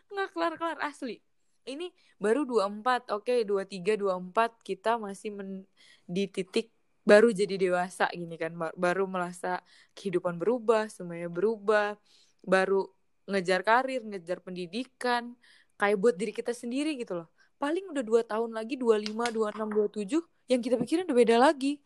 nggak 0.05 0.30
kelar 0.34 0.53
kelar 0.57 0.80
asli. 0.82 1.22
Ini 1.66 1.89
baru 2.22 2.45
24 2.45 3.09
oke 3.13 3.34
23 3.45 3.97
24 3.97 4.61
kita 4.61 4.97
masih 5.01 5.34
men- 5.34 5.70
di 6.05 6.30
titik 6.30 6.70
baru 7.05 7.30
jadi 7.30 7.57
dewasa 7.57 8.09
gini 8.13 8.34
kan. 8.38 8.53
Ba- 8.57 8.74
baru 8.74 9.05
merasa 9.05 9.61
kehidupan 9.93 10.41
berubah 10.41 10.89
semuanya 10.89 11.30
berubah. 11.30 11.97
Baru 12.41 12.89
ngejar 13.26 13.61
karir 13.66 14.05
ngejar 14.05 14.41
pendidikan 14.41 15.34
kayak 15.82 15.97
buat 15.97 16.16
diri 16.18 16.30
kita 16.34 16.53
sendiri 16.53 16.93
gitu 16.97 17.26
loh 17.26 17.34
paling 17.56 17.86
udah 17.91 18.03
dua 18.03 18.22
tahun 18.28 18.51
lagi 18.51 18.76
25 18.76 19.32
26 19.32 19.72
27 19.72 20.51
yang 20.51 20.62
kita 20.62 20.76
pikirin 20.78 21.03
udah 21.08 21.18
beda 21.18 21.36
lagi 21.39 21.80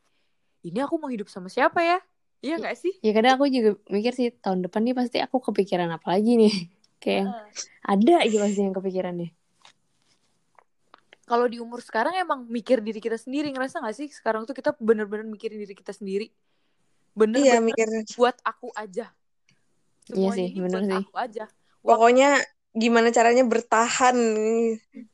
ini 0.66 0.80
aku 0.84 1.00
mau 1.00 1.08
hidup 1.08 1.30
sama 1.32 1.48
siapa 1.48 1.80
ya 1.86 2.00
Iya 2.40 2.56
nggak 2.56 2.76
sih? 2.80 2.94
Ya 3.04 3.12
kadang 3.12 3.36
aku 3.36 3.52
juga 3.52 3.76
mikir 3.92 4.16
sih 4.16 4.32
tahun 4.32 4.64
depan 4.64 4.80
nih 4.88 4.96
pasti 4.96 5.20
aku 5.20 5.44
kepikiran 5.44 5.92
apa 5.92 6.08
lagi 6.16 6.40
nih. 6.40 6.54
Kayak 7.04 7.16
yang 7.20 7.30
ada 7.84 8.14
aja 8.24 8.38
pasti 8.48 8.60
yang 8.64 8.76
kepikiran 8.76 9.14
nih. 9.20 9.32
Kalau 11.28 11.46
di 11.46 11.62
umur 11.62 11.84
sekarang 11.84 12.16
emang 12.18 12.48
mikir 12.48 12.82
diri 12.82 12.98
kita 13.04 13.20
sendiri 13.20 13.52
ngerasa 13.54 13.84
nggak 13.84 13.96
sih 13.96 14.08
sekarang 14.10 14.48
tuh 14.50 14.56
kita 14.58 14.74
bener-bener 14.82 15.28
mikirin 15.28 15.60
diri 15.62 15.76
kita 15.76 15.94
sendiri. 15.94 16.32
Bener, 17.14 17.44
Iya 17.44 17.60
bener 17.60 17.76
mikir. 17.76 17.88
buat 18.16 18.40
aku 18.42 18.72
aja. 18.74 19.12
Iya 20.10 20.32
Semuanya 20.32 20.36
sih, 20.40 20.48
ini 20.50 20.60
bener 20.64 20.80
buat 20.80 20.90
sih. 20.90 21.00
aku 21.06 21.14
aja. 21.20 21.46
Pokoknya 21.84 22.30
gimana 22.80 23.08
caranya 23.18 23.44
bertahan 23.54 24.18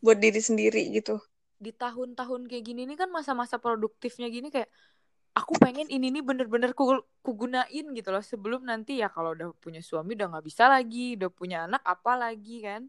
buat 0.03 0.17
diri 0.23 0.41
sendiri 0.49 0.81
gitu. 0.97 1.15
di 1.55 1.71
tahun-tahun 1.71 2.51
kayak 2.51 2.63
gini 2.67 2.81
nih 2.83 2.97
kan 2.99 3.09
masa-masa 3.09 3.55
produktifnya 3.57 4.27
gini 4.27 4.51
kayak 4.51 4.69
aku 5.35 5.55
pengen 5.59 5.87
ini 5.91 6.07
nih 6.15 6.23
bener-bener 6.23 6.71
ku, 6.75 6.99
ku 7.23 7.31
gunain 7.35 7.85
gitu 7.95 8.09
loh. 8.11 8.23
Sebelum 8.23 8.63
nanti 8.67 9.01
ya 9.03 9.07
kalau 9.11 9.35
udah 9.35 9.51
punya 9.59 9.81
suami 9.83 10.15
udah 10.15 10.27
nggak 10.31 10.45
bisa 10.47 10.67
lagi 10.71 11.15
udah 11.19 11.29
punya 11.31 11.57
anak 11.67 11.83
apa 11.83 12.13
lagi 12.15 12.63
kan. 12.63 12.81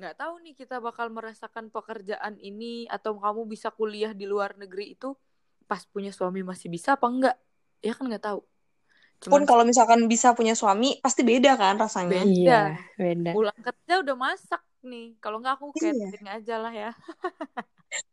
Nggak 0.00 0.14
tahu 0.16 0.34
nih 0.44 0.54
kita 0.56 0.76
bakal 0.80 1.12
merasakan 1.12 1.68
pekerjaan 1.68 2.40
ini 2.40 2.88
atau 2.88 3.16
kamu 3.20 3.44
bisa 3.48 3.68
kuliah 3.72 4.12
di 4.16 4.24
luar 4.24 4.56
negeri 4.56 4.96
itu 4.96 5.12
pas 5.68 5.84
punya 5.86 6.10
suami 6.10 6.42
masih 6.42 6.66
bisa 6.72 6.98
apa 6.98 7.06
enggak 7.06 7.36
ya 7.78 7.94
kan 7.94 8.10
nggak 8.10 8.24
tahu 8.26 8.40
Pun 9.28 9.42
cuman 9.42 9.42
kalau 9.48 9.64
misalkan 9.70 10.00
bisa 10.12 10.28
punya 10.38 10.54
suami 10.60 10.86
pasti 11.04 11.22
beda 11.30 11.50
kan 11.60 11.74
rasanya. 11.82 12.20
Beda. 12.24 12.52
Iya, 12.52 12.56
beda. 13.00 13.30
pulang 13.34 13.58
kerja 13.66 13.92
udah 14.02 14.16
masak 14.26 14.60
nih 14.90 15.04
kalau 15.22 15.36
nggak 15.40 15.54
aku 15.56 15.66
Iya. 15.76 15.92
catering 16.08 16.28
aja 16.36 16.54
lah 16.62 16.72
ya 16.82 16.88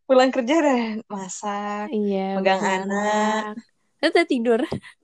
Pulang 0.07 0.31
kerja 0.35 0.53
udah 0.63 0.79
masak. 1.11 1.85
Iya, 1.95 2.19
Pegang 2.39 2.59
punya 2.63 2.73
anak. 2.87 3.41
Terus 3.99 4.11
udah 4.13 4.27
tidur. 4.29 4.59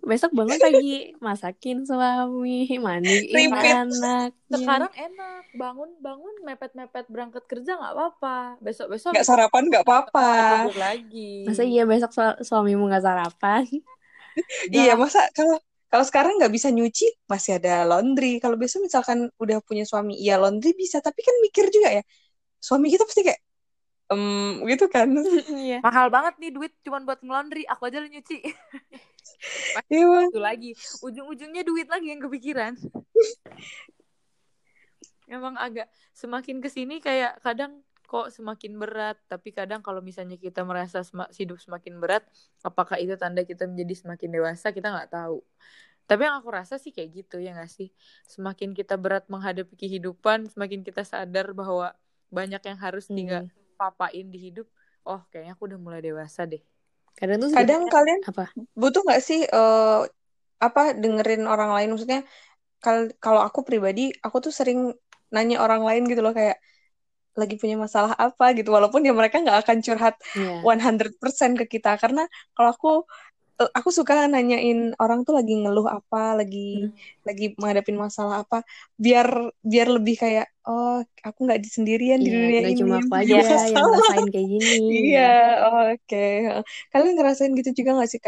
Besok 0.09 0.31
bangun 0.37 0.59
pagi, 0.61 1.11
masakin 1.27 1.77
suami, 1.89 2.77
mandiin 2.85 3.51
anak. 3.51 4.29
sekarang 4.53 4.93
enak 4.93 5.43
bangun 5.57 5.89
bangun 5.97 6.35
mepet 6.45 6.71
mepet 6.77 7.05
berangkat 7.09 7.43
kerja 7.49 7.71
nggak 7.73 7.93
apa-apa 7.97 8.37
besok 8.61 8.87
besok 8.93 9.11
Nggak 9.17 9.25
sarapan 9.27 9.63
nggak 9.69 9.83
apa-apa. 9.85 10.27
lagi 10.77 11.41
Masa 11.49 11.63
iya 11.65 11.83
besok 11.89 12.11
su- 12.13 12.39
suamimu 12.47 12.85
gak 12.93 13.03
sarapan? 13.03 13.65
Iya, 14.73 14.93
masa 15.01 15.19
kalau 15.37 15.57
kalau 15.93 16.05
sekarang 16.09 16.41
nggak 16.41 16.49
bisa 16.49 16.73
nyuci 16.73 17.05
masih 17.29 17.61
ada 17.61 17.85
laundry. 17.85 18.41
Kalau 18.41 18.57
besok 18.57 18.89
misalkan 18.89 19.29
udah 19.37 19.61
punya 19.61 19.85
suami, 19.85 20.17
iya 20.17 20.41
laundry 20.41 20.73
bisa, 20.73 20.97
tapi 20.97 21.21
kan 21.21 21.37
mikir 21.45 21.69
juga 21.69 22.01
ya. 22.01 22.03
Suami 22.57 22.89
kita 22.89 23.05
pasti 23.05 23.21
kayak 23.21 23.37
em 24.09 24.57
gitu 24.73 24.89
kan. 24.89 25.05
Iya. 25.63 25.85
mahal 25.85 26.09
banget 26.09 26.33
nih 26.41 26.49
duit 26.49 26.73
cuman 26.81 27.05
buat 27.05 27.21
ngelondri 27.21 27.63
aku 27.69 27.87
aja 27.87 28.01
lu 28.01 28.09
nyuci 28.09 28.41
Iya, 29.93 30.27
itu 30.27 30.39
lagi 30.41 30.71
ujung-ujungnya 30.99 31.63
duit 31.63 31.87
lagi 31.87 32.11
yang 32.11 32.19
kepikiran 32.19 32.75
emang 35.31 35.55
agak 35.55 35.87
semakin 36.11 36.59
ke 36.59 36.67
sini 36.67 36.99
kayak 36.99 37.39
kadang 37.39 37.79
kok 38.14 38.28
semakin 38.38 38.74
berat. 38.82 39.18
Tapi 39.32 39.49
kadang 39.57 39.82
kalau 39.88 40.01
misalnya 40.09 40.38
kita 40.45 40.61
merasa 40.70 41.01
hidup 41.39 41.57
semakin 41.66 41.93
berat 42.03 42.24
apakah 42.68 42.97
itu 43.03 43.14
tanda 43.22 43.41
kita 43.51 43.64
menjadi 43.72 43.95
semakin 44.05 44.30
dewasa 44.38 44.68
kita 44.78 44.88
nggak 44.93 45.09
tahu. 45.18 45.39
Tapi 46.09 46.22
yang 46.28 46.36
aku 46.43 46.49
rasa 46.51 46.76
sih 46.84 46.91
kayak 46.95 47.09
gitu 47.26 47.36
ya 47.45 47.55
nggak 47.57 47.72
sih? 47.72 47.89
Semakin 48.28 48.70
kita 48.80 48.95
berat 48.99 49.26
menghadapi 49.34 49.74
kehidupan 49.80 50.51
semakin 50.53 50.82
kita 50.88 51.01
sadar 51.07 51.47
bahwa 51.55 51.95
banyak 52.30 52.61
yang 52.70 52.80
harus 52.86 53.05
Hmm. 53.09 53.16
tinggal 53.16 53.43
papain 53.80 54.28
di 54.34 54.39
hidup 54.51 54.68
oh 55.07 55.22
kayaknya 55.32 55.53
aku 55.57 55.64
udah 55.72 55.80
mulai 55.82 56.01
dewasa 56.03 56.43
deh. 56.51 56.61
Kadang 57.18 57.38
tuh 57.43 57.51
Kadang 57.53 57.84
kalian 57.93 58.22
apa? 58.30 58.43
butuh 58.82 59.01
nggak 59.05 59.22
sih 59.28 59.39
eh, 59.57 59.99
apa 60.66 60.82
dengerin 61.03 61.43
orang 61.53 61.72
lain? 61.76 61.89
Maksudnya 61.93 62.22
kal 62.84 62.97
kalau 63.24 63.41
aku 63.47 63.59
pribadi 63.70 64.01
aku 64.26 64.38
tuh 64.45 64.53
sering 64.59 64.80
nanya 65.36 65.57
orang 65.66 65.82
lain 65.88 66.03
gitu 66.11 66.22
loh 66.26 66.34
kayak 66.39 66.57
lagi 67.41 67.55
punya 67.61 67.75
masalah 67.86 68.13
apa 68.25 68.45
gitu 68.57 68.69
walaupun 68.75 69.01
ya 69.07 69.13
mereka 69.19 69.38
nggak 69.43 69.59
akan 69.65 69.77
curhat 69.86 70.15
Iya. 70.34 70.73
100% 70.79 71.51
ke 71.59 71.65
kita 71.73 71.89
karena 72.01 72.21
kalau 72.55 72.69
aku 72.75 72.89
eh, 73.61 73.69
aku 73.77 73.89
suka 73.97 74.13
nanyain 74.34 74.79
orang 75.03 75.19
tuh 75.27 75.34
lagi 75.39 75.53
ngeluh 75.61 75.88
apa 75.97 76.17
lagi 76.39 76.59
Hmm. 76.73 76.97
lagi 77.27 77.43
menghadapin 77.59 77.97
masalah 78.05 78.36
apa 78.43 78.57
biar 79.03 79.27
biar 79.71 79.88
lebih 79.95 80.15
kayak 80.23 80.45
oh 80.67 80.93
aku 81.27 81.39
nggak 81.45 81.59
di 81.65 81.69
sendirian 81.75 82.19
di 82.25 82.29
Iya, 82.29 82.38
dunia 82.38 82.59
gak 82.63 82.73
ini 82.73 82.79
cuma 82.79 82.93
aku 83.01 83.13
aja 83.21 83.36
punya 83.39 83.51
yang 83.73 83.84
masalah." 83.86 84.01
ngerasain 84.17 84.27
kayak 84.34 84.47
gini. 84.53 84.73
Iya, 84.93 85.19
oke. 85.91 86.17
Kalian 86.91 87.13
ngerasain 87.17 87.51
gitu 87.59 87.69
juga 87.79 87.89
gak 88.01 88.09
sih? 88.13 88.19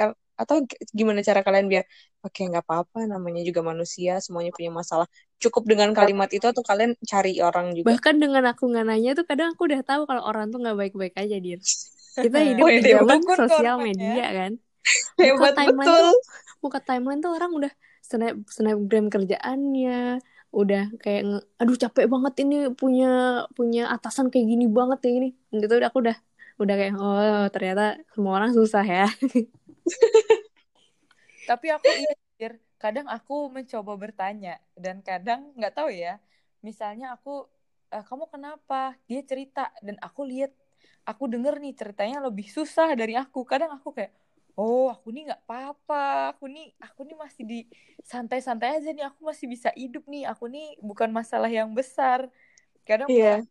Atau 0.41 0.55
gimana 0.99 1.19
cara 1.27 1.39
kalian 1.47 1.67
biar, 1.71 1.83
oke, 2.25 2.39
nggak 2.49 2.63
apa-apa, 2.67 2.97
namanya 3.13 3.41
juga 3.47 3.61
manusia, 3.71 4.11
semuanya 4.25 4.51
punya 4.57 4.71
masalah. 4.79 5.07
Cukup 5.39 5.67
dengan 5.67 5.91
kalimat 5.91 6.31
itu 6.31 6.45
atau 6.47 6.63
kalian 6.63 6.95
cari 7.03 7.37
orang 7.43 7.75
juga? 7.75 7.95
Bahkan 7.95 8.15
dengan 8.17 8.43
aku 8.49 8.71
nggak 8.71 8.85
nanya 8.87 9.11
tuh 9.13 9.25
kadang 9.27 9.53
aku 9.53 9.67
udah 9.67 9.81
tahu 9.83 10.07
kalau 10.07 10.23
orang 10.23 10.49
tuh 10.49 10.63
nggak 10.63 10.77
baik-baik 10.79 11.15
aja, 11.19 11.35
Dir. 11.37 11.59
Kita 12.15 12.37
hidup 12.47 12.65
di 12.71 12.81
zaman 12.87 13.19
sosial 13.35 13.75
ya. 13.77 13.83
media 13.83 14.27
kan. 14.31 14.51
Hebat 15.19 15.57
timeline 15.57 15.89
betul. 15.89 16.01
tuh, 16.13 16.19
buka 16.61 16.79
timeline 16.81 17.21
tuh 17.21 17.31
orang 17.33 17.51
udah 17.51 17.71
snap 18.05 18.37
snapgram 18.47 19.09
kerjaannya, 19.09 20.21
udah 20.53 20.83
kayak 21.01 21.21
nge- 21.25 21.45
aduh 21.57 21.77
capek 21.77 22.05
banget 22.05 22.33
ini 22.45 22.55
punya 22.77 23.09
punya 23.57 23.89
atasan 23.89 24.29
kayak 24.29 24.45
gini 24.45 24.65
banget 24.69 24.97
kayak 25.01 25.15
gini. 25.17 25.29
Gitu 25.51 25.73
udah 25.73 25.89
aku 25.89 25.99
udah 26.05 26.17
udah 26.61 26.75
kayak 26.79 26.93
oh 26.95 27.45
ternyata 27.51 27.99
semua 28.13 28.39
orang 28.39 28.51
susah 28.53 28.85
ya. 28.85 29.05
Tapi 31.49 31.67
aku 31.69 31.89
iya, 31.93 32.13
Dir. 32.39 32.53
Kadang 32.81 33.07
aku 33.09 33.49
mencoba 33.51 33.93
bertanya 33.97 34.59
dan 34.77 34.99
kadang 35.05 35.51
nggak 35.57 35.73
tahu 35.77 35.89
ya. 35.93 36.19
Misalnya 36.65 37.15
aku, 37.15 37.45
"Eh, 37.93 38.03
kamu 38.05 38.25
kenapa? 38.33 38.95
Dia 39.09 39.21
cerita 39.25 39.71
dan 39.85 39.95
aku 40.01 40.21
lihat, 40.27 40.51
aku 41.07 41.23
denger 41.29 41.55
nih 41.63 41.73
ceritanya 41.77 42.17
lebih 42.27 42.47
susah 42.49 42.93
dari 42.97 43.13
aku. 43.17 43.45
Kadang 43.47 43.71
aku 43.77 43.89
kayak, 43.95 44.11
oh 44.57 44.89
aku 44.91 45.07
nih 45.13 45.29
nggak 45.31 45.41
apa-apa, 45.47 46.33
aku 46.35 46.45
nih, 46.49 46.73
aku 46.81 46.99
nih 47.07 47.17
masih 47.19 47.43
di 47.47 47.59
santai-santai 48.03 48.69
aja 48.81 48.89
nih, 48.95 49.05
aku 49.09 49.21
masih 49.29 49.47
bisa 49.51 49.69
hidup 49.77 50.03
nih, 50.09 50.23
aku 50.31 50.45
nih 50.49 50.77
bukan 50.83 51.09
masalah 51.13 51.49
yang 51.51 51.71
besar. 51.77 52.27
Kadang 52.87 53.09
Iya. 53.09 53.45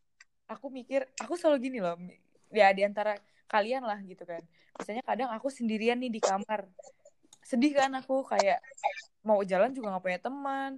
aku 0.51 0.67
mikir, 0.73 1.09
aku 1.23 1.35
selalu 1.41 1.59
gini 1.71 1.79
loh, 1.85 1.97
ya 2.53 2.71
di 2.77 2.83
antara 2.85 3.19
kalian 3.51 3.83
lah 3.85 3.99
gitu 4.05 4.25
kan. 4.29 4.43
Misalnya 4.81 5.05
kadang 5.07 5.31
aku 5.33 5.49
sendirian 5.53 5.99
nih 6.03 6.11
di 6.13 6.21
kamar, 6.21 6.69
sedih 7.45 7.73
kan 7.77 7.93
aku 7.95 8.25
kayak 8.25 8.59
mau 9.23 9.41
jalan 9.45 9.71
juga 9.77 9.95
nggak 9.95 10.05
punya 10.05 10.21
teman. 10.21 10.71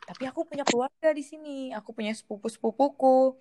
Tapi 0.00 0.22
aku 0.28 0.48
punya 0.48 0.64
keluarga 0.64 1.08
di 1.12 1.24
sini 1.24 1.72
aku 1.76 1.92
punya 1.92 2.12
sepupu 2.16 2.48
sepupuku 2.48 3.36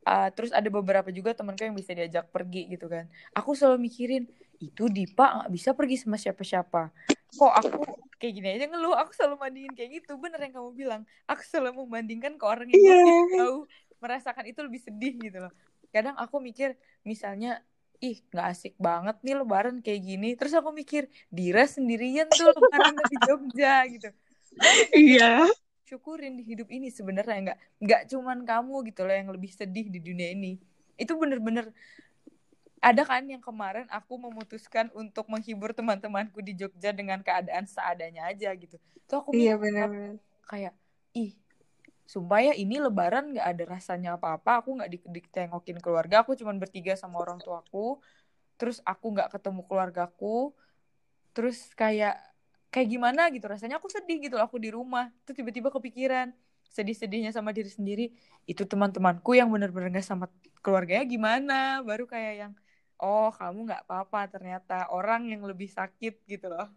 Ah, 0.00 0.32
terus 0.32 0.48
ada 0.48 0.64
beberapa 0.72 1.12
juga 1.12 1.36
temanku 1.36 1.60
yang 1.60 1.76
bisa 1.76 1.92
diajak 1.92 2.32
pergi 2.32 2.72
gitu 2.72 2.88
kan. 2.88 3.04
Aku 3.36 3.52
selalu 3.52 3.84
mikirin 3.84 4.24
itu 4.56 4.88
Dipa 4.88 5.44
nggak 5.44 5.50
bisa 5.52 5.70
pergi 5.76 6.00
sama 6.00 6.16
siapa-siapa. 6.16 6.88
Kok 7.36 7.52
aku 7.52 7.80
kayak 8.16 8.32
gini 8.32 8.48
aja 8.56 8.64
ngeluh 8.68 8.96
aku 8.96 9.12
selalu 9.12 9.36
bandingin 9.44 9.72
kayak 9.76 10.00
gitu. 10.00 10.16
Bener 10.16 10.40
yang 10.40 10.56
kamu 10.56 10.70
bilang 10.72 11.02
aku 11.28 11.44
selalu 11.44 11.84
membandingkan 11.84 12.40
ke 12.40 12.44
orang 12.48 12.68
yang 12.72 12.80
Iya. 12.80 12.96
lebih 12.96 13.14
tahu 13.36 13.56
merasakan 14.00 14.44
itu 14.48 14.60
lebih 14.64 14.80
sedih 14.80 15.14
gitu 15.20 15.38
loh. 15.44 15.52
Kadang 15.92 16.16
aku 16.16 16.40
mikir 16.40 16.80
misalnya 17.04 17.60
ih 18.00 18.16
nggak 18.32 18.46
asik 18.52 18.74
banget 18.80 19.16
nih 19.24 19.34
lebaran 19.40 19.76
kayak 19.84 20.00
gini 20.08 20.28
terus 20.38 20.52
aku 20.56 20.72
mikir 20.72 21.04
Dira 21.28 21.64
sendirian 21.68 22.28
tuh 22.32 22.48
lebaran 22.56 22.96
di 23.12 23.16
Jogja 23.26 23.84
gitu 23.92 24.08
Iya. 24.96 25.46
syukurin 25.86 26.38
di 26.38 26.42
hidup 26.46 26.70
ini 26.70 26.86
sebenarnya 26.88 27.36
nggak 27.50 27.58
nggak 27.82 28.02
cuman 28.10 28.38
kamu 28.46 28.74
gitu 28.88 29.00
loh 29.06 29.14
yang 29.14 29.30
lebih 29.34 29.50
sedih 29.50 29.86
di 29.90 29.98
dunia 29.98 30.30
ini 30.30 30.54
itu 30.94 31.12
bener-bener 31.18 31.74
ada 32.80 33.02
kan 33.04 33.20
yang 33.28 33.42
kemarin 33.44 33.84
aku 33.92 34.16
memutuskan 34.16 34.88
untuk 34.96 35.28
menghibur 35.28 35.76
teman-temanku 35.76 36.40
di 36.40 36.56
Jogja 36.56 36.96
dengan 36.96 37.20
keadaan 37.20 37.68
seadanya 37.68 38.30
aja 38.32 38.48
gitu 38.56 38.76
tuh 39.04 39.16
aku 39.20 39.30
Iya 39.34 39.52
mikir 39.52 39.60
benar-benar. 39.60 40.16
kayak 40.48 40.72
ih 41.12 41.36
sumpah 42.12 42.40
ya 42.48 42.52
ini 42.62 42.74
lebaran 42.86 43.24
nggak 43.32 43.46
ada 43.52 43.64
rasanya 43.74 44.08
apa-apa. 44.18 44.50
Aku 44.60 44.68
nggak 44.76 44.90
di- 44.92 45.10
ditengokin 45.16 45.78
keluarga. 45.84 46.14
Aku 46.22 46.32
cuman 46.40 46.56
bertiga 46.62 46.92
sama 47.02 47.16
orang 47.24 47.38
tuaku 47.44 48.02
terus 48.60 48.78
aku 48.84 49.06
nggak 49.14 49.28
ketemu 49.34 49.60
keluargaku 49.68 50.52
terus 51.34 51.58
kayak 51.80 52.14
kayak 52.72 52.88
gimana 52.94 53.22
gitu 53.34 53.46
rasanya. 53.52 53.76
Aku 53.80 53.88
sedih 53.90 54.18
gitu 54.26 54.36
aku 54.44 54.56
di 54.64 54.70
rumah. 54.76 55.04
Tuh 55.26 55.34
tiba-tiba 55.38 55.68
kepikiran 55.74 56.28
sedih-sedihnya 56.76 57.30
sama 57.36 57.50
diri 57.56 57.70
sendiri. 57.70 58.04
Itu 58.50 58.62
teman-temanku 58.70 59.30
yang 59.38 59.48
bener-bener 59.54 59.88
gak 59.98 60.06
sama 60.06 60.26
keluarganya 60.64 61.04
gimana. 61.06 61.54
Baru 61.88 62.04
kayak 62.10 62.34
yang 62.42 62.52
oh 63.00 63.28
kamu 63.38 63.58
nggak 63.66 63.82
apa-apa 63.88 64.18
ternyata 64.28 64.74
orang 64.92 65.20
yang 65.32 65.42
lebih 65.50 65.68
sakit 65.72 66.20
gitu 66.28 66.46
loh 66.52 66.68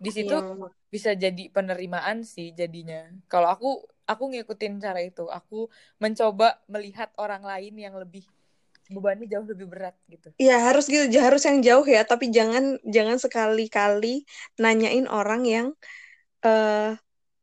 di 0.00 0.10
situ 0.10 0.32
Iya. 0.32 0.68
bisa 0.90 1.10
jadi 1.14 1.44
penerimaan 1.52 2.24
sih 2.24 2.50
jadinya. 2.56 3.06
Kalau 3.30 3.48
aku 3.52 3.68
aku 4.08 4.22
ngikutin 4.32 4.80
cara 4.82 5.00
itu, 5.04 5.28
aku 5.30 5.70
mencoba 6.02 6.58
melihat 6.66 7.12
orang 7.20 7.44
lain 7.46 7.74
yang 7.78 7.94
lebih 7.94 8.24
bebannya 8.90 9.26
jauh 9.30 9.46
lebih 9.46 9.70
berat 9.70 9.94
gitu. 10.10 10.34
Iya 10.40 10.56
harus 10.66 10.90
gitu, 10.90 11.06
harus 11.20 11.42
yang 11.46 11.62
jauh 11.62 11.86
ya. 11.86 12.02
Tapi 12.02 12.32
jangan 12.34 12.80
jangan 12.82 13.16
sekali-kali 13.22 14.26
nanyain 14.58 15.06
orang 15.06 15.46
yang 15.46 15.66
eh 16.42 16.90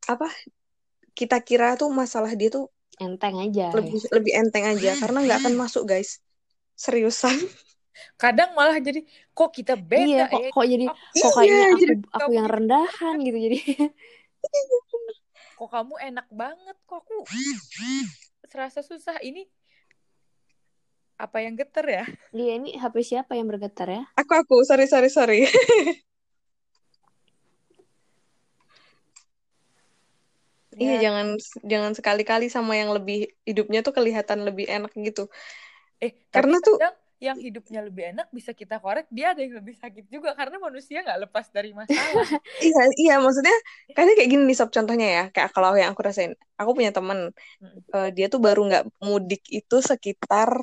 apa 0.07 0.27
kita 1.15 1.37
kira 1.47 1.79
tuh 1.79 1.89
masalah 1.93 2.33
dia 2.35 2.49
tuh 2.51 2.67
Enteng 2.97 3.37
aja. 3.37 3.69
lebih 3.77 4.01
lebih 4.09 4.33
enteng 4.33 4.65
aja 4.65 4.97
karena 4.97 5.17
nggak 5.23 5.39
akan 5.45 5.53
masuk 5.55 5.83
guys. 5.85 6.19
Seriusan. 6.75 7.37
Kadang 8.15 8.53
malah 8.53 8.77
jadi 8.77 9.01
kok 9.31 9.49
kita 9.51 9.73
beda 9.75 10.25
Iya, 10.27 10.31
kok, 10.31 10.41
ya. 10.41 10.49
kok 10.53 10.65
jadi 10.65 10.85
Aku- 10.87 10.97
kok 10.97 11.15
Iya, 11.15 11.29
kayaknya 11.33 11.65
aku 11.65 11.77
jadi 11.81 11.93
aku 11.95 12.07
kamu 12.17 12.31
yang 12.33 12.45
gitu. 12.47 12.55
rendahan 12.57 13.15
gitu 13.23 13.37
jadi. 13.37 13.59
Kok 15.57 15.69
kamu 15.73 15.93
enak 16.13 16.27
banget 16.29 16.77
kok 16.85 16.97
aku 17.01 17.17
serasa 18.47 18.79
susah 18.79 19.17
ini 19.19 19.43
apa 21.17 21.41
yang 21.41 21.57
geter 21.57 21.85
ya? 21.89 22.05
Iya, 22.29 22.51
ini 22.61 22.69
HP 22.77 22.95
siapa 23.01 23.33
yang 23.33 23.49
bergetar 23.49 23.89
ya? 23.89 24.03
Aku 24.13 24.33
aku 24.37 24.55
sorry 24.63 24.85
sorry 24.85 25.09
sorry. 25.09 25.39
Iya 30.77 31.01
Ya, 31.01 31.09
jangan 31.09 31.27
jangan 31.65 31.91
sekali-kali 31.97 32.53
sama 32.53 32.77
yang 32.77 32.93
lebih 32.93 33.33
hidupnya 33.49 33.81
tuh 33.81 33.97
kelihatan 33.97 34.45
lebih 34.45 34.69
enak 34.69 34.93
gitu. 34.93 35.25
eh 35.97 36.13
Karena 36.29 36.61
tuh 36.61 36.77
kadang 36.77 36.93
yang 37.17 37.37
hidupnya 37.41 37.81
lebih 37.81 38.13
enak 38.13 38.29
bisa 38.29 38.53
kita 38.53 38.77
korek 38.77 39.09
dia 39.09 39.33
ada 39.33 39.41
yang 39.41 39.57
lebih 39.57 39.73
sakit 39.73 40.05
juga 40.05 40.37
karena 40.37 40.61
manusia 40.61 41.01
nggak 41.01 41.25
lepas 41.25 41.49
dari 41.49 41.73
masalah. 41.73 42.29
iya 42.65 42.81
iya 42.93 43.15
maksudnya 43.17 43.57
kadang 43.97 44.13
kayak 44.13 44.29
gini 44.29 44.43
nih 44.45 44.57
sob 44.57 44.69
contohnya 44.69 45.07
ya 45.09 45.23
kayak 45.33 45.49
kalau 45.49 45.73
yang 45.73 45.89
aku 45.97 46.05
rasain. 46.05 46.37
Aku 46.61 46.77
punya 46.77 46.93
temen 46.93 47.33
Mm. 47.57 47.81
eh, 47.89 48.09
dia 48.13 48.29
tuh 48.29 48.37
baru 48.37 48.69
nggak 48.69 48.83
mudik 49.01 49.41
itu 49.49 49.81
sekitar 49.81 50.61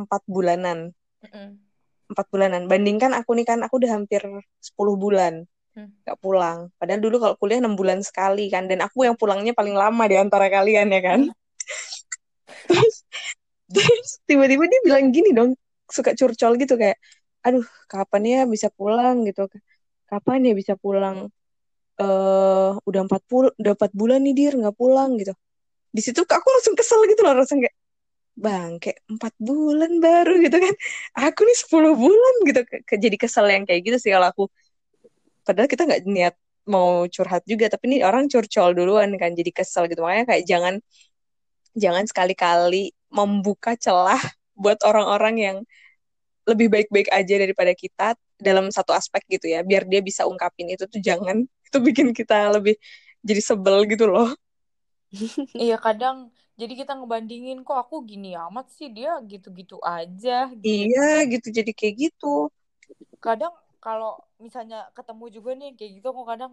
empat 0.00 0.22
bulanan. 0.24 0.96
Mm-mm. 1.20 1.60
Empat 2.08 2.26
bulanan. 2.32 2.64
Bandingkan 2.64 3.12
aku 3.12 3.36
nih 3.36 3.44
kan 3.44 3.60
aku 3.60 3.76
udah 3.76 3.90
hampir 4.00 4.24
10 4.64 4.96
bulan 4.96 5.44
Hmm. 5.70 5.86
nggak 6.02 6.18
pulang. 6.18 6.66
Padahal 6.82 6.98
dulu 6.98 7.16
kalau 7.22 7.34
kuliah 7.38 7.62
enam 7.62 7.78
bulan 7.78 8.02
sekali 8.02 8.50
kan 8.50 8.66
dan 8.66 8.82
aku 8.82 9.06
yang 9.06 9.14
pulangnya 9.14 9.54
paling 9.54 9.78
lama 9.78 10.02
di 10.10 10.18
antara 10.18 10.50
kalian 10.50 10.90
ya 10.90 10.98
kan. 10.98 11.20
terus 12.66 12.96
terus 13.70 14.08
tiba-tiba 14.26 14.66
dia 14.66 14.80
bilang 14.82 15.14
gini 15.14 15.30
dong 15.30 15.54
suka 15.96 16.10
curcol 16.18 16.52
gitu 16.62 16.74
kayak 16.82 16.96
aduh 17.46 17.64
kapan 17.92 18.22
ya 18.32 18.38
bisa 18.54 18.68
pulang? 18.78 19.16
gitu. 19.28 19.42
Kapan 20.10 20.38
ya 20.48 20.52
bisa 20.60 20.74
pulang? 20.84 21.16
Eh 22.00 22.70
udah 22.88 23.00
empat 23.06 23.22
puluh 23.30 23.50
udah 23.60 23.72
empat 23.76 23.92
bulan 24.00 24.20
nih 24.26 24.34
dir 24.38 24.52
nggak 24.60 24.76
pulang 24.80 25.10
gitu. 25.20 25.32
Di 25.96 26.00
situ 26.06 26.20
aku 26.26 26.48
langsung 26.54 26.74
kesel 26.78 27.00
gitu 27.10 27.22
loh 27.26 27.34
rasanya 27.40 27.62
kayak 27.70 27.76
bang 28.44 28.72
kayak 28.82 28.98
empat 29.12 29.34
bulan 29.48 29.92
baru 30.04 30.32
gitu 30.46 30.56
kan. 30.64 30.74
Aku 31.28 31.40
nih 31.48 31.56
10 31.62 31.94
bulan 31.98 32.34
gitu. 32.48 32.60
Jadi 33.04 33.16
kesel 33.22 33.46
yang 33.54 33.64
kayak 33.68 33.82
gitu 33.86 33.98
sih 34.02 34.10
kalau 34.14 34.28
aku. 34.32 34.44
Padahal 35.46 35.68
kita 35.72 35.82
nggak 35.88 36.02
niat 36.08 36.34
mau 36.70 37.08
curhat 37.10 37.42
juga 37.48 37.66
tapi 37.72 37.84
ini 37.90 37.98
orang 38.06 38.30
curcol 38.30 38.70
duluan 38.76 39.10
kan 39.20 39.32
jadi 39.34 39.50
kesel 39.50 39.88
gitu. 39.90 40.00
Makanya 40.04 40.26
kayak 40.30 40.44
jangan 40.46 40.74
jangan 41.74 42.04
sekali-kali 42.06 42.94
membuka 43.10 43.74
celah 43.78 44.20
buat 44.60 44.78
orang-orang 44.84 45.34
yang 45.40 45.56
lebih 46.48 46.68
baik-baik 46.72 47.08
aja 47.12 47.34
daripada 47.38 47.72
kita 47.76 48.06
dalam 48.40 48.68
satu 48.72 48.92
aspek 48.96 49.22
gitu 49.28 49.46
ya. 49.50 49.60
Biar 49.64 49.86
dia 49.86 50.00
bisa 50.04 50.24
ungkapin 50.26 50.68
itu 50.72 50.84
tuh 50.88 51.00
jangan. 51.00 51.44
Itu 51.70 51.78
bikin 51.78 52.10
kita 52.10 52.50
lebih 52.50 52.74
jadi 53.22 53.38
sebel 53.38 53.86
gitu 53.86 54.10
loh. 54.10 54.34
Iya 55.64 55.76
kadang 55.86 56.16
jadi 56.60 56.72
kita 56.80 56.92
ngebandingin 56.98 57.58
kok 57.66 57.78
aku 57.82 57.94
gini 58.10 58.28
amat 58.46 58.66
sih? 58.76 58.88
Dia 58.96 59.10
gitu-gitu 59.30 59.76
aja 59.82 60.30
gitu. 60.64 60.68
iya 60.68 61.00
gitu. 61.32 61.46
Jadi 61.58 61.70
kayak 61.78 61.94
gitu. 62.02 62.26
Kadang 63.24 63.52
kalau 63.84 64.20
misalnya 64.44 64.76
ketemu 64.96 65.24
juga 65.36 65.50
nih 65.60 65.70
kayak 65.76 65.92
gitu 66.00 66.08
kok 66.16 66.26
kadang 66.32 66.52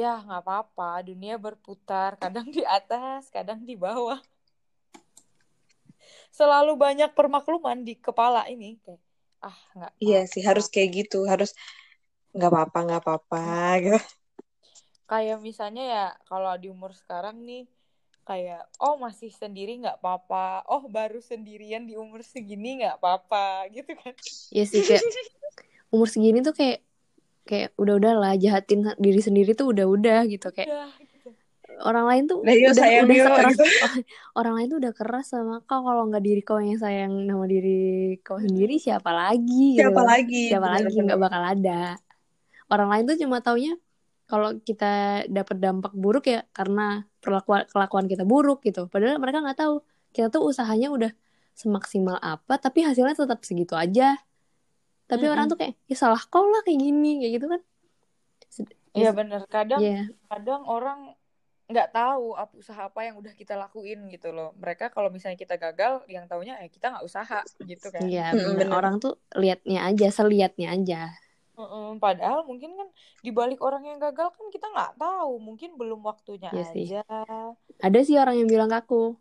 ya 0.00 0.06
nggak 0.24 0.40
apa-apa. 0.42 0.84
Dunia 1.08 1.34
berputar. 1.44 2.10
Kadang 2.22 2.46
di 2.56 2.62
atas 2.66 3.30
kadang 3.34 3.60
di 3.68 3.74
bawah. 3.84 4.18
Selalu 6.34 6.74
banyak 6.74 7.10
permakluman 7.14 7.78
di 7.86 7.94
kepala 7.94 8.42
ini 8.50 8.74
kayak 8.82 9.02
ah 9.44 9.58
nggak 9.76 9.92
iya 10.02 10.20
sih 10.26 10.42
harus 10.42 10.66
kayak 10.72 10.90
gitu 11.04 11.28
harus 11.28 11.52
nggak 12.34 12.50
apa-apa 12.50 12.78
nggak 12.90 13.00
apa-apa 13.04 13.42
gitu 13.84 14.00
Kayak 15.04 15.38
misalnya 15.44 15.84
ya 15.84 16.06
kalau 16.26 16.56
di 16.56 16.72
umur 16.72 16.96
sekarang 16.96 17.44
nih 17.44 17.68
kayak 18.24 18.64
oh 18.80 18.96
masih 18.96 19.28
sendiri 19.28 19.76
nggak 19.84 20.00
apa-apa, 20.00 20.64
oh 20.72 20.88
baru 20.88 21.20
sendirian 21.20 21.84
di 21.84 21.92
umur 21.92 22.24
segini 22.24 22.80
nggak 22.80 22.96
apa-apa 22.96 23.68
gitu 23.68 23.92
kan. 24.00 24.16
Iya 24.48 24.64
sih 24.64 24.80
kayak 24.80 25.04
umur 25.92 26.08
segini 26.08 26.40
tuh 26.40 26.56
kayak 26.56 26.80
kayak 27.44 27.76
udah-udah 27.76 28.12
lah 28.16 28.32
jahatin 28.40 28.96
diri 28.96 29.20
sendiri 29.20 29.52
tuh 29.52 29.76
udah-udah 29.76 30.24
gitu 30.32 30.48
kayak 30.56 30.72
Udah. 30.72 30.88
Orang 31.82 32.04
lain 32.06 32.22
tuh 32.30 32.38
Nah, 32.46 32.54
yuk, 32.54 32.70
udah 32.70 32.74
sayang 32.76 33.04
udah 33.08 33.16
sekeras 33.18 33.52
gitu. 33.54 33.64
orang 34.38 34.52
lain 34.54 34.66
tuh 34.70 34.78
udah 34.78 34.92
keras 34.94 35.26
sama 35.32 35.54
kau. 35.66 35.82
Kalau 35.82 36.02
nggak 36.06 36.24
diri 36.24 36.42
kau 36.46 36.60
yang 36.62 36.78
sayang 36.78 37.26
sama 37.26 37.46
diri 37.50 38.18
kau 38.22 38.38
sendiri 38.38 38.78
siapa 38.78 39.10
lagi 39.10 39.78
gitu 39.78 39.82
siapa 39.82 40.02
lagi 40.06 40.42
siapa 40.52 40.68
lagi 40.70 40.84
bener-bener. 40.86 41.06
nggak 41.10 41.20
bakal 41.20 41.42
ada. 41.42 41.82
Orang 42.70 42.88
lain 42.94 43.04
tuh 43.10 43.16
cuma 43.18 43.42
taunya 43.42 43.74
kalau 44.24 44.56
kita 44.62 45.24
dapat 45.28 45.56
dampak 45.60 45.92
buruk 45.92 46.24
ya 46.30 46.48
karena 46.56 47.04
perlakuan 47.18 47.66
kelakuan 47.66 48.06
kita 48.06 48.22
buruk 48.22 48.62
gitu. 48.62 48.86
Padahal 48.86 49.18
mereka 49.18 49.42
nggak 49.42 49.58
tahu. 49.58 49.82
Kita 50.14 50.30
tuh 50.30 50.46
usahanya 50.46 50.94
udah 50.94 51.10
semaksimal 51.54 52.18
apa 52.18 52.58
tapi 52.58 52.86
hasilnya 52.86 53.18
tetap 53.18 53.42
segitu 53.42 53.74
aja. 53.74 54.18
Tapi 55.04 55.28
orang 55.28 55.52
tuh 55.52 55.60
kayak 55.60 55.76
ya 55.84 55.96
salah 55.98 56.22
kau 56.22 56.48
lah 56.48 56.64
kayak 56.64 56.80
gini 56.80 57.20
kayak 57.20 57.32
gitu 57.36 57.46
kan. 57.50 57.60
Iya 58.94 59.10
ya, 59.10 59.12
bener. 59.12 59.40
Kadang 59.50 59.80
ya 59.82 60.06
kadang 60.30 60.62
orang 60.70 61.18
nggak 61.64 61.88
tahu 61.96 62.36
apa 62.36 62.52
usaha 62.60 62.82
apa 62.92 63.00
yang 63.08 63.16
udah 63.16 63.32
kita 63.32 63.56
lakuin 63.56 64.04
gitu 64.12 64.28
loh. 64.36 64.52
Mereka 64.60 64.92
kalau 64.92 65.08
misalnya 65.08 65.38
kita 65.40 65.56
gagal, 65.56 66.04
yang 66.12 66.28
taunya 66.28 66.60
ya 66.60 66.68
kita 66.68 66.92
nggak 66.92 67.04
usaha 67.08 67.40
gitu 67.64 67.86
kan. 67.88 68.04
iya 68.04 68.36
bener 68.36 68.68
orang 68.68 68.94
tuh 69.00 69.16
liatnya 69.32 69.78
aja 69.88 70.06
seliatnya 70.12 70.68
aja 70.76 71.00
Mm-mm, 71.54 72.02
padahal 72.02 72.42
mungkin 72.42 72.74
kan 72.74 72.88
di 73.22 73.30
balik 73.30 73.62
orang 73.62 73.86
yang 73.86 73.98
gagal 74.02 74.34
kan 74.34 74.46
kita 74.50 74.66
nggak 74.74 74.98
tahu, 74.98 75.38
mungkin 75.38 75.78
belum 75.78 76.02
waktunya 76.02 76.50
Iya 76.50 76.64
sih. 76.74 76.86
aja. 76.90 77.02
ada 77.78 77.98
sih 78.02 78.16
orang 78.18 78.42
yang 78.42 78.48
bilang 78.50 78.70
ke 78.74 78.76
aku 78.82 79.14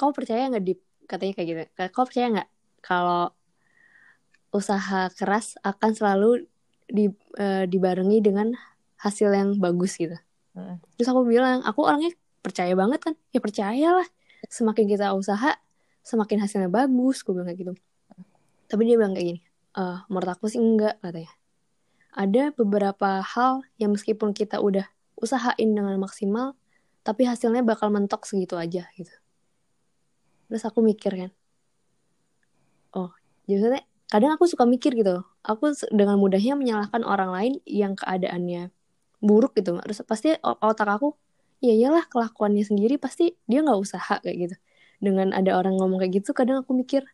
kau 0.00 0.10
percaya 0.16 0.48
nggak 0.48 0.64
di 0.64 0.74
katanya 1.04 1.32
kayak 1.36 1.48
gitu 1.52 1.60
kau 1.92 2.04
percaya 2.08 2.26
nggak 2.32 2.48
kalau 2.80 3.28
usaha 4.48 5.12
keras 5.12 5.60
akan 5.60 5.90
selalu 5.92 6.48
di, 6.88 7.12
eh, 7.36 7.68
dibarengi 7.68 8.18
dengan 8.24 8.56
hasil 8.96 9.28
yang 9.36 9.60
bagus 9.60 10.00
gitu. 10.00 10.16
Terus 10.96 11.08
aku 11.08 11.24
bilang 11.26 11.62
aku 11.62 11.84
orangnya 11.84 12.12
percaya 12.44 12.72
banget 12.74 13.00
kan? 13.02 13.14
Ya 13.34 13.40
percayalah. 13.42 14.08
Semakin 14.48 14.84
kita 14.86 15.12
usaha 15.12 15.58
semakin 16.06 16.40
hasilnya 16.40 16.70
bagus 16.72 17.20
gue 17.20 17.32
bilang 17.36 17.48
kayak 17.50 17.58
gitu. 17.60 17.72
Tapi 18.68 18.80
dia 18.86 18.96
bilang 18.96 19.12
kayak 19.12 19.26
gini 19.34 19.40
eh 19.78 19.98
menurut 20.08 20.30
aku 20.32 20.48
sih 20.48 20.60
enggak 20.60 20.96
katanya. 21.04 21.32
Ada 22.18 22.50
beberapa 22.56 23.20
hal 23.22 23.62
yang 23.76 23.94
meskipun 23.94 24.32
kita 24.32 24.58
udah 24.58 24.88
usahain 25.20 25.70
dengan 25.74 25.94
maksimal 26.00 26.56
tapi 27.04 27.24
hasilnya 27.24 27.62
bakal 27.62 27.92
mentok 27.92 28.24
segitu 28.24 28.56
aja 28.56 28.88
gitu. 28.96 29.12
Terus 30.48 30.64
aku 30.64 30.80
mikir 30.80 31.12
kan 31.12 31.30
oh 32.96 33.10
jadi 33.44 33.84
kadang 34.08 34.36
aku 34.36 34.48
suka 34.48 34.64
mikir 34.64 34.96
gitu 34.96 35.24
aku 35.44 35.72
dengan 35.92 36.16
mudahnya 36.16 36.56
menyalahkan 36.56 37.04
orang 37.04 37.30
lain 37.32 37.52
yang 37.68 37.92
keadaannya 37.96 38.72
buruk 39.18 39.58
gitu. 39.58 39.78
Terus 39.82 40.02
pasti 40.06 40.34
otak 40.42 40.88
aku 40.88 41.14
ya 41.58 41.74
iyalah 41.74 42.06
kelakuannya 42.06 42.62
sendiri 42.62 43.02
pasti 43.02 43.34
dia 43.50 43.62
nggak 43.62 43.78
usaha 43.78 44.14
kayak 44.22 44.36
gitu. 44.48 44.56
Dengan 44.98 45.30
ada 45.30 45.54
orang 45.54 45.78
ngomong 45.78 46.02
kayak 46.02 46.22
gitu 46.22 46.34
kadang 46.34 46.62
aku 46.62 46.74
mikir 46.74 47.06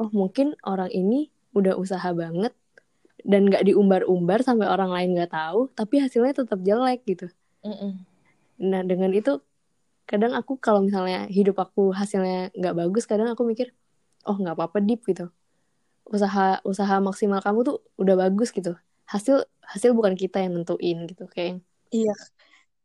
oh 0.00 0.08
mungkin 0.12 0.56
orang 0.64 0.88
ini 0.88 1.28
udah 1.52 1.76
usaha 1.76 2.08
banget 2.16 2.56
dan 3.20 3.52
nggak 3.52 3.68
diumbar-umbar 3.68 4.40
sampai 4.40 4.64
orang 4.64 4.88
lain 4.88 5.12
nggak 5.12 5.32
tahu 5.32 5.68
tapi 5.76 6.00
hasilnya 6.00 6.32
tetap 6.44 6.60
jelek 6.64 7.04
gitu. 7.04 7.28
Mm-mm. 7.60 8.08
nah 8.56 8.80
dengan 8.80 9.12
itu 9.12 9.44
kadang 10.08 10.32
aku 10.32 10.56
kalau 10.56 10.80
misalnya 10.80 11.28
hidup 11.28 11.60
aku 11.60 11.92
hasilnya 11.92 12.48
nggak 12.56 12.72
bagus 12.72 13.04
kadang 13.04 13.28
aku 13.28 13.44
mikir 13.44 13.76
oh 14.24 14.36
nggak 14.36 14.56
apa-apa 14.56 14.80
dip 14.80 15.04
gitu. 15.04 15.28
Usaha 16.08 16.64
usaha 16.64 16.96
maksimal 16.98 17.44
kamu 17.44 17.60
tuh 17.68 17.76
udah 18.00 18.16
bagus 18.16 18.50
gitu 18.50 18.80
hasil 19.10 19.42
hasil 19.66 19.90
bukan 19.98 20.14
kita 20.14 20.38
yang 20.42 20.54
nentuin 20.54 21.06
gitu 21.10 21.26
kayak 21.26 21.58
iya. 21.90 22.14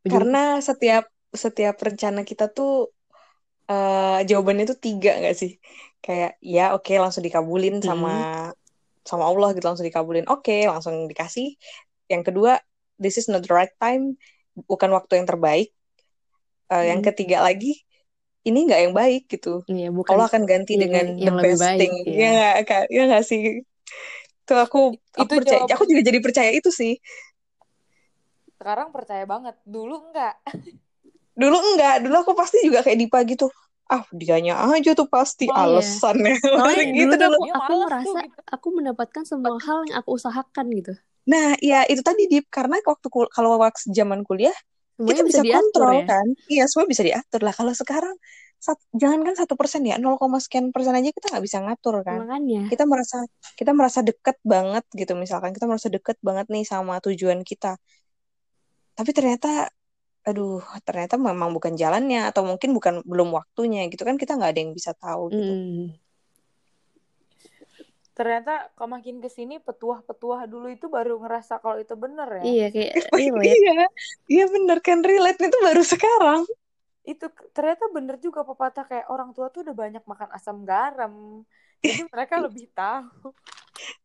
Jadi- 0.01 0.11
karena 0.13 0.57
setiap 0.61 1.05
setiap 1.29 1.75
rencana 1.77 2.21
kita 2.25 2.49
tuh 2.49 2.89
eh 3.65 4.19
jawabannya 4.29 4.65
tuh 4.69 4.77
tiga 4.77 5.17
nggak 5.17 5.37
sih? 5.37 5.57
Kayak 6.01 6.37
ya 6.41 6.73
oke 6.77 6.93
langsung 7.01 7.25
dikabulin 7.25 7.81
sama 7.81 8.13
sama 9.05 9.25
Allah 9.25 9.53
gitu 9.57 9.65
langsung 9.65 9.85
dikabulin. 9.85 10.29
Oke 10.29 10.65
langsung 10.69 11.09
dikasih. 11.09 11.57
Yang 12.05 12.23
kedua 12.29 12.61
this 13.01 13.17
is 13.17 13.25
not 13.25 13.41
the 13.45 13.53
right 13.53 13.73
time. 13.81 14.17
Bukan 14.69 14.93
waktu 14.93 15.17
yang 15.21 15.27
terbaik. 15.29 15.73
Yang 16.69 16.99
Hmm. 17.01 17.07
ketiga 17.13 17.37
lagi 17.41 17.81
ini 18.45 18.69
nggak 18.69 18.81
yang 18.85 18.93
baik 18.93 19.25
gitu. 19.25 19.65
Iya, 19.65 19.89
bukan 19.89 20.13
Allah 20.13 20.29
akan 20.29 20.45
ganti 20.45 20.77
dengan, 20.77 21.17
dengan 21.17 21.17
yang 21.17 21.35
the 21.41 21.45
best 21.49 21.61
baik 21.65 21.79
thing. 21.81 21.93
ya. 22.05 22.61
ya 22.61 22.61
nggak 22.61 22.83
ya 22.93 23.19
sih 23.25 23.65
itu 24.45 24.53
aku 24.53 24.93
aku 25.17 25.25
Itu 25.25 25.33
percaya 25.41 25.59
jawaban- 25.65 25.73
aku 25.73 25.83
juga 25.89 26.01
jadi 26.05 26.19
percaya 26.21 26.51
itu 26.53 26.69
sih 26.69 26.93
Sekarang 28.55 28.89
percaya 28.95 29.25
banget. 29.27 29.55
Dulu 29.65 29.95
enggak. 30.09 30.33
dulu 31.35 31.57
enggak 31.75 31.99
dulu 31.99 32.15
aku 32.23 32.31
pasti 32.31 32.63
juga 32.63 32.79
kayak 32.79 32.95
Dipa 32.95 33.19
gitu 33.27 33.51
ah 33.91 34.07
dianya 34.09 34.55
aja 34.71 34.95
tuh 34.95 35.05
pasti 35.05 35.45
Oh, 35.45 35.53
iya. 35.53 35.83
alasannya 35.83 36.33
Soalnya 36.57 36.83
gitu 36.95 36.95
dulu 36.95 37.11
tuh 37.11 37.27
dulu 37.27 37.35
aku, 37.35 37.43
aku 37.43 37.59
malas 37.59 37.75
tuh, 37.75 37.83
merasa 37.83 38.19
gitu. 38.23 38.39
aku 38.55 38.67
mendapatkan 38.71 39.23
semua 39.27 39.55
hal 39.61 39.77
yang 39.85 39.97
aku 39.99 40.09
usahakan 40.15 40.65
gitu. 40.73 40.93
nah 41.27 41.47
ya 41.59 41.83
itu 41.91 42.01
tadi 42.01 42.23
Dip 42.31 42.45
karena 42.47 42.79
waktu 42.87 43.07
kul- 43.11 43.29
kalau 43.35 43.59
waktu 43.59 43.91
zaman 43.91 44.23
kuliah 44.23 44.55
Semuanya 44.95 45.11
kita 45.11 45.27
bisa, 45.27 45.39
bisa, 45.43 45.43
diatur 45.43 45.83
kontrol 45.83 45.91
ya. 45.91 46.05
kan 46.07 46.27
iya 46.47 46.63
semua 46.71 46.85
bisa 46.87 47.03
diatur 47.03 47.41
lah 47.43 47.53
kalau 47.53 47.73
sekarang 47.75 48.15
sat, 48.65 48.79
jangankan 48.97 49.37
satu 49.37 49.53
persen 49.53 49.85
ya 49.85 50.01
0, 50.01 50.17
sekian 50.41 50.73
persen 50.73 50.97
aja 50.97 51.13
kita 51.13 51.29
nggak 51.29 51.45
bisa 51.45 51.61
ngatur 51.61 52.01
kan 52.01 52.25
Makanya. 52.25 52.65
kita 52.73 52.83
merasa 52.89 53.17
kita 53.53 53.71
merasa 53.77 53.99
deket 54.01 54.37
banget 54.41 54.81
gitu 54.97 55.13
misalkan 55.13 55.53
kita 55.53 55.69
merasa 55.69 55.87
deket 55.93 56.17
banget 56.25 56.49
nih 56.49 56.65
sama 56.65 56.97
tujuan 57.05 57.45
kita 57.45 57.77
tapi 58.97 59.11
ternyata 59.13 59.69
aduh 60.25 60.65
ternyata 60.81 61.21
memang 61.21 61.53
bukan 61.53 61.77
jalannya 61.77 62.25
atau 62.33 62.41
mungkin 62.41 62.73
bukan 62.73 63.05
belum 63.05 63.29
waktunya 63.29 63.85
gitu 63.93 64.01
kan 64.01 64.17
kita 64.17 64.33
nggak 64.33 64.57
ada 64.57 64.61
yang 64.65 64.73
bisa 64.73 64.97
tahu 64.97 65.29
gitu 65.29 65.53
Mm. 65.53 65.85
Ternyata 68.15 68.71
kalau 68.79 68.95
makin 68.95 69.19
ke 69.19 69.27
sini 69.27 69.59
petuah-petuah 69.59 70.47
dulu 70.47 70.71
itu 70.71 70.87
baru 70.87 71.19
ngerasa 71.19 71.59
kalau 71.59 71.83
itu 71.83 71.99
bener 71.99 72.23
ya. 72.39 72.43
Iya 72.47 72.67
kayak 72.71 72.91
relate. 73.19 73.43
iya 73.51 73.75
iya 74.31 74.45
bener 74.47 74.79
kan 74.79 75.03
relate 75.03 75.35
itu 75.35 75.57
baru 75.59 75.83
sekarang 75.83 76.47
Itu 77.11 77.25
ternyata 77.55 77.83
bener 77.95 78.15
juga 78.25 78.41
pepatah 78.49 78.83
kayak 78.89 79.07
orang 79.13 79.29
tua 79.35 79.47
tuh 79.53 79.59
udah 79.65 79.75
banyak 79.83 80.03
makan 80.11 80.29
asam 80.37 80.57
garam. 80.69 81.13
Jadi 81.85 82.01
mereka 82.13 82.35
lebih 82.45 82.65
tahu. 82.77 83.27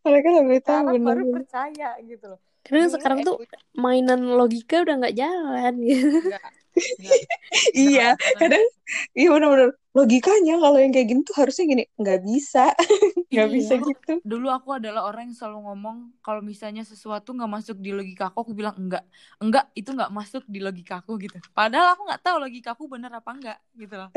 mereka 0.05 0.29
lebih 0.41 0.61
tahu 0.65 0.93
bener 0.93 0.99
baru 1.07 1.25
percaya 1.35 1.87
gitu 2.11 2.25
loh. 2.37 2.41
Karena 2.61 2.87
Dulu 2.87 2.95
sekarang 2.95 3.19
tuh 3.23 3.37
egois 3.41 3.61
mainan 3.73 4.21
logika 4.25 4.83
udah 4.83 4.95
nggak 5.01 5.17
jalan 5.17 5.73
gitu. 5.81 6.07
enggak. 6.21 6.45
Enggak. 6.71 7.23
iya 7.75 8.15
kadang 8.39 8.63
iya 9.11 9.27
bener-bener 9.27 9.75
logikanya 9.91 10.55
kalau 10.55 10.79
yang 10.79 10.95
kayak 10.95 11.11
gini 11.11 11.21
tuh 11.27 11.35
harusnya 11.35 11.67
gini 11.67 11.85
nggak 11.99 12.21
bisa 12.23 12.71
nggak 13.35 13.49
Iya. 13.51 13.57
bisa 13.59 13.73
gitu 13.75 14.13
Dulu 14.23 14.47
aku 14.47 14.79
adalah 14.79 15.03
orang 15.03 15.27
yang 15.29 15.35
selalu 15.35 15.67
ngomong 15.67 16.15
kalau 16.23 16.39
misalnya 16.39 16.87
sesuatu 16.87 17.35
nggak 17.35 17.51
masuk 17.51 17.77
di 17.83 17.91
logika 17.91 18.31
aku, 18.31 18.47
aku 18.47 18.53
bilang 18.55 18.79
enggak. 18.79 19.03
Enggak, 19.43 19.67
itu 19.75 19.91
nggak 19.91 20.11
masuk 20.11 20.43
di 20.47 20.63
logika 20.63 21.03
aku 21.03 21.19
gitu. 21.19 21.43
Padahal 21.51 21.99
aku 21.99 22.07
nggak 22.07 22.23
tahu 22.23 22.37
logika 22.39 22.69
aku 22.79 22.87
bener 22.87 23.11
apa 23.11 23.31
enggak 23.35 23.59
gitu 23.75 23.95
loh. 23.99 24.11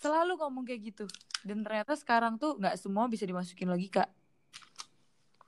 Selalu 0.00 0.32
ngomong 0.34 0.64
kayak 0.66 0.80
gitu. 0.82 1.04
Dan 1.44 1.62
ternyata 1.62 1.94
sekarang 1.94 2.36
tuh 2.36 2.56
nggak 2.58 2.74
semua 2.74 3.06
bisa 3.06 3.22
dimasukin 3.22 3.68
logika. 3.70 4.08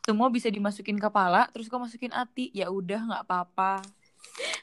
Semua 0.02 0.28
bisa 0.28 0.50
dimasukin 0.50 0.98
kepala, 0.98 1.46
terus 1.54 1.70
kau 1.70 1.78
masukin 1.78 2.10
hati. 2.10 2.50
Ya 2.50 2.66
udah 2.68 3.00
nggak 3.06 3.22
apa-apa. 3.26 3.82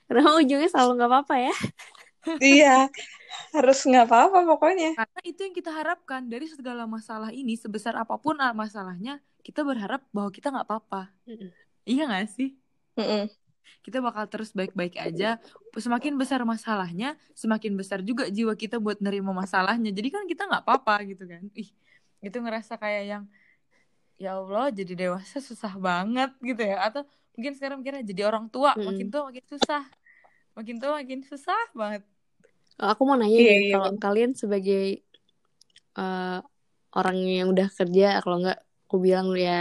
Karena 0.08 0.36
ujungnya 0.36 0.68
selalu 0.68 0.92
nggak 1.00 1.10
apa-apa 1.12 1.36
ya. 1.40 1.56
iya 2.44 2.92
harus 3.56 3.80
nggak 3.88 4.06
apa-apa 4.12 4.44
pokoknya 4.44 4.92
Karena 5.00 5.22
itu 5.24 5.40
yang 5.48 5.56
kita 5.56 5.72
harapkan 5.72 6.22
dari 6.28 6.46
segala 6.52 6.84
masalah 6.84 7.32
ini, 7.32 7.56
sebesar 7.56 7.96
apa 7.96 8.20
pun 8.20 8.36
ah, 8.44 8.52
masalahnya, 8.52 9.24
kita 9.42 9.64
berharap 9.64 10.04
bahwa 10.12 10.30
kita 10.30 10.52
nggak 10.52 10.68
apa-apa. 10.68 11.10
Mm-mm. 11.26 11.50
Iya 11.88 12.04
nggak 12.10 12.28
sih? 12.36 12.50
Mm-mm. 13.00 13.32
kita 13.80 14.04
bakal 14.04 14.28
terus 14.28 14.52
baik-baik 14.52 15.00
aja. 15.00 15.40
Semakin 15.72 16.20
besar 16.20 16.44
masalahnya, 16.44 17.16
semakin 17.32 17.80
besar 17.80 18.04
juga 18.04 18.28
jiwa 18.28 18.52
kita 18.58 18.76
buat 18.76 19.00
nerima 19.00 19.32
masalahnya. 19.32 19.90
Jadi 19.94 20.10
kan 20.12 20.24
kita 20.28 20.50
nggak 20.50 20.64
apa-apa 20.68 21.08
gitu 21.08 21.24
kan. 21.24 21.48
Ih, 21.56 21.70
itu 22.20 22.38
ngerasa 22.44 22.76
kayak 22.76 23.04
yang 23.08 23.24
ya 24.24 24.30
Allah 24.40 24.66
jadi 24.80 24.94
dewasa 25.02 25.38
susah 25.50 25.74
banget 25.88 26.30
gitu 26.50 26.62
ya. 26.72 26.76
Atau 26.88 27.02
mungkin 27.36 27.54
sekarang 27.58 27.78
mikirnya 27.82 28.04
jadi 28.12 28.22
orang 28.30 28.46
tua, 28.54 28.72
Mm-mm. 28.78 28.88
makin 28.88 29.08
tua 29.12 29.22
makin 29.30 29.46
susah. 29.54 29.82
Makin 30.58 30.76
tua 30.82 30.92
makin 31.00 31.22
susah 31.32 31.60
banget. 31.80 32.04
Oh, 32.82 32.88
Aku 32.94 33.02
mau 33.08 33.18
nanya 33.20 33.40
Iya, 33.40 33.50
deh, 33.50 33.58
iya, 33.64 33.72
kalau 33.72 33.90
kalian 34.04 34.32
sebagai 34.42 34.80
eh, 36.00 36.38
orang 36.98 37.18
yang 37.38 37.48
udah 37.54 37.68
kerja, 37.78 38.04
kalau 38.24 38.36
nggak 38.42 38.58
aku 38.86 38.96
bilang 39.06 39.28
ya 39.46 39.52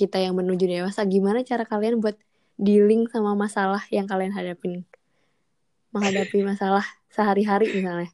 kita 0.00 0.16
yang 0.24 0.34
menuju 0.40 0.64
dewasa, 0.72 1.00
gimana 1.14 1.38
cara 1.50 1.64
kalian 1.72 1.94
buat 2.02 2.16
dealing 2.66 3.00
sama 3.12 3.30
masalah 3.44 3.82
yang 3.96 4.06
kalian 4.10 4.32
hadapin? 4.38 4.72
Menghadapi 5.94 6.38
masalah 6.50 6.84
sehari-hari 7.14 7.66
misalnya, 7.76 8.08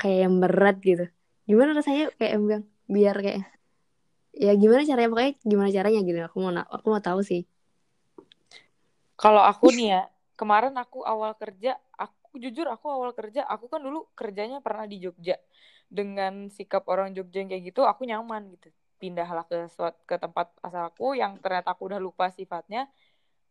kayak 0.00 0.18
yang 0.24 0.34
berat 0.42 0.76
gitu. 0.88 1.04
Gimana 1.48 1.70
rasanya 1.78 2.02
kayak 2.18 2.32
yang 2.36 2.44
bilang, 2.48 2.64
biar 2.94 3.16
kayak 3.24 3.40
ya 4.34 4.50
gimana 4.60 4.82
caranya 4.88 5.08
pokoknya 5.12 5.32
gimana 5.50 5.70
caranya 5.76 5.98
gitu. 6.08 6.18
Aku 6.28 6.36
mau 6.44 6.52
aku 6.76 6.86
mau 6.92 7.02
tahu 7.06 7.20
sih. 7.30 7.40
Kalau 9.20 9.42
aku 9.44 9.68
nih 9.76 9.86
ya, 9.94 10.02
kemarin 10.40 10.74
aku 10.80 11.04
awal 11.04 11.36
kerja, 11.36 11.76
aku 11.98 12.40
jujur 12.40 12.66
aku 12.72 12.86
awal 12.88 13.12
kerja, 13.12 13.44
aku 13.44 13.68
kan 13.68 13.80
dulu 13.84 14.08
kerjanya 14.16 14.64
pernah 14.64 14.88
di 14.88 14.96
Jogja. 15.04 15.36
Dengan 15.90 16.48
sikap 16.48 16.86
orang 16.88 17.12
Jogja 17.12 17.42
yang 17.44 17.50
kayak 17.52 17.64
gitu, 17.74 17.84
aku 17.84 18.08
nyaman 18.08 18.48
gitu. 18.56 18.72
Pindahlah 19.00 19.44
ke 19.48 19.68
ke 20.08 20.16
tempat 20.20 20.52
asalku 20.60 21.16
yang 21.16 21.36
ternyata 21.40 21.72
aku 21.72 21.88
udah 21.92 22.00
lupa 22.00 22.28
sifatnya. 22.32 22.88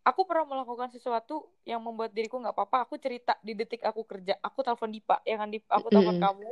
Aku 0.01 0.25
pernah 0.25 0.47
melakukan 0.49 0.89
sesuatu 0.89 1.45
yang 1.67 1.83
membuat 1.85 2.15
diriku 2.15 2.41
nggak 2.41 2.55
apa-apa. 2.55 2.89
Aku 2.89 2.97
cerita 2.97 3.37
di 3.45 3.53
detik 3.53 3.85
aku 3.85 4.01
kerja. 4.07 4.39
Aku 4.41 4.65
telepon 4.65 4.89
Dipa, 4.89 5.21
ya 5.27 5.37
kan 5.37 5.53
Dip? 5.53 5.65
Aku 5.69 5.93
telepon 5.93 6.17
Mm-mm. 6.17 6.23
kamu, 6.23 6.49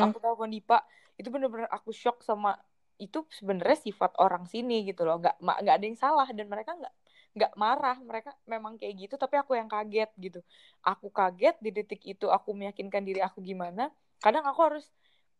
aku 0.00 0.16
telepon 0.22 0.48
Dipa. 0.48 0.80
Itu 1.20 1.28
bener-bener 1.28 1.68
aku 1.68 1.92
shock 1.92 2.24
sama 2.24 2.56
itu 2.98 3.26
sebenarnya 3.34 3.78
sifat 3.90 4.14
orang 4.22 4.46
sini 4.46 4.86
gitu 4.86 5.02
loh. 5.06 5.18
Nggak 5.18 5.36
nggak 5.40 5.74
ada 5.74 5.84
yang 5.84 5.98
salah 5.98 6.28
dan 6.30 6.46
mereka 6.46 6.76
nggak 6.78 6.94
nggak 7.34 7.52
marah. 7.58 7.96
Mereka 7.98 8.30
memang 8.46 8.78
kayak 8.78 8.94
gitu 9.08 9.14
tapi 9.18 9.38
aku 9.38 9.58
yang 9.58 9.66
kaget 9.66 10.10
gitu. 10.18 10.40
Aku 10.84 11.10
kaget 11.10 11.56
di 11.58 11.70
detik 11.74 12.02
itu 12.06 12.30
aku 12.30 12.54
meyakinkan 12.54 13.02
diri 13.02 13.20
aku 13.24 13.42
gimana 13.42 13.90
kadang 14.22 14.46
aku 14.48 14.60
harus 14.64 14.84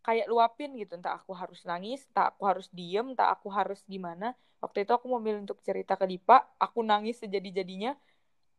kayak 0.04 0.26
luapin 0.28 0.74
gitu. 0.76 0.98
Entah 0.98 1.16
aku 1.16 1.32
harus 1.32 1.62
nangis 1.64 2.04
entah 2.12 2.34
aku 2.34 2.42
harus 2.44 2.66
diem 2.74 3.06
entah 3.14 3.30
aku 3.32 3.48
harus 3.48 3.80
gimana. 3.86 4.34
Waktu 4.60 4.88
itu 4.88 4.92
aku 4.96 5.06
memilih 5.20 5.44
untuk 5.44 5.60
cerita 5.60 5.94
ke 5.94 6.04
Dipa 6.08 6.44
aku 6.60 6.82
nangis 6.84 7.20
sejadi-jadinya. 7.22 7.96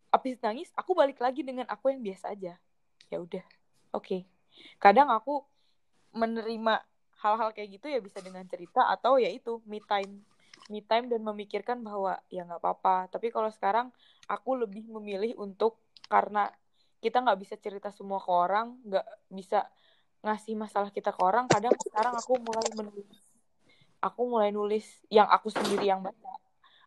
Habis 0.10 0.39
nangis 0.39 0.72
aku 0.74 0.96
balik 0.96 1.20
lagi 1.20 1.43
dengan 1.43 1.68
aku 1.68 1.91
yang 1.91 2.00
biasa 2.00 2.32
aja. 2.32 2.56
Ya 3.12 3.18
udah 3.20 3.43
oke. 3.91 4.24
Kadang 4.80 5.12
aku 5.12 5.43
menerima 6.16 6.80
hal-hal 7.26 7.49
kayak 7.57 7.82
gitu 7.82 7.89
ya 7.89 7.97
bisa 7.97 8.21
dengan 8.21 8.45
cerita 8.45 8.86
atau 8.93 9.17
ya 9.17 9.34
itu 9.34 9.57
me 9.65 9.82
time. 9.82 10.21
Me 10.69 10.86
time 10.86 11.09
dan 11.09 11.26
memikirkan 11.26 11.82
bahwa 11.82 12.21
ya 12.30 12.45
nggak 12.45 12.61
apa-apa. 12.61 13.09
Tapi 13.09 13.34
kalau 13.34 13.49
sekarang 13.49 13.89
aku 14.30 14.53
lebih 14.61 14.86
memilih 14.86 15.34
untuk 15.41 15.82
karena 16.05 16.53
kita 17.01 17.21
nggak 17.21 17.39
bisa 17.41 17.55
cerita 17.57 17.89
semua 17.89 18.21
ke 18.21 18.30
orang 18.30 18.78
nggak 18.86 19.05
bisa 19.30 19.65
ngasih 20.26 20.57
masalah 20.57 20.89
kita 20.89 21.13
ke 21.13 21.21
orang 21.21 21.45
kadang 21.45 21.73
sekarang 21.82 22.13
aku 22.13 22.38
mulai 22.41 22.69
menulis. 22.78 23.21
Aku 24.01 24.21
mulai 24.30 24.49
nulis 24.53 24.86
yang 25.09 25.26
aku 25.30 25.49
sendiri 25.49 25.89
yang 25.89 26.05
baca. 26.05 26.34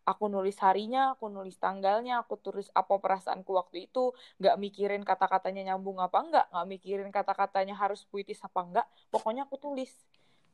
Aku 0.07 0.25
nulis 0.31 0.57
harinya 0.63 1.13
aku 1.13 1.29
nulis 1.29 1.59
tanggalnya 1.59 2.23
aku 2.23 2.39
tulis 2.39 2.67
apa 2.75 2.99
perasaanku 2.99 3.51
waktu 3.55 3.91
itu. 3.91 4.11
Nggak 4.39 4.55
mikirin 4.59 5.03
kata-katanya 5.03 5.75
nyambung 5.75 5.99
apa 6.03 6.19
enggak 6.19 6.45
nggak 6.51 6.67
mikirin 6.67 7.09
kata-katanya 7.11 7.75
harus 7.75 8.03
puitis 8.07 8.39
apa 8.43 8.59
enggak 8.63 8.87
pokoknya 9.11 9.47
aku 9.47 9.55
tulis 9.55 9.91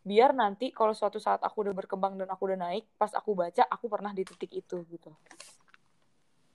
biar 0.06 0.38
nanti 0.38 0.70
kalau 0.70 0.94
suatu 0.94 1.18
saat 1.18 1.42
aku 1.42 1.66
udah 1.66 1.74
berkembang 1.74 2.14
dan 2.14 2.30
aku 2.30 2.46
udah 2.54 2.70
naik 2.70 2.86
pas 2.94 3.10
aku 3.18 3.34
baca 3.34 3.66
aku 3.66 3.90
pernah 3.90 4.14
di 4.14 4.22
titik 4.22 4.54
itu 4.54 4.86
gitu. 4.86 5.10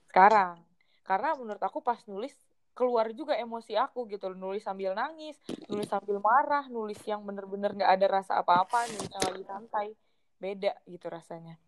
Sekarang. 0.07 0.63
Karena 1.03 1.35
menurut 1.35 1.59
aku 1.59 1.83
pas 1.83 1.99
nulis 2.07 2.31
keluar 2.71 3.11
juga 3.11 3.35
emosi 3.35 3.75
aku 3.75 4.07
gitu 4.07 4.31
nulis 4.31 4.63
sambil 4.63 4.95
nangis 4.95 5.35
nulis 5.67 5.91
sambil 5.91 6.23
marah 6.23 6.71
nulis 6.71 6.95
yang 7.03 7.19
bener-bener 7.27 7.75
nggak 7.75 7.91
ada 7.99 8.07
rasa 8.07 8.39
apa-apa 8.39 8.87
nulis 8.95 9.11
yang 9.11 9.23
lagi 9.27 9.43
santai. 9.43 9.87
Beda 10.39 10.71
gitu 10.87 11.11
rasanya. 11.11 11.59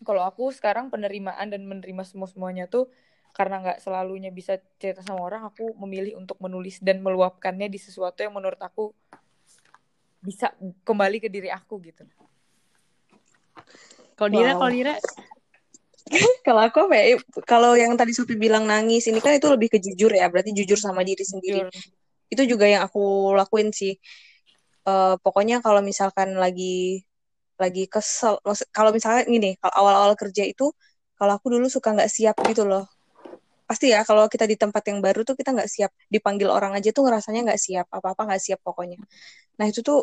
Kalau 0.00 0.24
aku 0.24 0.48
sekarang 0.56 0.88
penerimaan 0.88 1.52
dan 1.52 1.68
menerima 1.68 2.02
semua 2.08 2.26
semuanya 2.26 2.64
tuh 2.64 2.88
karena 3.36 3.60
nggak 3.60 3.78
selalunya 3.84 4.32
bisa 4.32 4.56
cerita 4.80 5.04
sama 5.04 5.20
orang 5.20 5.44
aku 5.44 5.76
memilih 5.76 6.16
untuk 6.16 6.40
menulis 6.40 6.80
dan 6.80 7.04
meluapkannya 7.04 7.68
di 7.68 7.76
sesuatu 7.76 8.24
yang 8.24 8.32
menurut 8.32 8.58
aku 8.58 8.96
bisa 10.18 10.50
kembali 10.82 11.22
ke 11.22 11.28
diri 11.30 11.48
aku 11.48 11.78
gitu 11.82 12.04
Kalau 14.18 14.30
Dira, 14.34 14.50
Wow. 14.58 14.58
kalau 14.58 14.72
Dira, 14.74 14.94
Kalau 16.46 16.60
aku 16.64 16.88
apa 16.88 16.94
ya? 16.96 17.04
Kalau 17.44 17.72
yang 17.76 17.94
tadi 17.94 18.16
Sophie 18.16 18.40
bilang 18.40 18.64
nangis, 18.64 19.06
ini 19.06 19.20
kan 19.20 19.36
itu 19.36 19.46
lebih 19.46 19.68
ke 19.70 19.78
jujur 19.78 20.10
ya, 20.10 20.26
berarti 20.32 20.56
jujur 20.56 20.80
sama 20.80 21.04
diri 21.04 21.22
sendiri. 21.22 21.62
jujur 21.68 21.84
Itu 22.28 22.42
juga 22.48 22.66
yang 22.68 22.82
aku 22.84 23.32
lakuin 23.36 23.70
sih. 23.70 23.94
Eh, 24.88 25.14
pokoknya 25.20 25.60
kalau 25.60 25.84
misalkan 25.84 26.32
lagi 26.36 27.04
lagi 27.58 27.84
kesel, 27.90 28.38
kalau 28.72 28.90
misalnya 28.94 29.26
gini, 29.28 29.58
kalau 29.60 29.74
awal-awal 29.84 30.14
kerja 30.16 30.46
itu, 30.46 30.72
kalau 31.18 31.36
aku 31.36 31.52
dulu 31.52 31.66
suka 31.68 31.92
nggak 31.92 32.10
siap 32.10 32.36
gitu 32.48 32.64
loh. 32.64 32.86
Pasti 33.68 33.86
ya 33.94 34.00
kalau 34.08 34.24
kita 34.32 34.44
di 34.50 34.56
tempat 34.62 34.82
yang 34.90 34.98
baru 35.06 35.20
tuh 35.28 35.34
kita 35.40 35.50
nggak 35.56 35.70
siap. 35.74 35.90
Dipanggil 36.14 36.48
orang 36.56 36.72
aja 36.78 36.88
tuh 36.96 37.02
ngerasanya 37.06 37.40
nggak 37.46 37.60
siap 37.66 37.86
apa-apa 37.96 38.22
nggak 38.28 38.42
siap 38.46 38.60
pokoknya. 38.66 38.98
Nah 39.60 39.66
itu 39.70 39.80
tuh 39.88 39.98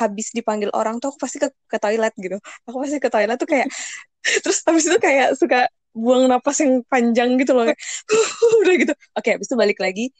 habis 0.00 0.26
dipanggil 0.36 0.68
orang 0.74 0.98
tuh 1.00 1.14
aku 1.14 1.18
pasti 1.24 1.38
ke, 1.42 1.48
ke 1.70 1.76
toilet 1.80 2.12
gitu. 2.18 2.36
Aku 2.68 2.76
pasti 2.82 2.98
ke 3.00 3.08
toilet 3.12 3.36
tuh 3.40 3.48
kayak 3.48 3.66
terus 4.44 4.58
habis 4.68 4.84
itu 4.88 4.98
kayak 5.00 5.36
suka 5.40 5.68
buang 5.94 6.26
napas 6.30 6.58
yang 6.64 6.82
panjang 6.90 7.36
gitu 7.40 7.52
loh. 7.56 7.64
Kayak, 7.70 7.80
udah 8.62 8.74
gitu. 8.82 8.92
Oke 9.18 9.28
habis 9.36 9.48
itu 9.50 9.56
balik 9.58 9.78
lagi. 9.82 10.10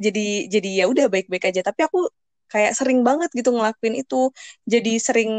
Jadi 0.00 0.50
jadi 0.52 0.68
ya 0.82 0.86
udah 0.92 1.06
baik-baik 1.12 1.44
aja. 1.52 1.60
Tapi 1.66 1.80
aku 1.88 1.98
kayak 2.52 2.72
sering 2.78 3.00
banget 3.08 3.30
gitu 3.36 3.50
ngelakuin 3.54 3.96
itu. 4.02 4.30
Jadi 4.68 4.90
sering 5.00 5.30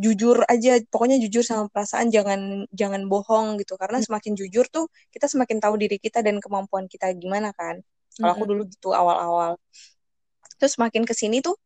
jujur 0.00 0.40
aja 0.48 0.80
pokoknya 0.88 1.20
jujur 1.20 1.44
sama 1.44 1.68
perasaan 1.68 2.08
jangan 2.08 2.64
jangan 2.72 3.04
bohong 3.06 3.60
gitu. 3.60 3.76
Karena 3.76 4.00
semakin 4.00 4.32
jujur 4.32 4.64
tuh 4.72 4.88
kita 5.12 5.28
semakin 5.28 5.60
tahu 5.60 5.76
diri 5.76 6.00
kita 6.00 6.24
dan 6.24 6.40
kemampuan 6.40 6.88
kita 6.88 7.12
gimana 7.14 7.52
kan. 7.52 7.84
Kalau 8.16 8.32
aku 8.32 8.44
dulu 8.48 8.62
gitu 8.68 8.96
awal-awal. 8.96 9.60
Terus 10.56 10.76
semakin 10.76 11.04
ke 11.04 11.14
sini 11.16 11.44
tuh 11.44 11.56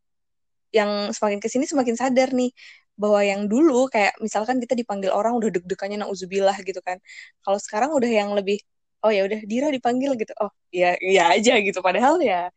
yang 0.74 1.14
semakin 1.14 1.38
ke 1.38 1.46
sini 1.46 1.64
semakin 1.70 1.94
sadar 1.94 2.34
nih 2.34 2.50
bahwa 2.94 3.22
yang 3.26 3.46
dulu 3.50 3.90
kayak 3.90 4.14
misalkan 4.22 4.58
kita 4.62 4.74
dipanggil 4.78 5.10
orang 5.10 5.34
udah 5.34 5.50
deg-degannya 5.50 6.02
nauzubillah 6.02 6.54
gitu 6.62 6.78
kan. 6.82 6.98
Kalau 7.42 7.58
sekarang 7.58 7.90
udah 7.94 8.10
yang 8.10 8.30
lebih 8.34 8.58
oh 9.04 9.12
ya 9.12 9.28
udah 9.28 9.40
Dira 9.44 9.68
dipanggil 9.68 10.16
gitu 10.16 10.32
oh 10.40 10.50
ya 10.72 10.96
ya 10.98 11.36
aja 11.36 11.60
gitu 11.60 11.78
padahal 11.84 12.18
ya 12.24 12.48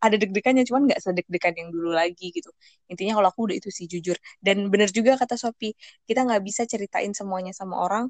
ada 0.00 0.16
deg-degannya 0.16 0.64
cuman 0.64 0.88
nggak 0.88 1.00
sedeg-degan 1.04 1.52
yang 1.52 1.68
dulu 1.68 1.92
lagi 1.92 2.32
gitu 2.32 2.48
intinya 2.88 3.20
kalau 3.20 3.28
aku 3.28 3.40
udah 3.50 3.56
itu 3.60 3.68
sih 3.68 3.84
jujur 3.84 4.16
dan 4.40 4.72
bener 4.72 4.88
juga 4.88 5.18
kata 5.20 5.36
Sopi 5.36 5.76
kita 6.08 6.24
nggak 6.24 6.40
bisa 6.46 6.64
ceritain 6.64 7.12
semuanya 7.12 7.52
sama 7.52 7.76
orang 7.82 8.08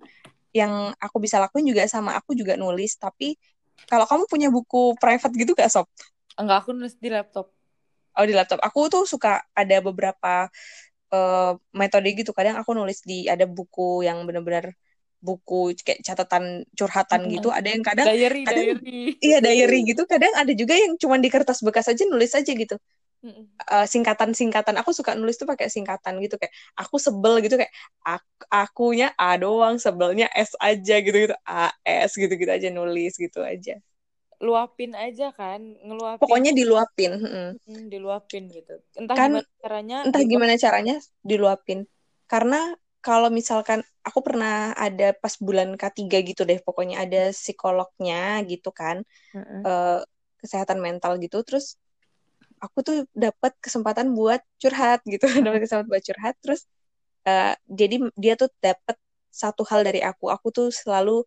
yang 0.54 0.94
aku 1.02 1.18
bisa 1.18 1.42
lakuin 1.42 1.66
juga 1.66 1.88
sama 1.90 2.14
aku 2.14 2.38
juga 2.38 2.54
nulis 2.54 2.94
tapi 3.00 3.34
kalau 3.84 4.08
kamu 4.08 4.24
punya 4.26 4.48
buku 4.48 4.96
private 4.96 5.34
gitu 5.36 5.52
gak 5.52 5.68
Sob? 5.68 5.86
Enggak, 6.40 6.64
aku 6.64 6.70
nulis 6.72 6.96
di 6.96 7.12
laptop. 7.12 7.52
Oh 8.16 8.24
di 8.24 8.32
laptop. 8.32 8.64
Aku 8.64 8.88
tuh 8.88 9.04
suka 9.04 9.44
ada 9.52 9.76
beberapa 9.84 10.48
uh, 11.12 11.52
metode 11.76 12.08
gitu. 12.16 12.32
Kadang 12.32 12.56
aku 12.56 12.72
nulis 12.72 13.04
di 13.04 13.28
ada 13.28 13.44
buku 13.44 14.02
yang 14.08 14.24
bener-bener 14.24 14.72
buku 15.26 15.74
kayak 15.82 16.06
catatan 16.06 16.62
curhatan 16.78 17.26
gitu 17.26 17.50
ada 17.50 17.66
yang 17.66 17.82
kadang 17.82 18.06
diary, 18.06 18.46
kadang 18.46 18.78
diary. 18.78 19.18
iya 19.18 19.42
diary 19.42 19.82
gitu 19.90 20.06
kadang 20.06 20.30
ada 20.38 20.52
juga 20.54 20.78
yang 20.78 20.94
cuma 20.94 21.18
di 21.18 21.26
kertas 21.26 21.66
bekas 21.66 21.90
aja 21.90 22.06
nulis 22.06 22.30
aja 22.30 22.54
gitu. 22.54 22.78
Uh, 23.26 23.82
singkatan 23.90 24.30
singkatan 24.38 24.78
aku 24.78 24.94
suka 24.94 25.18
nulis 25.18 25.34
tuh 25.34 25.50
pakai 25.50 25.66
singkatan 25.66 26.22
gitu 26.22 26.38
kayak 26.38 26.54
aku 26.78 26.94
sebel 27.02 27.42
gitu 27.42 27.58
kayak 27.58 27.74
aku, 28.06 28.46
akunya 28.46 29.10
A 29.18 29.34
doang 29.34 29.82
sebelnya 29.82 30.30
S 30.30 30.54
aja 30.62 31.02
gitu 31.02 31.26
gitu 31.26 31.34
A 31.42 31.74
S 31.82 32.14
gitu 32.14 32.30
gitu 32.30 32.46
aja 32.46 32.70
nulis 32.70 33.18
gitu 33.18 33.42
aja. 33.42 33.82
Luapin 34.38 34.94
aja 34.94 35.34
kan 35.34 35.58
ngeluapin. 35.58 36.22
Pokoknya 36.22 36.54
diluapin 36.54 37.12
hmm. 37.18 37.50
Hmm, 37.66 37.84
diluapin 37.90 38.46
gitu. 38.46 38.78
Entah 38.94 39.16
kan, 39.18 39.30
gimana 39.34 39.48
caranya 39.58 39.96
entah 40.06 40.22
gimana 40.22 40.54
caranya 40.54 40.96
diluapin. 41.26 41.82
Karena 42.30 42.78
kalau 43.06 43.30
misalkan 43.30 43.86
aku 44.02 44.18
pernah 44.18 44.74
ada 44.74 45.14
pas 45.14 45.38
bulan 45.38 45.78
K3 45.78 46.10
gitu 46.26 46.42
deh 46.42 46.58
pokoknya 46.58 47.06
ada 47.06 47.30
psikolognya 47.30 48.42
gitu 48.50 48.74
kan 48.74 49.06
uh-uh. 49.30 49.62
uh, 49.62 50.00
kesehatan 50.42 50.82
mental 50.82 51.14
gitu 51.22 51.46
terus 51.46 51.78
aku 52.58 52.82
tuh 52.82 52.96
dapat 53.14 53.54
kesempatan 53.62 54.10
buat 54.10 54.42
curhat 54.58 55.06
gitu 55.06 55.22
dapat 55.46 55.62
kesempatan 55.62 55.86
buat 55.86 56.02
curhat 56.02 56.34
terus 56.42 56.66
uh, 57.30 57.54
jadi 57.70 58.10
dia 58.18 58.34
tuh 58.34 58.50
dapat 58.58 58.98
satu 59.30 59.62
hal 59.70 59.86
dari 59.86 60.02
aku 60.02 60.26
aku 60.26 60.50
tuh 60.50 60.68
selalu 60.74 61.22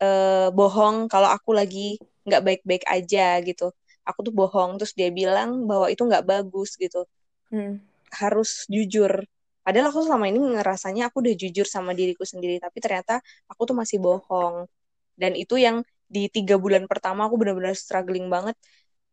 uh, 0.00 0.48
bohong 0.56 1.04
kalau 1.12 1.28
aku 1.28 1.52
lagi 1.52 2.00
nggak 2.24 2.42
baik-baik 2.48 2.84
aja 2.88 3.44
gitu 3.44 3.76
aku 4.08 4.24
tuh 4.24 4.32
bohong 4.32 4.80
terus 4.80 4.96
dia 4.96 5.12
bilang 5.12 5.68
bahwa 5.68 5.92
itu 5.92 6.00
nggak 6.00 6.24
bagus 6.24 6.80
gitu 6.80 7.04
hmm. 7.52 7.76
harus 8.08 8.64
jujur 8.72 9.28
Padahal 9.60 9.92
aku 9.92 10.00
selama 10.06 10.26
ini 10.30 10.38
ngerasanya 10.56 11.12
aku 11.12 11.20
udah 11.24 11.34
jujur 11.36 11.66
sama 11.68 11.92
diriku 11.92 12.24
sendiri, 12.24 12.58
tapi 12.58 12.78
ternyata 12.80 13.20
aku 13.50 13.68
tuh 13.68 13.76
masih 13.76 14.00
bohong. 14.00 14.66
Dan 15.14 15.36
itu 15.36 15.60
yang 15.60 15.84
di 16.10 16.26
tiga 16.26 16.58
bulan 16.58 16.90
pertama 16.90 17.30
aku 17.30 17.38
benar-benar 17.38 17.76
struggling 17.78 18.26
banget 18.26 18.58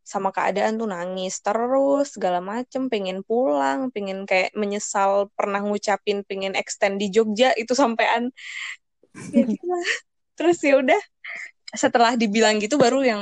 sama 0.08 0.32
keadaan 0.32 0.80
tuh 0.80 0.88
nangis 0.88 1.44
terus 1.44 2.16
segala 2.16 2.40
macem 2.40 2.88
pengen 2.88 3.28
pulang 3.28 3.92
pengen 3.92 4.24
kayak 4.24 4.56
menyesal 4.56 5.28
pernah 5.36 5.60
ngucapin 5.60 6.24
pengen 6.24 6.56
extend 6.56 6.96
di 6.96 7.12
Jogja 7.12 7.52
itu 7.60 7.76
sampean 7.76 8.32
ya 9.36 9.46
terus 10.40 10.64
ya 10.64 10.80
udah 10.80 11.02
setelah 11.76 12.16
dibilang 12.16 12.64
gitu 12.64 12.80
baru 12.80 13.04
yang 13.04 13.22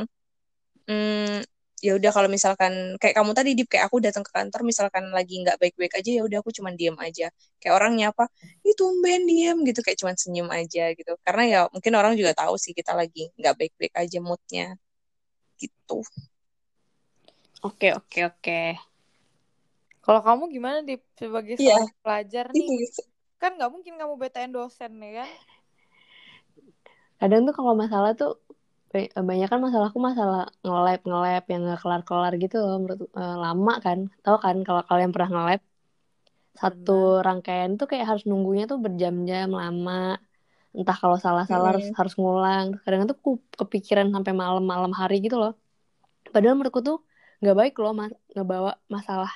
hmm, 0.86 1.42
ya 1.86 1.94
udah 1.94 2.10
kalau 2.10 2.26
misalkan 2.26 2.98
kayak 2.98 3.14
kamu 3.22 3.32
tadi 3.38 3.54
di 3.54 3.64
kayak 3.70 3.86
aku 3.94 4.02
datang 4.02 4.26
ke 4.26 4.34
kantor 4.34 4.66
misalkan 4.66 5.06
lagi 5.14 5.38
nggak 5.46 5.62
baik-baik 5.62 5.94
aja 6.02 6.10
ya 6.18 6.22
udah 6.26 6.42
aku 6.42 6.50
cuma 6.50 6.74
diem 6.74 6.98
aja. 6.98 7.30
Kayak 7.62 7.74
orang 7.78 7.94
nyapa 7.94 8.26
itu 8.66 8.74
tumben 8.74 9.30
diem 9.30 9.58
gitu. 9.62 9.86
Kayak 9.86 9.98
cuma 10.02 10.12
senyum 10.18 10.50
aja 10.50 10.90
gitu. 10.98 11.14
Karena 11.22 11.44
ya 11.46 11.60
mungkin 11.70 11.94
orang 11.94 12.18
juga 12.18 12.34
tahu 12.34 12.58
sih 12.58 12.74
kita 12.74 12.98
lagi 12.98 13.30
nggak 13.38 13.54
baik-baik 13.54 13.94
aja 13.94 14.18
moodnya. 14.18 14.68
Gitu. 15.62 16.02
Oke 17.62 17.94
oke 17.94 18.20
oke. 18.34 18.62
Kalau 20.02 20.22
kamu 20.26 20.44
gimana 20.50 20.78
di 20.82 20.98
sebagai 21.18 21.58
yeah. 21.62 21.86
pelajar 22.02 22.50
nih 22.54 22.66
itu. 22.66 23.02
kan 23.38 23.54
nggak 23.58 23.70
mungkin 23.70 23.94
kamu 23.98 24.14
BTN 24.18 24.52
dosen 24.58 24.98
ya 25.02 25.22
kan? 25.22 25.30
Kadang 27.22 27.46
tuh 27.46 27.54
kalau 27.54 27.74
masalah 27.78 28.18
tuh 28.18 28.42
banyak 29.04 29.48
kan 29.52 29.60
masalahku 29.60 30.00
masalah 30.00 30.48
nge-lab 30.64 31.02
nge-lab 31.04 31.44
yang 31.52 31.62
nggak 31.68 31.80
kelar-kelar 31.84 32.34
gitu 32.40 32.56
loh 32.64 32.78
menurut 32.80 33.00
uh, 33.16 33.38
lama 33.40 33.74
kan. 33.84 34.00
Tau 34.24 34.38
kan 34.40 34.64
kalau 34.64 34.82
kalian 34.88 35.12
pernah 35.12 35.30
nge-lab? 35.32 35.62
Satu 36.56 37.20
Benar. 37.20 37.26
rangkaian 37.28 37.72
tuh 37.76 37.88
kayak 37.92 38.06
harus 38.08 38.24
nunggunya 38.24 38.66
tuh 38.66 38.80
berjam-jam 38.80 39.52
lama. 39.52 40.16
Entah 40.72 40.96
kalau 40.96 41.20
salah-salah 41.20 41.76
harus 41.76 41.88
harus 41.92 42.14
ngulang. 42.16 42.80
Kadang 42.84 43.08
tuh 43.08 43.16
aku 43.20 43.32
kepikiran 43.60 44.08
sampai 44.12 44.32
malam-malam 44.32 44.92
hari 44.96 45.20
gitu 45.20 45.36
loh. 45.36 45.60
Padahal 46.32 46.56
menurutku 46.56 46.80
tuh 46.80 47.04
nggak 47.44 47.56
baik 47.56 47.74
loh 47.84 47.92
mas 47.92 48.12
ngebawa 48.32 48.80
masalah 48.88 49.32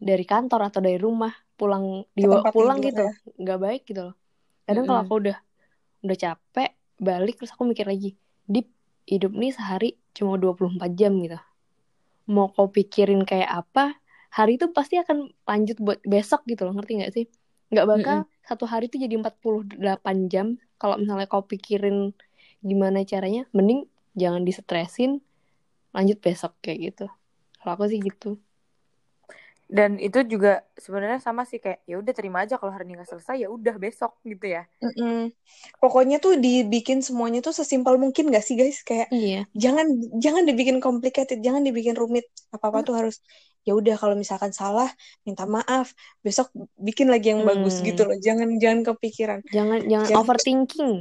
dari 0.00 0.24
kantor 0.24 0.72
atau 0.72 0.80
dari 0.80 0.96
rumah 0.96 1.32
pulang 1.56 2.04
dibawa 2.16 2.48
pulang 2.52 2.80
gitu 2.80 3.04
ya. 3.04 3.12
nggak 3.36 3.60
baik 3.60 3.82
gitu 3.84 4.12
loh. 4.12 4.14
Kadang 4.64 4.88
mm 4.88 4.88
-hmm. 4.88 4.88
kalau 4.88 5.00
aku 5.04 5.14
udah 5.20 5.36
udah 6.04 6.16
capek 6.16 6.70
balik 6.96 7.36
terus 7.36 7.52
aku 7.52 7.68
mikir 7.68 7.84
lagi 7.84 8.16
dip 8.48 8.75
hidup 9.06 9.32
nih 9.32 9.54
sehari 9.54 9.90
cuma 10.12 10.36
24 10.36 10.82
jam 10.98 11.14
gitu. 11.22 11.38
Mau 12.26 12.50
kau 12.50 12.68
pikirin 12.68 13.22
kayak 13.22 13.66
apa, 13.66 13.94
hari 14.34 14.58
itu 14.58 14.66
pasti 14.74 14.98
akan 14.98 15.30
lanjut 15.46 15.78
buat 15.78 16.02
besok 16.02 16.42
gitu 16.50 16.66
loh, 16.66 16.74
ngerti 16.74 16.92
gak 17.00 17.12
sih? 17.14 17.24
Gak 17.70 17.86
bakal 17.86 18.16
mm 18.22 18.24
-hmm. 18.26 18.46
satu 18.46 18.64
hari 18.66 18.90
itu 18.90 18.98
jadi 18.98 19.14
48 19.18 19.78
jam. 20.26 20.58
Kalau 20.76 20.98
misalnya 20.98 21.30
kau 21.30 21.46
pikirin 21.46 22.12
gimana 22.60 23.06
caranya, 23.06 23.46
mending 23.54 23.86
jangan 24.18 24.42
disetresin, 24.42 25.22
lanjut 25.94 26.18
besok 26.18 26.58
kayak 26.60 26.92
gitu. 26.92 27.06
Kalau 27.62 27.72
aku 27.78 27.86
sih 27.88 28.02
gitu 28.02 28.42
dan 29.66 29.98
itu 29.98 30.22
juga 30.22 30.62
sebenarnya 30.78 31.18
sama 31.18 31.42
sih 31.42 31.58
kayak 31.58 31.82
ya 31.90 31.98
udah 31.98 32.14
terima 32.14 32.46
aja 32.46 32.54
kalau 32.54 32.70
hari 32.70 32.86
ini 32.86 33.02
nggak 33.02 33.10
selesai 33.18 33.42
ya 33.42 33.48
udah 33.50 33.74
besok 33.82 34.14
gitu 34.22 34.46
ya 34.46 34.62
mm 34.78 34.92
-mm. 34.94 35.20
pokoknya 35.82 36.22
tuh 36.22 36.38
dibikin 36.38 37.02
semuanya 37.02 37.42
tuh 37.42 37.50
sesimpel 37.50 37.98
mungkin 37.98 38.30
gak 38.30 38.46
sih 38.46 38.54
guys 38.54 38.86
kayak 38.86 39.10
iya. 39.10 39.42
jangan 39.58 39.90
jangan 40.22 40.46
dibikin 40.46 40.78
complicated 40.78 41.42
jangan 41.42 41.66
dibikin 41.66 41.98
rumit 41.98 42.30
apa 42.54 42.70
apa 42.70 42.78
mm. 42.82 42.86
tuh 42.86 42.94
harus 42.94 43.16
ya 43.66 43.74
udah 43.74 43.98
kalau 43.98 44.14
misalkan 44.14 44.54
salah 44.54 44.86
minta 45.26 45.42
maaf 45.50 45.90
besok 46.22 46.46
bikin 46.78 47.10
lagi 47.10 47.34
yang 47.34 47.42
mm. 47.42 47.50
bagus 47.50 47.82
gitu 47.82 48.06
loh 48.06 48.14
jangan 48.22 48.62
jangan 48.62 48.86
kepikiran 48.86 49.42
jangan 49.50 49.82
jangan, 49.82 50.06
jangan 50.06 50.22
overthinking 50.22 50.94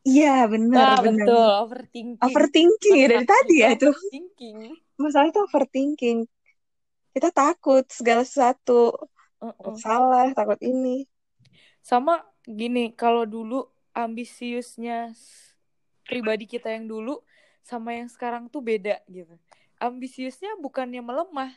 Iya 0.00 0.48
benar 0.48 1.04
benar. 1.04 1.28
Betul 1.28 1.50
overthinking. 1.60 2.24
Overthinking 2.24 2.94
ya 2.96 3.06
dari 3.12 3.26
tadi 3.28 3.54
ya 3.60 3.68
itu. 3.76 3.92
Overthinking. 3.92 4.56
Masalah 4.96 5.28
itu 5.28 5.40
overthinking 5.44 6.18
kita 7.14 7.28
takut 7.34 7.84
segala 7.90 8.22
sesuatu. 8.22 8.94
Uh 9.40 9.56
-uh. 9.56 9.74
salah 9.80 10.30
takut 10.36 10.60
ini. 10.60 11.08
Sama 11.80 12.20
gini 12.44 12.92
kalau 12.92 13.24
dulu 13.24 13.64
ambisiusnya 13.96 15.16
pribadi 16.04 16.44
kita 16.44 16.68
yang 16.68 16.84
dulu 16.84 17.24
sama 17.64 17.96
yang 17.96 18.08
sekarang 18.12 18.52
tuh 18.52 18.60
beda 18.60 19.00
gitu. 19.08 19.32
Ambisiusnya 19.80 20.60
bukannya 20.60 21.00
melemah 21.00 21.56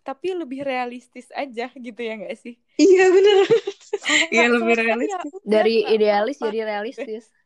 tapi 0.00 0.32
lebih 0.32 0.64
realistis 0.64 1.28
aja 1.36 1.68
gitu 1.68 2.00
ya 2.00 2.16
nggak 2.16 2.38
sih? 2.40 2.56
Iya 2.80 3.04
bener. 3.12 3.38
Iya 4.32 4.46
lebih 4.48 4.72
ya 4.72 4.80
realistis 4.84 5.32
ya, 5.36 5.44
dari 5.44 5.76
idealis 5.84 6.36
jadi 6.40 6.60
realistis. 6.64 7.24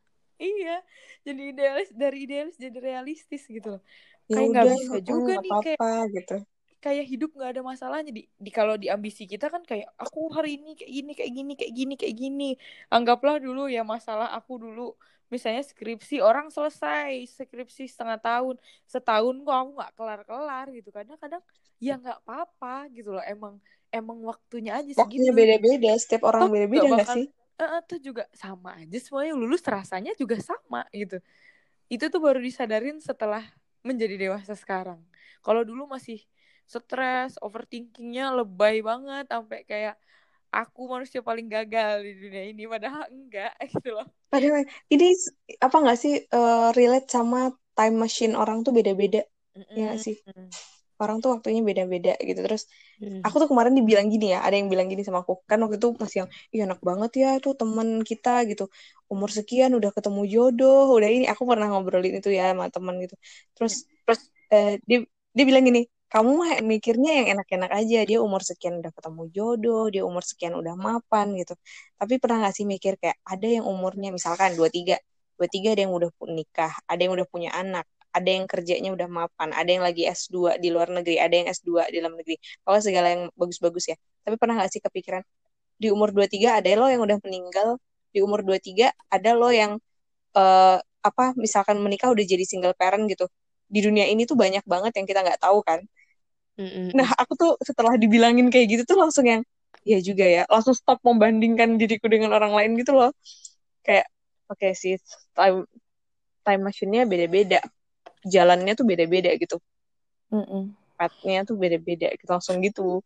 Iya 0.43 0.79
jadi 1.23 1.41
idealis 1.55 1.89
dari 1.91 2.17
idealis 2.23 2.55
jadi 2.55 2.77
realistis 2.79 3.43
gitu 3.47 3.77
loh. 3.77 3.81
Ya 4.31 4.39
kayak 4.39 4.47
nggak 4.47 4.65
bisa 4.75 4.97
juga 5.03 5.33
nih 5.39 5.51
apa 5.51 5.59
-apa, 5.59 5.75
kayak 5.75 6.07
gitu 6.15 6.37
kayak 6.83 7.05
hidup 7.11 7.29
nggak 7.35 7.51
ada 7.57 7.61
masalahnya. 7.71 8.11
Di, 8.17 8.23
di 8.45 8.51
kalau 8.57 8.75
di 8.75 8.87
ambisi 8.95 9.23
kita 9.31 9.47
kan 9.53 9.63
kayak 9.63 9.87
aku 10.03 10.19
hari 10.35 10.59
ini 10.59 10.75
kayak 10.79 10.91
gini 10.97 11.11
kayak 11.17 11.31
gini 11.37 11.51
kayak 11.59 11.73
gini 11.79 11.93
kayak 12.01 12.15
gini. 12.23 12.49
Anggaplah 12.91 13.37
dulu 13.39 13.61
ya 13.71 13.81
masalah 13.93 14.27
aku 14.37 14.53
dulu. 14.63 14.87
Misalnya 15.31 15.63
skripsi 15.65 16.21
orang 16.21 16.47
selesai 16.53 17.11
skripsi 17.39 17.83
setengah 17.89 18.19
tahun. 18.21 18.55
Setahun 18.85 19.35
kok 19.47 19.55
aku 19.55 19.71
nggak 19.79 19.91
kelar-kelar 19.97 20.65
gitu. 20.77 20.89
Kadang-kadang 20.91 21.43
ya 21.81 21.93
nggak 22.01 22.17
apa-apa 22.27 22.91
gitu 22.95 23.09
loh. 23.15 23.23
Emang 23.25 23.55
emang 23.89 24.19
waktunya 24.29 24.71
aja 24.79 24.91
Waktunya 24.99 25.31
segitu. 25.31 25.37
beda-beda, 25.39 25.91
setiap 26.01 26.21
orang 26.29 26.45
beda-beda 26.53 26.87
nggak 26.97 27.09
sih? 27.15 27.25
eh, 27.61 27.81
tuh 27.87 27.99
juga 28.01 28.23
sama 28.33 28.75
aja 28.81 28.97
semuanya 28.99 29.33
lulus 29.37 29.61
rasanya 29.65 30.11
juga 30.17 30.37
sama 30.41 30.85
gitu. 30.93 31.17
Itu 31.91 32.05
tuh 32.13 32.21
baru 32.23 32.39
disadarin 32.41 32.97
setelah 32.99 33.43
menjadi 33.85 34.15
dewasa 34.17 34.53
sekarang. 34.57 35.01
Kalau 35.45 35.61
dulu 35.67 35.85
masih 35.89 36.23
stres 36.75 37.31
overthinkingnya 37.45 38.23
lebay 38.37 38.75
banget 38.89 39.23
sampai 39.33 39.59
kayak 39.69 39.93
aku 40.57 40.81
manusia 40.93 41.21
paling 41.29 41.47
gagal 41.55 41.93
di 42.07 42.11
dunia 42.21 42.43
ini 42.51 42.63
padahal 42.73 43.03
enggak 43.15 43.51
gitu 43.73 43.89
loh 43.97 44.07
Padahal 44.31 44.65
ini 44.93 45.05
apa 45.65 45.75
nggak 45.83 45.97
sih 46.03 46.13
eh, 46.35 46.67
relate 46.77 47.07
sama 47.15 47.37
time 47.77 47.95
machine 48.03 48.33
orang 48.41 48.57
tuh 48.65 48.73
beda-beda, 48.77 49.19
ya 49.77 49.79
nggak 49.89 49.99
sih? 50.05 50.15
Orang 51.01 51.17
tuh 51.23 51.29
waktunya 51.35 51.61
beda-beda 51.69 52.11
gitu. 52.29 52.39
Terus 52.45 52.63
Hmm. 52.99 53.23
aku 53.25 53.35
tuh 53.41 53.49
kemarin 53.51 53.73
dibilang 53.79 54.07
gini 54.13 54.25
ya, 54.35 54.39
ada 54.45 54.55
yang 54.59 54.69
bilang 54.73 54.87
gini 54.91 55.03
sama 55.07 55.19
aku. 55.25 55.33
Kan 55.49 55.57
waktu 55.65 55.77
itu 55.81 55.89
masih 56.01 56.17
yang, 56.25 56.29
iya 56.53 56.61
enak 56.69 56.81
banget 56.89 57.11
ya 57.23 57.27
tuh 57.45 57.53
temen 57.61 57.89
kita 58.09 58.29
gitu. 58.51 58.63
Umur 59.13 59.29
sekian 59.37 59.71
udah 59.79 59.91
ketemu 59.97 60.21
jodoh, 60.33 60.85
udah 60.97 61.09
ini. 61.15 61.25
Aku 61.33 61.43
pernah 61.49 61.67
ngobrolin 61.71 62.13
itu 62.19 62.29
ya 62.37 62.43
sama 62.53 62.65
temen 62.75 62.95
gitu. 63.03 63.15
Terus 63.57 63.73
terus 64.05 64.21
eh, 64.53 64.69
dia 64.89 64.97
dia 65.37 65.45
bilang 65.49 65.63
gini, 65.69 65.81
kamu 66.13 66.29
mah 66.39 66.51
mikirnya 66.61 67.11
yang 67.19 67.27
enak-enak 67.37 67.71
aja. 67.73 67.99
Dia 68.09 68.19
umur 68.21 68.41
sekian 68.45 68.77
udah 68.81 68.91
ketemu 68.93 69.23
jodoh, 69.35 69.83
dia 69.93 70.03
umur 70.05 70.21
sekian 70.21 70.53
udah 70.61 70.73
mapan 70.77 71.33
gitu. 71.41 71.53
Tapi 71.97 72.13
pernah 72.21 72.45
gak 72.45 72.53
sih 72.57 72.65
mikir 72.69 72.93
kayak 73.01 73.17
ada 73.25 73.47
yang 73.49 73.65
umurnya 73.65 74.09
misalkan 74.13 74.53
23, 74.53 75.01
23 75.41 75.73
ada 75.73 75.81
yang 75.85 75.93
udah 75.97 76.09
nikah, 76.29 76.73
ada 76.85 77.01
yang 77.01 77.13
udah 77.17 77.27
punya 77.33 77.49
anak, 77.57 77.85
ada 78.13 78.29
yang 78.29 78.45
kerjanya 78.45 78.89
udah 78.93 79.09
mapan, 79.09 79.49
ada 79.57 79.69
yang 79.73 79.81
lagi 79.81 80.05
S2 80.05 80.61
di 80.61 80.69
luar 80.69 80.93
negeri, 80.93 81.17
ada 81.17 81.33
yang 81.33 81.47
S2 81.49 81.89
di 81.89 81.97
dalam 81.97 82.13
negeri. 82.13 82.35
Pokoknya 82.61 82.83
segala 82.85 83.07
yang 83.09 83.23
bagus-bagus 83.33 83.85
ya. 83.91 83.97
Tapi 84.21 84.35
pernah 84.37 84.61
gak 84.61 84.69
sih 84.69 84.81
kepikiran 84.85 85.25
di 85.81 85.87
umur 85.89 86.13
23 86.13 86.61
ada 86.61 86.69
lo 86.77 86.87
yang 86.93 87.01
udah 87.03 87.17
meninggal, 87.25 87.81
di 88.13 88.19
umur 88.21 88.45
23 88.45 88.93
ada 89.09 89.31
lo 89.33 89.49
yang 89.49 89.81
eh, 90.37 90.77
apa 91.03 91.25
misalkan 91.35 91.81
menikah 91.81 92.13
udah 92.13 92.21
jadi 92.21 92.45
single 92.45 92.77
parent 92.77 93.09
gitu. 93.09 93.25
Di 93.65 93.81
dunia 93.81 94.05
ini 94.05 94.23
tuh 94.29 94.37
banyak 94.37 94.63
banget 94.69 94.93
yang 95.01 95.05
kita 95.09 95.19
nggak 95.25 95.41
tahu 95.41 95.65
kan. 95.65 95.81
Mm-mm. 96.53 96.93
Nah, 96.93 97.09
aku 97.17 97.33
tuh 97.33 97.51
setelah 97.65 97.97
dibilangin 97.97 98.47
kayak 98.53 98.67
gitu 98.77 98.83
tuh 98.93 98.97
langsung 99.01 99.25
yang 99.25 99.41
ya 99.83 99.99
juga 99.99 100.23
ya, 100.23 100.43
langsung 100.47 100.77
stop 100.77 101.01
membandingkan 101.01 101.75
diriku 101.75 102.07
dengan 102.07 102.31
orang 102.31 102.53
lain 102.53 102.77
gitu 102.77 102.93
loh. 102.93 103.11
Kayak 103.81 104.07
oke 104.47 104.67
sih 104.77 104.95
time 105.33 105.65
time 106.45 106.61
machine-nya 106.61 107.09
beda-beda. 107.09 107.59
Jalannya 108.23 108.73
tuh 108.77 108.85
beda-beda 108.85 109.33
gitu. 109.35 109.57
Mm-mm. 110.29 110.71
Path-nya 110.95 111.43
tuh 111.43 111.57
beda-beda 111.57 112.13
gitu 112.13 112.29
langsung 112.29 112.61
gitu. 112.61 113.01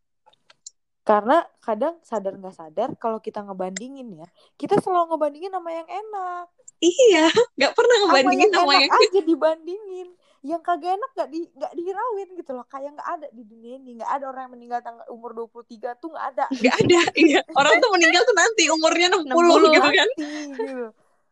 karena 1.07 1.39
kadang 1.63 1.95
sadar 2.03 2.35
nggak 2.35 2.51
sadar 2.51 2.89
kalau 2.99 3.23
kita 3.23 3.39
ngebandingin 3.39 4.11
ya 4.11 4.27
kita 4.59 4.75
selalu 4.83 5.15
ngebandingin 5.15 5.55
sama 5.55 5.71
yang 5.71 5.87
enak 5.87 6.51
Iya, 6.77 7.25
nggak 7.57 7.73
pernah 7.73 7.95
sama 7.95 8.05
ngebandingin 8.11 8.49
yang 8.51 8.59
sama 8.59 8.73
enak 8.75 8.81
yang 8.85 8.91
aja 8.91 9.21
dibandingin 9.23 10.07
yang 10.45 10.61
kagak 10.61 10.93
enak 10.93 11.11
gak 11.17 11.29
di 11.33 11.49
nggak 11.49 11.73
dihirauin 11.73 12.29
gitu 12.38 12.51
loh. 12.53 12.65
Kayak 12.69 12.97
nggak 12.99 13.09
ada 13.09 13.27
di 13.33 13.43
dunia 13.45 13.73
ini. 13.81 13.91
Nggak 13.97 14.11
ada 14.11 14.25
orang 14.29 14.41
yang 14.45 14.53
meninggal 14.53 14.79
tanggal 14.85 15.05
umur 15.09 15.31
23 15.33 15.97
tuh 15.97 16.09
nggak 16.13 16.25
ada. 16.35 16.45
Nggak 16.53 16.75
ada. 16.85 16.99
Iya, 17.17 17.39
orang 17.57 17.73
tuh 17.81 17.89
meninggal 17.93 18.21
tuh 18.23 18.35
nanti 18.38 18.63
umurnya 18.69 19.07
60, 19.13 19.25
60 19.25 19.73
gitu 19.73 19.89
kan. 19.89 19.93
Nanti, 19.97 20.25
gitu. 20.53 20.85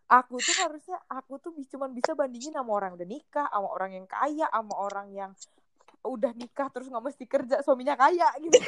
Aku 0.05 0.37
tuh 0.37 0.55
harusnya 0.61 0.97
aku 1.09 1.33
tuh 1.41 1.51
cuman 1.73 1.89
bisa 1.93 2.13
bandingin 2.13 2.53
sama 2.53 2.71
orang 2.77 2.93
udah 2.93 3.07
nikah 3.09 3.49
sama 3.49 3.69
orang 3.73 3.91
yang 3.97 4.05
kaya 4.05 4.45
sama 4.53 4.73
orang 4.77 5.07
yang 5.09 5.31
udah 6.05 6.31
nikah 6.37 6.69
terus 6.69 6.85
nggak 6.93 7.01
mesti 7.01 7.25
kerja 7.25 7.55
suaminya 7.65 7.97
kaya 7.97 8.29
gitu. 8.37 8.53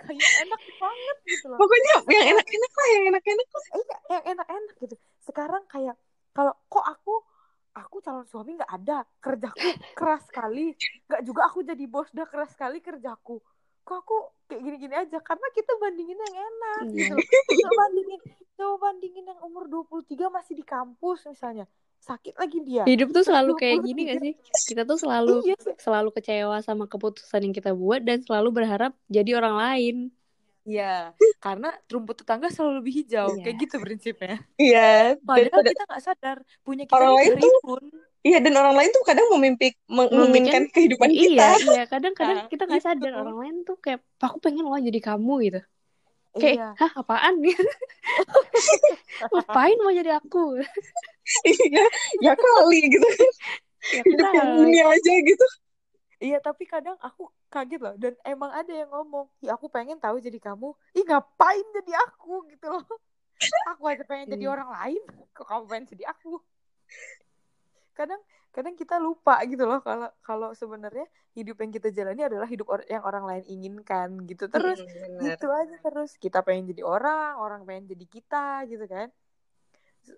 Kan 0.00 0.16
kayak 0.16 0.36
enak 0.48 0.60
banget 0.80 1.16
gitu 1.28 1.46
loh. 1.52 1.58
Pokoknya 1.60 1.90
yang 2.08 2.28
enak-enak 2.36 2.72
lah, 2.72 2.88
yang 2.88 3.04
enak-enak 3.12 3.48
lah. 3.52 3.64
iya 3.76 3.96
yang 4.08 4.24
enak-enak 4.36 4.74
gitu. 4.80 4.96
Sekarang 5.20 5.62
kayak 5.68 5.96
kalau 6.32 6.56
kok 6.72 6.84
aku 6.88 7.14
aku 7.84 8.00
calon 8.04 8.26
suami 8.28 8.56
nggak 8.56 8.72
ada. 8.72 9.04
Kerjaku 9.20 9.68
keras 9.98 10.22
sekali. 10.28 10.72
Nggak 11.08 11.22
juga 11.24 11.40
aku 11.48 11.58
jadi 11.64 11.84
bos 11.88 12.08
dah 12.12 12.26
keras 12.28 12.52
sekali 12.52 12.78
kerjaku. 12.80 13.40
Kok 13.80 13.96
aku 13.96 14.16
kayak 14.46 14.60
gini-gini 14.62 14.94
aja? 14.94 15.18
Karena 15.24 15.46
kita 15.56 15.72
bandingin 15.80 16.18
yang 16.20 16.36
enak 16.36 16.80
Iya. 16.92 17.16
gitu 17.16 17.16
coba 17.64 17.72
bandingin 17.88 18.20
coba 18.54 18.74
bandingin 18.92 19.24
yang 19.24 19.40
umur 19.40 19.64
23 19.66 20.28
masih 20.28 20.54
di 20.58 20.64
kampus 20.64 21.24
misalnya. 21.26 21.64
Sakit 22.00 22.32
lagi 22.40 22.64
dia. 22.64 22.84
Hidup 22.88 23.12
tuh 23.12 23.24
selalu 23.24 23.60
kayak 23.60 23.84
gini 23.84 24.08
23 24.08 24.08
gak 24.08 24.18
sih? 24.24 24.32
Kita 24.72 24.82
tuh 24.88 24.96
selalu 24.96 25.34
iya 25.44 25.56
selalu 25.76 26.08
kecewa 26.16 26.56
sama 26.64 26.84
keputusan 26.88 27.44
yang 27.44 27.54
kita 27.56 27.76
buat 27.76 28.00
dan 28.04 28.24
selalu 28.24 28.62
berharap 28.62 28.92
jadi 29.08 29.36
orang 29.36 29.56
lain. 29.56 29.96
Iya, 30.60 31.16
karena 31.40 31.72
rumput 31.88 32.20
tetangga 32.20 32.52
selalu 32.52 32.84
lebih 32.84 32.92
hijau, 33.00 33.32
Iya. 33.32 33.42
kayak 33.42 33.56
gitu 33.58 33.74
prinsipnya. 33.80 34.36
Iya, 34.54 35.16
dan 35.16 35.24
Padahal 35.24 35.56
pada- 35.56 35.72
kita 35.72 35.84
nggak 35.88 36.02
sadar 36.04 36.36
punya 36.60 36.84
kita 36.84 36.94
Orang 36.94 37.12
lain 37.16 37.32
tuh 37.36 37.54
pun. 37.64 37.82
iya 38.20 38.38
dan 38.38 38.52
orang 38.52 38.74
lain 38.76 38.90
tuh 38.92 39.02
kadang 39.02 39.26
memimpi 39.32 39.72
menginginkan 39.88 40.68
kehidupan 40.68 41.08
kita. 41.08 41.32
Iya, 41.32 41.48
iya. 41.64 41.82
Kadang-kadang 41.88 42.38
Nah, 42.44 42.48
kita 42.48 42.62
nggak 42.68 42.84
sadar 42.84 43.12
orang 43.16 43.36
lain 43.40 43.56
tuh 43.64 43.76
kayak 43.80 44.04
aku 44.18 44.36
pengen 44.38 44.68
lo 44.68 44.76
jadi 44.76 45.00
kamu 45.00 45.34
gitu. 45.48 45.60
Kayak, 46.30 46.56
Iya. 46.56 46.68
hah 46.78 46.92
apaan 46.94 47.34
nih? 47.40 47.56
Ngapain 49.32 49.76
mau 49.80 49.90
jadi 49.90 50.12
aku? 50.14 50.60
Iya, 51.42 51.84
ya 52.20 52.32
kali 52.34 52.80
gitu. 52.86 53.06
Ya 53.80 54.04
Hidup 54.04 54.28
yang 54.36 54.60
ini 54.60 54.76
aja 54.84 55.12
gitu. 55.24 55.46
Iya, 56.20 56.36
tapi 56.38 56.68
kadang 56.68 57.00
aku 57.00 57.32
kaget 57.50 57.80
loh. 57.82 57.94
Dan 57.98 58.14
emang 58.22 58.50
ada 58.54 58.72
yang 58.72 58.88
ngomong, 58.94 59.26
ya 59.42 59.58
aku 59.58 59.66
pengen 59.66 59.98
tahu 59.98 60.22
jadi 60.22 60.38
kamu. 60.38 60.70
Ih, 60.94 61.04
ngapain 61.04 61.66
jadi 61.76 61.92
aku 62.08 62.46
gitu 62.54 62.66
loh. 62.70 62.86
Aku 63.76 63.82
aja 63.88 64.04
pengen 64.04 64.28
jadi 64.30 64.46
Hmm. 64.46 64.54
orang 64.54 64.70
lain. 64.70 65.02
Kok 65.36 65.46
kamu 65.48 65.64
pengen 65.68 65.86
jadi 65.92 66.04
aku? 66.12 66.38
Kadang 67.96 68.20
kadang 68.50 68.74
kita 68.74 68.98
lupa 68.98 69.38
gitu 69.46 69.62
loh 69.62 69.78
kalau 69.78 70.10
kalau 70.26 70.50
sebenarnya 70.58 71.06
hidup 71.38 71.62
yang 71.62 71.70
kita 71.70 71.94
jalani 71.94 72.26
adalah 72.26 72.48
hidup 72.50 72.66
or- 72.66 72.88
yang 72.90 73.06
orang 73.06 73.22
lain 73.22 73.44
inginkan 73.46 74.26
gitu 74.26 74.50
terus 74.50 74.82
Hmm, 74.82 75.22
gitu 75.22 75.46
aja 75.46 75.76
terus 75.78 76.18
kita 76.18 76.42
pengen 76.42 76.66
jadi 76.74 76.82
orang 76.82 77.38
orang 77.38 77.62
pengen 77.62 77.94
jadi 77.94 78.06
kita 78.10 78.66
gitu 78.66 78.90
kan 78.90 79.06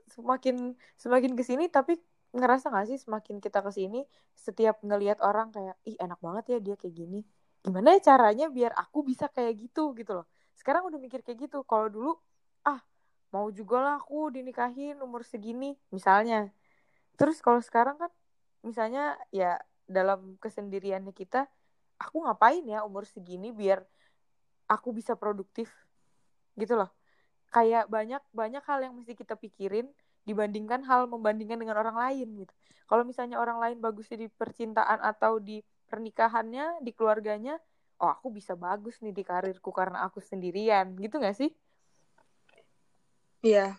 semakin 0.09 0.73
semakin 0.97 1.33
ke 1.37 1.43
sini 1.45 1.69
tapi 1.69 2.01
ngerasa 2.33 2.73
gak 2.73 2.89
sih 2.89 2.99
semakin 2.99 3.39
kita 3.45 3.61
ke 3.61 3.71
sini 3.71 4.01
setiap 4.33 4.81
ngelihat 4.81 5.21
orang 5.21 5.53
kayak 5.53 5.77
ih 5.85 5.97
enak 6.01 6.17
banget 6.19 6.45
ya 6.57 6.59
dia 6.65 6.75
kayak 6.81 6.95
gini. 6.97 7.21
Gimana 7.63 7.95
ya 7.95 8.01
caranya 8.13 8.49
biar 8.49 8.73
aku 8.75 9.05
bisa 9.05 9.29
kayak 9.29 9.55
gitu? 9.69 9.93
Gitu 9.93 10.13
loh. 10.17 10.27
Sekarang 10.57 10.89
udah 10.89 10.99
mikir 10.99 11.21
kayak 11.21 11.49
gitu. 11.49 11.63
Kalau 11.63 11.93
dulu 11.93 12.13
ah 12.65 12.81
mau 13.31 13.49
juga 13.53 13.85
lah 13.85 13.95
aku 14.01 14.33
dinikahin 14.33 14.99
umur 15.05 15.23
segini 15.29 15.77
misalnya. 15.93 16.49
Terus 17.21 17.39
kalau 17.45 17.61
sekarang 17.61 18.01
kan 18.01 18.11
misalnya 18.65 19.15
ya 19.29 19.61
dalam 19.85 20.41
kesendiriannya 20.41 21.13
kita 21.13 21.47
aku 22.01 22.25
ngapain 22.25 22.65
ya 22.65 22.83
umur 22.83 23.05
segini 23.05 23.53
biar 23.53 23.85
aku 24.67 24.91
bisa 24.97 25.15
produktif? 25.15 25.69
Gitu 26.57 26.75
loh. 26.75 26.89
Kayak 27.53 27.93
banyak 27.93 28.25
banyak 28.33 28.65
hal 28.65 28.81
yang 28.89 28.97
mesti 28.97 29.13
kita 29.13 29.37
pikirin 29.37 29.93
dibandingkan 30.23 30.87
hal 30.87 31.11
membandingkan 31.11 31.59
dengan 31.59 31.79
orang 31.79 31.97
lain 31.99 32.47
gitu 32.47 32.55
kalau 32.87 33.03
misalnya 33.03 33.41
orang 33.41 33.59
lain 33.59 33.77
bagusnya 33.81 34.21
di 34.21 34.29
percintaan 34.29 35.01
atau 35.01 35.41
di 35.43 35.63
pernikahannya 35.89 36.81
di 36.85 36.91
keluarganya 36.95 37.59
oh 38.03 38.11
aku 38.11 38.35
bisa 38.35 38.59
bagus 38.59 38.99
nih 39.03 39.15
di 39.15 39.23
karirku 39.23 39.71
karena 39.71 40.07
aku 40.07 40.19
sendirian 40.23 40.95
gitu 40.99 41.19
gak 41.19 41.37
sih 41.39 41.51
Iya. 43.43 43.75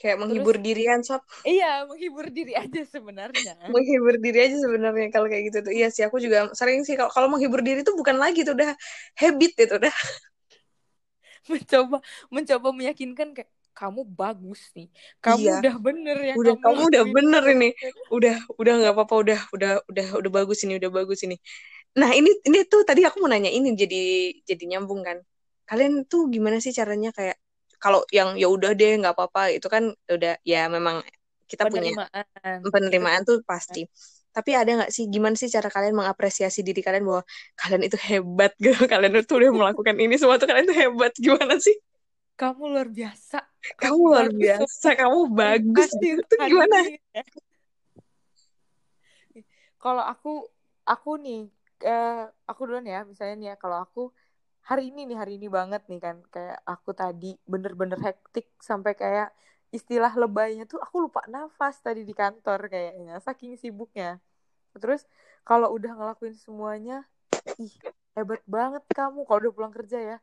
Kayak 0.00 0.16
menghibur 0.16 0.56
diri 0.56 0.88
kan, 0.88 1.04
Sob. 1.04 1.20
iya 1.44 1.84
menghibur 1.84 2.32
diri 2.32 2.56
aja 2.56 2.82
sebenarnya 2.88 3.52
Menghibur 3.74 4.16
diri 4.16 4.48
aja 4.48 4.56
sebenarnya 4.56 5.12
kalau 5.12 5.28
kayak 5.28 5.52
gitu 5.52 5.58
tuh. 5.60 5.72
Iya 5.76 5.92
sih, 5.92 6.02
aku 6.08 6.16
juga 6.18 6.48
sering 6.56 6.82
sih 6.88 6.96
kalau 6.96 7.12
kalau 7.12 7.28
menghibur 7.28 7.60
diri 7.60 7.84
tuh 7.84 7.94
bukan 7.94 8.16
lagi 8.16 8.40
tuh 8.42 8.56
udah 8.56 8.72
habit 9.20 9.52
itu 9.60 9.74
udah. 9.76 9.92
mencoba 11.52 12.00
mencoba 12.32 12.68
meyakinkan 12.72 13.36
kayak 13.36 13.50
kamu 13.78 14.00
bagus 14.18 14.60
nih 14.76 14.88
kamu 15.24 15.42
Iya. 15.42 15.52
udah 15.58 15.74
bener 15.86 16.16
ya 16.30 16.34
Udah 16.38 16.54
kamu 16.62 16.80
udah 16.90 17.02
lakuin 17.02 17.16
bener 17.16 17.42
itu." 17.42 17.50
ini. 17.54 17.68
Udah 18.16 18.34
udah 18.60 18.72
nggak 18.80 18.92
apa-apa 18.94 19.14
udah 19.22 19.38
udah 19.54 19.70
udah 19.90 20.06
udah 20.20 20.30
bagus 20.38 20.58
ini, 20.64 20.72
udah 20.80 20.90
bagus 20.98 21.20
ini. 21.26 21.36
Nah, 22.00 22.10
ini 22.18 22.30
ini 22.48 22.58
tuh 22.72 22.82
tadi 22.88 23.02
aku 23.08 23.16
mau 23.22 23.30
nanya 23.32 23.50
ini 23.50 23.68
jadi 23.82 23.98
jadi 24.48 24.64
nyambung 24.76 25.02
kan. 25.08 25.18
Kalian 25.68 26.06
tuh 26.10 26.30
gimana 26.34 26.58
sih 26.64 26.72
caranya 26.74 27.10
kayak 27.18 27.36
kalau 27.82 28.00
yang 28.12 28.36
ya 28.42 28.46
udah 28.50 28.70
deh 28.78 28.90
nggak 29.00 29.14
apa-apa 29.16 29.40
itu 29.56 29.66
kan 29.74 29.84
udah 30.14 30.32
ya 30.46 30.58
memang 30.70 30.96
kita 31.50 31.64
punya 31.72 31.92
penerimaan 31.92 32.58
penerimaan 32.74 33.22
tuh 33.28 33.38
pasti. 33.50 33.80
Tapi 34.30 34.50
ada 34.54 34.70
nggak 34.78 34.90
sih 34.94 35.04
gimana 35.14 35.34
sih 35.40 35.50
cara 35.50 35.68
kalian 35.74 35.94
mengapresiasi 35.98 36.60
diri 36.62 36.80
kalian 36.86 37.02
bahwa 37.08 37.22
kalian 37.58 37.82
itu 37.90 37.98
hebat 37.98 38.52
gitu, 38.62 38.78
kalian 38.92 39.14
itu 39.18 39.32
udah 39.38 39.50
melakukan 39.50 39.96
ini 39.98 40.14
semua 40.20 40.38
tuh 40.40 40.46
kalian 40.50 40.66
tuh 40.70 40.78
hebat 40.78 41.12
gimana 41.18 41.56
sih? 41.58 41.74
kamu 42.40 42.62
luar 42.72 42.88
biasa 42.90 43.38
Kamu 43.76 44.00
luar 44.08 44.28
biasa, 44.32 44.88
kamu 44.96 45.20
bagus. 45.36 45.90
Gitu. 46.00 46.20
Itu 46.20 46.34
gimana? 46.40 46.78
ini, 46.88 47.00
ya. 47.12 47.22
Kalau 49.80 50.04
aku 50.04 50.44
aku 50.84 51.10
nih 51.20 51.48
eh, 51.84 52.24
aku 52.44 52.60
duluan 52.68 52.84
ya 52.84 53.04
misalnya 53.04 53.34
nih 53.40 53.48
ya 53.52 53.56
kalau 53.56 53.78
aku 53.80 54.02
hari 54.64 54.92
ini 54.92 55.08
nih 55.08 55.18
hari 55.18 55.32
ini 55.40 55.48
banget 55.48 55.82
nih 55.88 56.00
kan 56.00 56.16
kayak 56.28 56.60
aku 56.68 56.92
tadi 56.92 57.36
bener-bener 57.48 57.96
hektik 57.96 58.52
sampai 58.60 58.92
kayak 58.92 59.32
istilah 59.72 60.12
lebaynya 60.12 60.66
tuh 60.68 60.82
aku 60.82 61.08
lupa 61.08 61.24
nafas 61.30 61.78
tadi 61.80 62.02
di 62.04 62.12
kantor 62.12 62.68
kayaknya 62.68 63.22
saking 63.22 63.56
sibuknya 63.56 64.18
terus 64.76 65.06
kalau 65.46 65.72
udah 65.72 65.94
ngelakuin 65.96 66.36
semuanya 66.36 67.06
ih 67.56 67.72
hebat 68.12 68.42
banget 68.44 68.82
kamu 68.92 69.24
kalau 69.24 69.38
udah 69.48 69.52
pulang 69.54 69.74
kerja 69.74 69.98
ya 69.98 70.16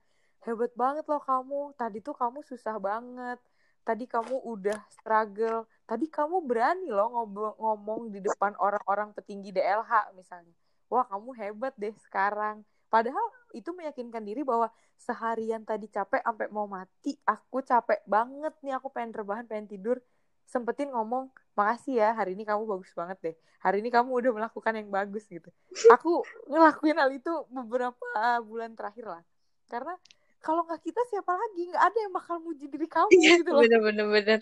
hebat 0.45 0.71
banget 0.77 1.05
loh 1.07 1.21
kamu. 1.23 1.61
Tadi 1.79 1.97
tuh 2.03 2.13
kamu 2.13 2.43
susah 2.45 2.77
banget. 2.77 3.39
Tadi 3.87 4.03
kamu 4.03 4.43
udah 4.43 4.79
struggle. 4.91 5.63
Tadi 5.87 6.05
kamu 6.11 6.43
berani 6.43 6.91
loh 6.91 7.07
ngomong, 7.15 7.55
ngomong 7.55 8.01
di 8.11 8.19
depan 8.19 8.53
orang-orang 8.59 9.15
petinggi 9.15 9.55
DLH 9.55 10.11
misalnya. 10.13 10.51
Wah 10.91 11.07
kamu 11.07 11.29
hebat 11.39 11.73
deh 11.79 11.95
sekarang. 12.03 12.67
Padahal 12.87 13.23
itu 13.51 13.71
meyakinkan 13.75 14.23
diri 14.23 14.43
bahwa 14.43 14.71
seharian 14.95 15.63
tadi 15.67 15.91
capek 15.91 16.23
sampai 16.23 16.47
mau 16.51 16.67
mati 16.67 17.15
aku 17.23 17.63
capek 17.63 18.03
banget 18.07 18.51
nih. 18.63 18.75
Aku 18.75 18.91
pengen 18.91 19.15
rebahan 19.15 19.47
pengen 19.47 19.67
tidur. 19.71 19.99
Sempetin 20.47 20.91
ngomong 20.95 21.27
makasih 21.59 21.99
ya 21.99 22.15
hari 22.15 22.31
ini 22.35 22.47
kamu 22.47 22.63
bagus 22.63 22.95
banget 22.95 23.17
deh. 23.19 23.35
Hari 23.59 23.83
ini 23.83 23.91
kamu 23.91 24.15
udah 24.15 24.31
melakukan 24.31 24.79
yang 24.79 24.87
bagus 24.87 25.27
gitu. 25.27 25.51
Aku 25.91 26.23
ngelakuin 26.47 26.95
hal 26.95 27.11
itu 27.11 27.31
beberapa 27.51 28.07
bulan 28.47 28.71
terakhir 28.71 29.05
lah. 29.11 29.23
Karena 29.67 29.99
kalau 30.47 30.61
nggak 30.63 30.79
kita 30.79 31.01
siapa 31.11 31.33
lagi 31.35 31.61
nggak 31.67 31.83
ada 31.91 31.97
yang 32.07 32.13
bakal 32.15 32.35
muji 32.39 32.65
diri 32.71 32.87
kamu 32.87 33.11
Iya, 33.11 33.43
gitu 33.43 33.51
loh 33.51 33.61
bener-bener. 33.67 34.05
bener. 34.15 34.39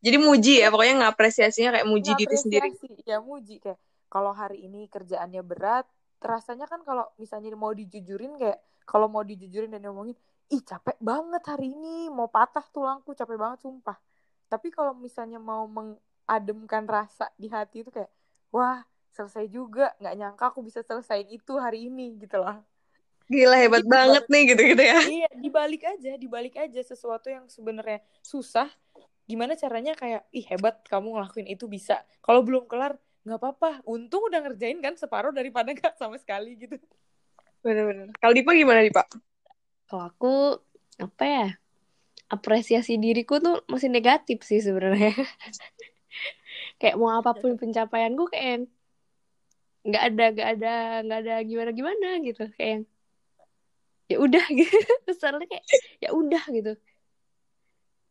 Jadi 0.00 0.16
muji 0.16 0.52
ya, 0.64 0.72
pokoknya 0.72 0.94
ngapresiasinya 1.04 1.76
kayak 1.76 1.88
muji 1.92 2.10
diri 2.16 2.36
sendiri. 2.40 2.68
Ya 3.04 3.20
muji 3.20 3.60
kayak 3.60 3.76
kalau 4.08 4.32
hari 4.32 4.64
ini 4.64 4.88
kerjaannya 4.88 5.44
berat 5.44 5.84
rasanya 6.20 6.68
kan 6.68 6.80
kalau 6.84 7.08
misalnya 7.16 7.52
mau 7.56 7.72
dijujurin 7.72 8.36
kayak 8.36 8.60
kalau 8.84 9.08
mau 9.08 9.24
dijujurin 9.24 9.72
dan 9.72 9.80
ngomongin 9.88 10.16
ih 10.52 10.60
capek 10.60 10.98
banget 11.00 11.40
hari 11.48 11.72
ini 11.72 12.12
mau 12.12 12.28
patah 12.28 12.64
tulangku 12.68 13.16
capek 13.16 13.40
banget 13.40 13.64
sumpah 13.64 13.96
tapi 14.52 14.68
kalau 14.68 14.92
misalnya 14.92 15.40
mau 15.40 15.64
mengademkan 15.64 16.84
rasa 16.84 17.30
di 17.40 17.48
hati 17.48 17.86
itu 17.86 17.90
kayak 17.94 18.10
wah 18.52 18.84
selesai 19.16 19.48
juga 19.48 19.94
nggak 20.02 20.14
nyangka 20.18 20.44
aku 20.52 20.60
bisa 20.60 20.84
selesaiin 20.84 21.30
itu 21.32 21.56
hari 21.56 21.88
ini 21.88 22.20
gitu 22.20 22.36
loh 22.42 22.60
Gila 23.30 23.56
hebat 23.62 23.86
Gitu 23.86 23.94
banget 23.94 24.24
nih 24.26 24.42
gitu-gitu 24.50 24.82
ya. 24.82 24.98
iya 25.06 25.28
dibalik 25.38 25.82
aja 25.86 26.18
dibalik 26.18 26.54
aja 26.58 26.80
sesuatu 26.82 27.30
yang 27.30 27.46
sebenarnya 27.46 28.02
susah 28.26 28.66
gimana 29.30 29.54
caranya 29.54 29.94
kayak 29.94 30.26
ih 30.34 30.42
hebat 30.50 30.82
kamu 30.90 31.14
ngelakuin 31.14 31.46
itu 31.46 31.70
bisa 31.70 32.02
kalau 32.18 32.42
belum 32.42 32.66
kelar 32.66 32.98
nggak 33.22 33.38
apa-apa 33.38 33.86
untung 33.86 34.26
udah 34.26 34.42
ngerjain 34.42 34.82
kan 34.82 34.98
separuh 34.98 35.30
daripada 35.30 35.70
nggak 35.70 35.94
sama 35.94 36.18
sekali 36.18 36.58
gitu 36.58 36.74
Bener-bener. 37.60 38.08
Kalau 38.16 38.32
Dipa 38.32 38.56
gimana 38.56 38.80
Dipa? 38.80 39.04
Kalau 39.84 40.08
aku 40.08 40.56
apa 40.96 41.24
ya? 41.28 41.46
Apresiasi 42.30 42.96
diriku 42.96 43.36
tuh 43.36 43.60
masih 43.68 43.92
negatif 43.92 44.40
sih 44.46 44.64
sebenarnya. 44.64 45.12
kayak 46.80 46.96
mau 46.96 47.12
apa 47.20 47.36
pun 47.36 47.60
pencapaianku 47.60 48.32
kayak 48.32 48.64
nggak 49.80 50.02
ada 50.12 50.24
nggak 50.32 50.48
ada 50.56 50.72
nggak 51.04 51.18
ada 51.24 51.34
gimana 51.44 51.70
gimana 51.72 52.08
gitu 52.24 52.48
kayak 52.56 52.70
yang 52.72 52.84
ya 54.10 54.16
udah 54.18 54.44
gitu. 54.58 54.74
Kesannya 55.06 55.46
kayak 55.46 55.64
ya 56.02 56.10
udah 56.10 56.42
gitu. 56.50 56.72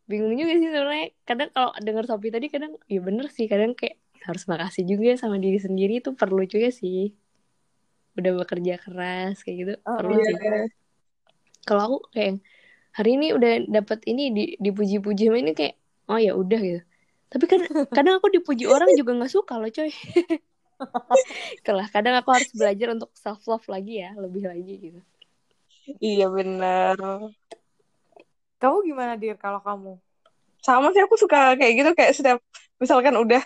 Bingung 0.07 0.33
juga 0.39 0.53
sih 0.55 0.69
sebenarnya. 0.71 1.07
Kadang 1.27 1.49
kalau 1.51 1.69
dengar 1.83 2.03
Sophie 2.07 2.31
tadi 2.31 2.47
kadang 2.47 2.79
ya 2.87 2.99
bener 3.03 3.27
sih 3.27 3.45
kadang 3.51 3.75
kayak 3.75 3.99
harus 4.23 4.47
makasih 4.47 4.87
juga 4.87 5.19
sama 5.19 5.35
diri 5.37 5.59
sendiri 5.59 5.99
itu 5.99 6.15
perlu 6.15 6.47
juga 6.47 6.71
sih. 6.71 7.11
Udah 8.15 8.31
bekerja 8.39 8.79
keras 8.79 9.43
kayak 9.43 9.57
gitu 9.59 9.73
Oh, 9.83 9.99
perlu 9.99 10.15
iya. 10.17 10.25
sih. 10.25 10.35
Kalau 11.67 11.81
aku 11.83 11.97
kayak 12.15 12.39
hari 12.95 13.19
ini 13.19 13.27
udah 13.35 13.51
dapat 13.69 13.99
ini 14.07 14.23
di 14.33 14.43
dipuji-puji 14.57 15.29
sama 15.29 15.37
ini 15.43 15.51
kayak 15.53 15.75
oh 16.09 16.17
ya 16.17 16.33
udah 16.33 16.59
gitu. 16.63 16.81
Tapi 17.29 17.43
kadang 17.45 17.69
kadang 17.97 18.13
aku 18.17 18.27
dipuji 18.33 18.65
orang 18.65 18.89
juga 18.95 19.13
nggak 19.13 19.29
suka 19.35 19.59
loh 19.59 19.69
coy. 19.69 19.91
Itulah, 21.59 21.91
kadang 21.91 22.15
aku 22.15 22.31
harus 22.31 22.49
belajar 22.55 22.95
untuk 22.95 23.11
self 23.11 23.43
love 23.51 23.67
lagi 23.67 23.99
ya 23.99 24.15
lebih 24.15 24.47
lagi 24.47 24.73
gitu 24.79 25.03
Iya 25.97 26.29
bener. 26.29 26.95
kamu 28.59 28.77
gimana 28.85 29.15
dir 29.15 29.39
kalau 29.39 29.63
kamu? 29.63 29.95
Sama 30.59 30.91
sih 30.91 30.99
aku 30.99 31.15
suka 31.15 31.55
kayak 31.55 31.73
gitu 31.79 31.89
kayak 31.95 32.11
setiap 32.11 32.37
misalkan 32.77 33.15
udah 33.15 33.39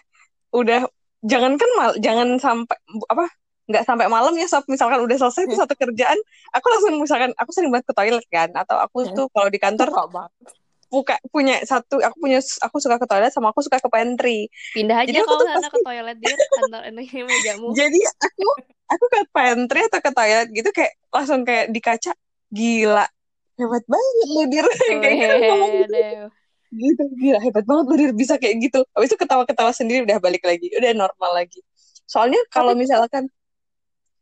udah 0.50 0.90
jangankan 1.22 1.70
mal 1.78 1.94
jangan 2.02 2.42
sampai 2.42 2.78
apa 3.08 3.30
nggak 3.70 3.86
sampai 3.86 4.10
malam 4.10 4.34
ya 4.36 4.50
sob. 4.50 4.66
Misalkan 4.66 5.00
udah 5.06 5.18
selesai 5.22 5.46
tuh 5.46 5.58
satu 5.62 5.74
kerjaan 5.78 6.18
aku 6.52 6.66
langsung 6.68 6.98
misalkan 6.98 7.32
aku 7.38 7.54
sering 7.54 7.70
banget 7.70 7.86
ke 7.90 7.94
toilet 7.94 8.26
kan 8.28 8.50
atau 8.58 8.82
aku 8.82 9.06
tuh 9.14 9.30
kalau 9.30 9.48
di 9.54 9.62
kantor 9.62 9.94
buka 10.94 11.18
punya 11.34 11.58
satu 11.66 11.98
aku 12.06 12.18
punya 12.22 12.38
aku 12.38 12.78
suka 12.78 13.02
ke 13.02 13.06
toilet 13.10 13.34
sama 13.34 13.50
aku 13.54 13.62
suka 13.66 13.78
ke 13.82 13.90
pantry. 13.90 14.50
Pindah 14.74 15.02
aja 15.02 15.10
Jadi 15.10 15.18
aku 15.22 15.30
kalau 15.30 15.46
sana 15.46 15.58
pasti- 15.58 15.74
ke 15.74 15.80
toilet 15.86 16.18
dia 16.22 16.36
kantor 16.38 16.82
ini 16.90 17.04
mejamu 17.22 17.68
jadi 17.80 18.00
aku 18.18 18.46
aku 18.90 19.06
ke 19.10 19.20
pantry 19.34 19.82
atau 19.90 20.02
ke 20.02 20.12
toilet 20.14 20.48
gitu 20.54 20.70
kayak 20.70 20.94
langsung 21.10 21.42
kayak 21.46 21.70
di 21.70 21.82
kaca 21.82 22.14
gila. 22.54 23.06
Hebat 23.58 23.84
banget 23.90 24.16
lu 24.30 24.42
dir. 24.50 24.66
Kayak 25.02 25.16
gitu. 25.18 25.36
Ngomong 25.50 25.72
gitu. 25.82 25.98
Gitu 26.74 27.04
gila. 27.18 27.40
Hebat 27.42 27.66
banget 27.66 27.86
lu 27.90 27.96
dir. 27.98 28.12
Bisa 28.14 28.34
kayak 28.38 28.56
gitu. 28.62 28.80
Habis 28.94 29.14
itu 29.14 29.18
ketawa-ketawa 29.18 29.72
sendiri 29.74 30.06
udah 30.06 30.18
balik 30.22 30.46
lagi. 30.46 30.70
Udah 30.74 30.94
normal 30.94 31.32
lagi. 31.34 31.60
Soalnya 32.06 32.42
kalau 32.54 32.74
misalkan 32.78 33.30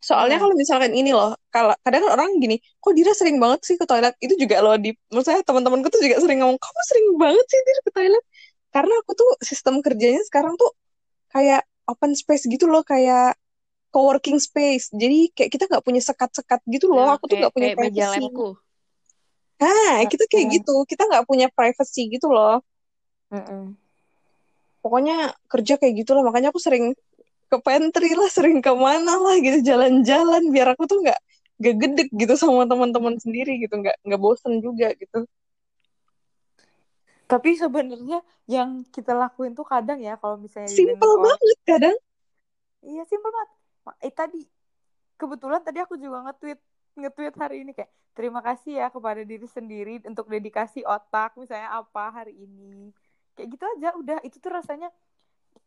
soalnya 0.01 0.41
Iya. 0.41 0.43
kalau 0.49 0.55
misalkan 0.57 0.91
ini 0.97 1.13
loh 1.13 1.37
kalau 1.53 1.77
kadang 1.85 2.01
kan 2.01 2.17
orang 2.17 2.41
gini 2.41 2.57
kok 2.81 2.89
Dira 2.97 3.13
sering 3.13 3.37
banget 3.37 3.61
sih 3.61 3.77
ke 3.77 3.85
toilet? 3.85 4.17
Itu 4.17 4.33
juga 4.33 4.57
loh 4.65 4.73
di 4.73 4.89
menurut 5.13 5.25
saya 5.29 5.45
teman-temanku 5.45 5.93
tuh 5.93 6.01
juga 6.01 6.17
sering 6.17 6.41
ngomong 6.41 6.57
kamu 6.57 6.81
sering 6.89 7.07
banget 7.21 7.45
sih 7.45 7.59
Dira 7.61 7.81
ke 7.85 7.91
toilet? 7.93 8.23
Karena 8.73 8.93
aku 9.03 9.11
tuh 9.13 9.29
sistem 9.45 9.77
kerjanya 9.85 10.21
sekarang 10.25 10.57
tuh 10.57 10.73
kayak 11.29 11.63
open 11.85 12.17
space 12.17 12.49
gitu 12.49 12.65
loh 12.65 12.81
kayak 12.81 13.37
co-working 13.91 14.39
space. 14.39 14.89
Jadi 14.95 15.29
kayak 15.35 15.51
kita 15.51 15.63
nggak 15.67 15.83
punya 15.83 16.01
sekat-sekat 16.01 16.59
gitu 16.71 16.89
loh. 16.89 17.11
Nah, 17.11 17.15
aku 17.19 17.27
tuh 17.27 17.37
nggak 17.37 17.53
punya 17.53 17.69
kayak 17.75 17.79
privacy. 17.93 18.21
labku 18.25 18.49
nah 19.61 20.01
kita 20.09 20.25
kayak 20.25 20.45
Iya. 20.49 20.55
gitu. 20.57 20.75
Kita 20.89 21.05
nggak 21.05 21.23
punya 21.29 21.47
privacy 21.53 22.09
gitu 22.09 22.33
loh. 22.33 22.65
Mm-mm. 23.31 23.77
pokoknya 24.81 25.37
kerja 25.45 25.77
kayak 25.77 25.93
gitu 26.01 26.17
lah 26.17 26.25
makanya 26.25 26.49
aku 26.49 26.57
sering 26.57 26.97
ke 27.53 27.57
pantry 27.61 28.17
lah 28.17 28.25
sering 28.33 28.65
ke 28.65 28.73
mana 28.73 29.13
lah 29.21 29.37
gitu 29.37 29.61
jalan-jalan. 29.61 30.49
Biar 30.49 30.73
aku 30.73 30.89
tuh 30.89 31.05
nggak 31.05 31.19
gak 31.61 31.75
gede 31.77 32.03
gitu 32.09 32.33
sama 32.33 32.65
teman-teman 32.65 33.21
sendiri 33.21 33.61
gitu. 33.61 33.77
Nggak 33.77 34.01
nggak 34.01 34.17
bosen 34.17 34.57
juga 34.65 34.89
gitu. 34.97 35.29
Tapi 37.29 37.55
sebenarnya 37.55 38.19
yang 38.49 38.83
kita 38.91 39.15
lakuin 39.15 39.55
tuh 39.55 39.63
kadang 39.63 40.01
ya 40.03 40.17
kalau 40.19 40.35
misalnya 40.41 40.67
simple 40.67 41.15
banget 41.21 41.59
kadang. 41.63 41.97
Iya 42.81 43.05
simpel 43.05 43.29
banget. 43.31 43.60
Eh 44.01 44.13
tadi 44.13 44.41
kebetulan 45.17 45.61
tadi 45.61 45.79
aku 45.81 45.97
juga 45.97 46.25
nge-tweet 46.29 46.59
nge-tweet 46.97 47.35
hari 47.39 47.55
ini 47.65 47.71
kayak 47.71 47.91
terima 48.11 48.43
kasih 48.43 48.83
ya 48.83 48.87
kepada 48.91 49.23
diri 49.23 49.47
sendiri 49.47 50.03
untuk 50.03 50.27
dedikasi 50.27 50.83
otak 50.83 51.37
misalnya 51.39 51.71
apa 51.79 52.11
hari 52.11 52.35
ini. 52.35 52.91
Kayak 53.37 53.47
gitu 53.55 53.63
aja 53.77 53.89
udah 53.95 54.17
itu 54.27 54.37
tuh 54.37 54.51
rasanya 54.51 54.91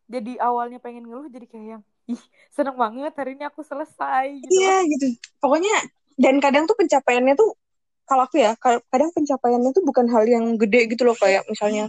jadi 0.05 0.37
awalnya 0.41 0.79
pengen 0.81 1.09
ngeluh 1.09 1.29
jadi 1.33 1.47
kayak 1.49 1.67
yang 1.79 1.83
ih 2.05 2.21
seneng 2.53 2.77
banget 2.77 3.13
hari 3.17 3.33
ini 3.33 3.45
aku 3.49 3.65
selesai 3.65 4.29
gitu. 4.37 4.53
iya 4.53 4.85
gitu 4.85 5.17
pokoknya 5.41 5.73
dan 6.21 6.37
kadang 6.45 6.69
tuh 6.69 6.77
pencapaiannya 6.77 7.35
tuh 7.35 7.57
kalau 8.05 8.29
aku 8.29 8.37
ya 8.37 8.53
ka- 8.61 8.85
kadang 8.93 9.09
pencapaiannya 9.17 9.73
tuh 9.73 9.81
bukan 9.81 10.07
hal 10.13 10.29
yang 10.29 10.61
gede 10.61 10.93
gitu 10.93 11.09
loh 11.09 11.17
kayak 11.17 11.49
misalnya 11.49 11.89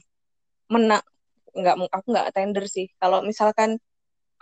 menang 0.72 1.04
nggak 1.52 1.76
aku 1.92 2.08
nggak 2.16 2.32
tender 2.32 2.64
sih 2.72 2.88
kalau 3.00 3.20
misalkan 3.24 3.76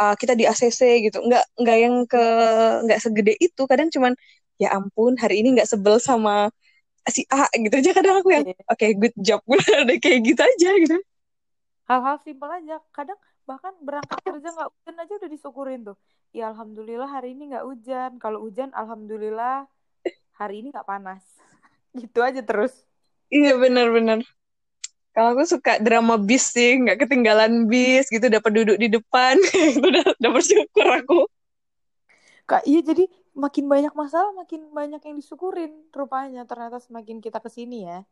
uh, 0.01 0.15
kita 0.19 0.33
di 0.39 0.45
ACC 0.49 1.03
gitu 1.05 1.17
nggak 1.25 1.43
nggak 1.61 1.77
yang 1.83 1.95
ke 2.09 2.23
nggak 2.85 2.99
segede 3.03 3.33
itu 3.41 3.61
kadang 3.71 3.89
cuman 3.93 4.13
ya 4.61 4.73
ampun 4.77 5.17
hari 5.21 5.41
ini 5.41 5.57
nggak 5.59 5.69
sebel 5.69 5.97
sama 6.01 6.49
si 7.09 7.23
A 7.33 7.47
gitu 7.55 7.75
aja 7.79 7.91
kadang 7.97 8.15
aku 8.21 8.29
yang 8.35 8.45
Iya. 8.45 8.53
oke 8.71 8.87
good 9.01 9.15
job 9.19 9.39
udah 9.47 9.97
kayak 10.03 10.19
gitu 10.27 10.41
aja 10.43 10.69
gitu 10.83 10.97
Hal-hal 11.89 12.17
simpel 12.25 12.49
aja. 12.57 12.75
Kadang 12.95 13.19
bahkan 13.49 13.73
berangkat 13.87 14.19
kerja 14.27 14.47
nggak 14.55 14.69
hujan 14.73 14.95
aja 15.03 15.13
udah 15.19 15.29
disyukurin 15.35 15.79
tuh. 15.87 15.97
Ya 16.37 16.43
alhamdulillah 16.51 17.09
hari 17.15 17.27
ini 17.35 17.41
nggak 17.51 17.65
hujan. 17.69 18.11
Kalau 18.23 18.39
hujan 18.45 18.69
alhamdulillah 18.81 19.67
hari 20.39 20.53
ini 20.63 20.67
nggak 20.73 20.87
panas. 20.91 21.23
Gitu 22.01 22.19
aja 22.23 22.41
terus. 22.45 22.73
iya 23.35 23.51
benar-benar 23.61 24.19
kalau 25.13 25.37
aku 25.37 25.45
suka 25.45 25.77
drama 25.79 26.17
bis 26.17 26.51
sih 26.51 26.81
nggak 26.81 27.05
ketinggalan 27.05 27.69
bis 27.69 28.09
gitu 28.09 28.27
dapat 28.27 28.51
duduk 28.51 28.77
di 28.81 28.89
depan 28.89 29.37
itu 29.77 29.81
udah 29.81 30.05
udah 30.17 30.31
bersyukur 30.33 30.87
aku 30.89 31.29
Kak, 32.43 32.67
iya 32.67 32.83
jadi 32.83 33.07
makin 33.33 33.71
banyak 33.71 33.95
masalah 33.95 34.35
makin 34.35 34.67
banyak 34.75 34.99
yang 34.99 35.15
disyukurin 35.15 35.71
rupanya 35.95 36.43
ternyata 36.43 36.77
semakin 36.83 37.23
kita 37.23 37.39
ke 37.39 37.49
sini 37.49 37.87
ya. 37.87 38.03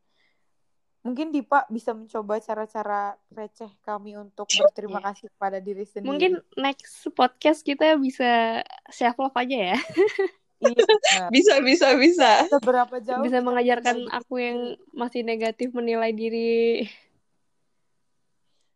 Mungkin 1.01 1.33
Dipa 1.33 1.65
bisa 1.65 1.97
mencoba 1.97 2.37
cara-cara 2.37 3.17
receh 3.33 3.73
kami 3.81 4.13
untuk 4.21 4.45
berterima 4.45 5.01
kasih 5.01 5.33
kepada 5.33 5.57
diri 5.57 5.81
sendiri. 5.81 6.09
Mungkin 6.13 6.31
next 6.61 7.09
podcast 7.17 7.65
kita 7.65 7.97
bisa 7.97 8.61
self 8.93 9.17
love 9.17 9.33
aja 9.33 9.75
ya. 9.75 9.77
iya, 10.61 10.77
benar. 10.77 11.29
Bisa, 11.33 11.53
bisa, 11.65 11.87
bisa. 11.97 12.31
Seberapa 12.47 12.95
jauh 13.01 13.21
bisa 13.25 13.41
mengajarkan 13.41 14.07
aku 14.13 14.39
yang 14.39 14.59
masih 14.93 15.25
negatif 15.25 15.73
menilai 15.73 16.13
diri. 16.13 16.85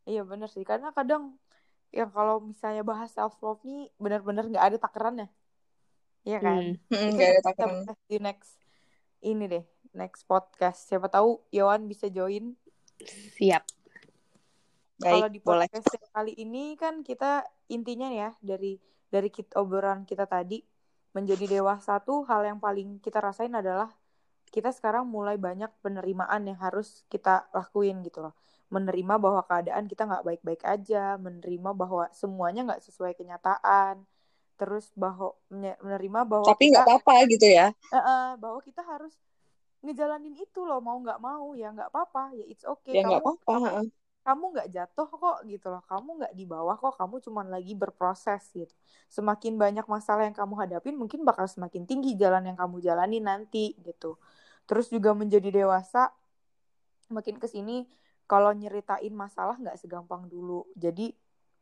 Iya 0.05 0.21
bener 0.21 0.49
sih, 0.53 0.61
karena 0.61 0.93
kadang 0.93 1.37
yang 1.89 2.11
kalau 2.13 2.43
misalnya 2.43 2.85
bahas 2.85 3.09
self 3.09 3.39
love 3.41 3.63
nih 3.65 3.89
benar-benar 3.97 4.45
nggak 4.45 4.65
ada 4.73 4.77
takarannya, 4.77 5.27
Iya 6.25 6.37
kan? 6.41 6.77
Hmm. 6.91 6.93
Hmm, 6.93 7.09
nggak 7.15 7.29
ada 7.29 7.41
kita 7.41 7.49
takaran. 7.53 7.81
di 8.09 8.17
next 8.21 8.51
ini 9.25 9.45
deh, 9.49 9.65
next 9.97 10.25
podcast. 10.29 10.85
Siapa 10.85 11.09
tahu 11.09 11.41
Yohan 11.49 11.89
bisa 11.89 12.09
join. 12.09 12.53
Siap. 13.39 13.63
Kalau 15.01 15.27
di 15.27 15.41
boleh. 15.43 15.67
podcast 15.67 15.89
yang 15.91 16.07
kali 16.13 16.33
ini 16.39 16.63
kan 16.79 17.03
kita 17.03 17.43
intinya 17.67 18.07
ya 18.13 18.29
dari 18.39 18.79
dari 19.11 19.27
kita, 19.27 19.59
obrolan 19.59 20.07
kita 20.07 20.23
tadi 20.29 20.63
menjadi 21.15 21.45
dewasa 21.59 21.91
tuh 22.07 22.19
hal 22.29 22.41
yang 22.49 22.59
paling 22.65 22.99
kita 23.05 23.19
rasain 23.27 23.53
adalah 23.61 23.89
kita 24.55 24.71
sekarang 24.77 25.05
mulai 25.15 25.35
banyak 25.47 25.71
penerimaan 25.83 26.41
yang 26.49 26.59
harus 26.65 26.87
kita 27.13 27.47
lakuin 27.57 27.99
gitu 28.07 28.19
loh. 28.25 28.33
Menerima 28.73 29.15
bahwa 29.23 29.41
keadaan 29.49 29.85
kita 29.91 30.03
nggak 30.09 30.25
baik-baik 30.27 30.61
aja, 30.65 31.15
menerima 31.25 31.69
bahwa 31.81 32.05
semuanya 32.21 32.61
nggak 32.67 32.83
sesuai 32.87 33.13
kenyataan, 33.19 33.95
terus 34.59 34.85
bahwa 34.95 35.35
menerima 35.51 36.21
bahwa 36.27 36.53
Tapi 36.53 36.63
nggak 36.71 36.85
apa-apa 36.85 37.13
gitu 37.31 37.47
ya. 37.49 37.65
Eh, 37.93 37.97
eh, 37.97 38.25
bahwa 38.41 38.59
kita 38.67 38.81
harus 38.91 39.13
ngejalanin 39.85 40.35
itu 40.45 40.59
loh 40.69 40.79
mau 40.87 40.97
nggak 41.03 41.19
mau 41.27 41.47
ya 41.61 41.67
nggak 41.75 41.89
apa-apa 41.93 42.21
ya 42.37 42.43
it's 42.51 42.65
okay 42.73 42.95
Ya 42.95 43.01
nggak 43.05 43.21
kamu 43.21 43.23
apa-apa. 43.23 43.53
kamu 43.53 43.65
heeh. 43.65 43.85
Kamu 44.25 44.57
nggak 44.57 44.67
jatuh 44.73 45.05
kok 45.05 45.37
gitu 45.45 45.69
loh. 45.69 45.85
Kamu 45.85 46.09
nggak 46.17 46.33
di 46.33 46.49
bawah 46.49 46.73
kok 46.81 46.97
kamu 46.97 47.21
cuman 47.21 47.45
lagi 47.53 47.77
berproses 47.77 48.41
gitu. 48.57 48.73
Semakin 49.05 49.53
banyak 49.61 49.85
masalah 49.85 50.25
yang 50.25 50.33
kamu 50.33 50.53
hadapin 50.65 50.97
mungkin 50.97 51.21
bakal 51.21 51.45
semakin 51.45 51.85
tinggi 51.85 52.17
jalan 52.17 52.49
yang 52.49 52.57
kamu 52.57 52.81
jalani 52.81 53.21
nanti 53.21 53.77
gitu. 53.85 54.17
Terus 54.65 54.89
juga 54.89 55.13
menjadi 55.13 55.53
dewasa 55.53 56.09
makin 57.13 57.37
ke 57.37 57.45
sini 57.45 57.85
kalau 58.25 58.49
nyeritain 58.49 59.13
masalah 59.13 59.61
nggak 59.61 59.77
segampang 59.77 60.25
dulu. 60.25 60.65
Jadi 60.73 61.13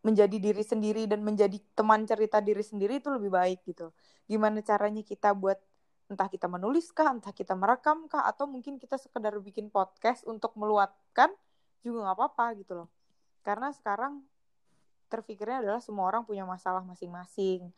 menjadi 0.04 0.36
diri 0.40 0.64
sendiri 0.64 1.04
dan 1.08 1.20
menjadi 1.20 1.60
teman 1.76 2.08
cerita 2.08 2.40
diri 2.40 2.64
sendiri 2.64 3.04
itu 3.04 3.12
lebih 3.12 3.32
baik 3.32 3.60
gitu. 3.68 3.92
Gimana 4.28 4.64
caranya 4.64 5.04
kita 5.04 5.36
buat 5.36 5.60
entah 6.08 6.28
kita 6.32 6.48
menulis 6.48 6.92
kah 6.96 7.12
entah 7.12 7.32
kita 7.36 7.56
merekam 7.56 8.08
kah 8.08 8.24
atau 8.28 8.48
mungkin 8.48 8.80
kita 8.80 9.00
sekedar 9.00 9.36
bikin 9.40 9.72
podcast 9.72 10.24
untuk 10.28 10.56
meluapkan 10.56 11.32
juga 11.84 12.08
nggak 12.08 12.18
apa-apa 12.18 12.46
gitu 12.58 12.74
loh. 12.74 12.90
Karena 13.44 13.70
sekarang 13.76 14.24
terpikirnya 15.12 15.62
adalah 15.62 15.84
semua 15.84 16.10
orang 16.10 16.26
punya 16.26 16.48
masalah 16.48 16.82
masing-masing. 16.82 17.70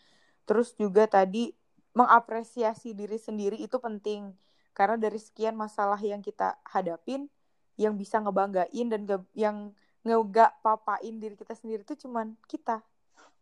Terus 0.45 0.72
juga 0.78 1.10
tadi 1.10 1.51
mengapresiasi 1.97 2.95
diri 2.95 3.20
sendiri 3.20 3.58
itu 3.60 3.76
penting. 3.82 4.32
Karena 4.72 4.95
dari 4.95 5.18
sekian 5.20 5.58
masalah 5.58 5.97
yang 5.99 6.24
kita 6.24 6.56
hadapin 6.64 7.28
yang 7.76 7.99
bisa 7.99 8.24
ngebanggain 8.24 8.88
dan 8.88 9.03
gak, 9.03 9.24
yang 9.36 9.76
nggak 10.06 10.62
papain 10.62 11.16
diri 11.18 11.36
kita 11.36 11.58
sendiri 11.58 11.82
itu 11.82 12.08
cuman 12.08 12.38
kita. 12.45 12.80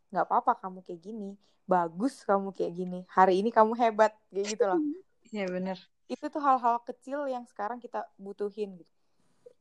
Nggak 0.09 0.25
apa-apa 0.31 0.57
kamu 0.63 0.79
kayak 0.81 1.01
gini. 1.03 1.35
Bagus 1.67 2.23
kamu 2.23 2.55
kayak 2.55 2.73
gini. 2.73 2.99
Hari 3.11 3.43
ini 3.43 3.51
kamu 3.51 3.75
hebat 3.77 4.15
kayak 4.31 4.47
gitu 4.57 4.65
loh. 4.65 4.81
Iya 5.33 5.49
bener. 5.49 5.81
itu 6.05 6.29
tuh 6.29 6.37
hal-hal 6.37 6.77
kecil 6.85 7.25
yang 7.25 7.41
sekarang 7.49 7.81
kita 7.81 8.05
butuhin 8.21 8.77
gitu. 8.77 8.93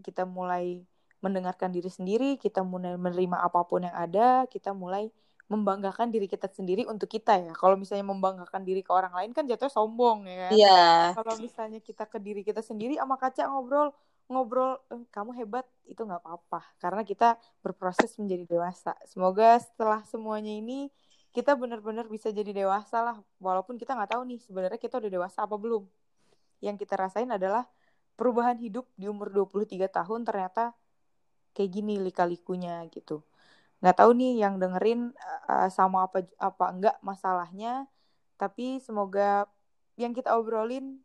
Kita 0.04 0.28
mulai 0.28 0.84
mendengarkan 1.22 1.70
diri 1.70 1.88
sendiri, 1.88 2.36
kita 2.36 2.66
mulai 2.66 2.98
menerima 2.98 3.38
apa 3.38 3.62
pun 3.64 3.86
yang 3.86 3.94
ada, 3.94 4.44
kita 4.50 4.74
mulai 4.74 5.08
membanggakan 5.46 6.08
diri 6.08 6.26
kita 6.26 6.48
sendiri 6.48 6.88
untuk 6.88 7.12
kita 7.12 7.36
ya. 7.36 7.52
Kalau 7.52 7.76
misalnya 7.76 8.08
membanggakan 8.08 8.64
diri 8.64 8.80
ke 8.80 8.88
orang 8.88 9.12
lain 9.12 9.30
kan 9.36 9.44
jatuhnya 9.44 9.70
sombong 9.70 10.24
ya 10.24 10.36
kan. 10.48 10.50
Iya. 10.56 10.84
Kalau 11.18 11.34
misalnya 11.36 11.80
kita 11.84 12.08
ke 12.08 12.16
diri 12.16 12.40
kita 12.40 12.64
sendiri 12.64 12.96
sama 12.96 13.20
kaca 13.20 13.46
ngobrol 13.52 13.92
ngobrol 14.32 14.80
"Eh, 14.88 15.02
kamu 15.12 15.36
hebat 15.44 15.68
itu 15.84 16.00
nggak 16.00 16.24
apa-apa 16.24 16.64
karena 16.80 17.04
kita 17.04 17.36
berproses 17.60 18.16
menjadi 18.16 18.48
dewasa. 18.48 18.96
Semoga 19.04 19.60
setelah 19.60 20.00
semuanya 20.08 20.56
ini 20.56 20.88
kita 21.36 21.52
benar-benar 21.56 22.08
bisa 22.08 22.32
jadi 22.32 22.52
dewasa 22.52 23.04
lah 23.04 23.16
walaupun 23.36 23.76
kita 23.76 23.92
nggak 23.92 24.16
tahu 24.16 24.22
nih 24.28 24.40
sebenarnya 24.40 24.80
kita 24.80 25.00
udah 25.00 25.10
dewasa 25.10 25.44
apa 25.44 25.56
belum 25.56 25.84
yang 26.64 26.76
kita 26.76 26.94
rasain 26.96 27.28
adalah 27.28 27.68
perubahan 28.16 28.56
hidup 28.60 28.84
di 28.94 29.08
umur 29.08 29.32
23 29.32 29.88
tahun 29.88 30.28
ternyata 30.28 30.76
kayak 31.52 31.70
gini 31.72 32.00
lika-likunya 32.00 32.84
gitu 32.92 33.24
nggak 33.82 33.96
tahu 33.98 34.10
nih 34.14 34.46
yang 34.46 34.62
dengerin 34.62 35.10
uh, 35.50 35.68
sama 35.68 36.06
apa 36.06 36.22
apa 36.38 36.64
enggak 36.70 36.96
masalahnya 37.02 37.86
tapi 38.38 38.78
semoga 38.78 39.46
yang 39.98 40.14
kita 40.14 40.34
obrolin 40.38 41.02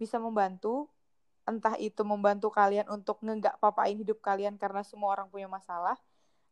bisa 0.00 0.16
membantu 0.18 0.88
entah 1.44 1.76
itu 1.76 2.00
membantu 2.02 2.48
kalian 2.48 2.88
untuk 2.88 3.20
nggak 3.20 3.60
papain 3.60 3.94
hidup 3.94 4.24
kalian 4.24 4.56
karena 4.56 4.80
semua 4.80 5.12
orang 5.12 5.28
punya 5.28 5.44
masalah 5.44 6.00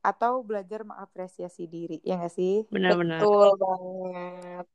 atau 0.05 0.45
belajar 0.45 0.84
mengapresiasi 0.84 1.64
diri 1.64 1.99
ya 2.05 2.18
nggak 2.18 2.34
sih 2.34 2.66
Benar-benar. 2.68 3.22
Betul 3.22 3.49
banget. 3.57 4.66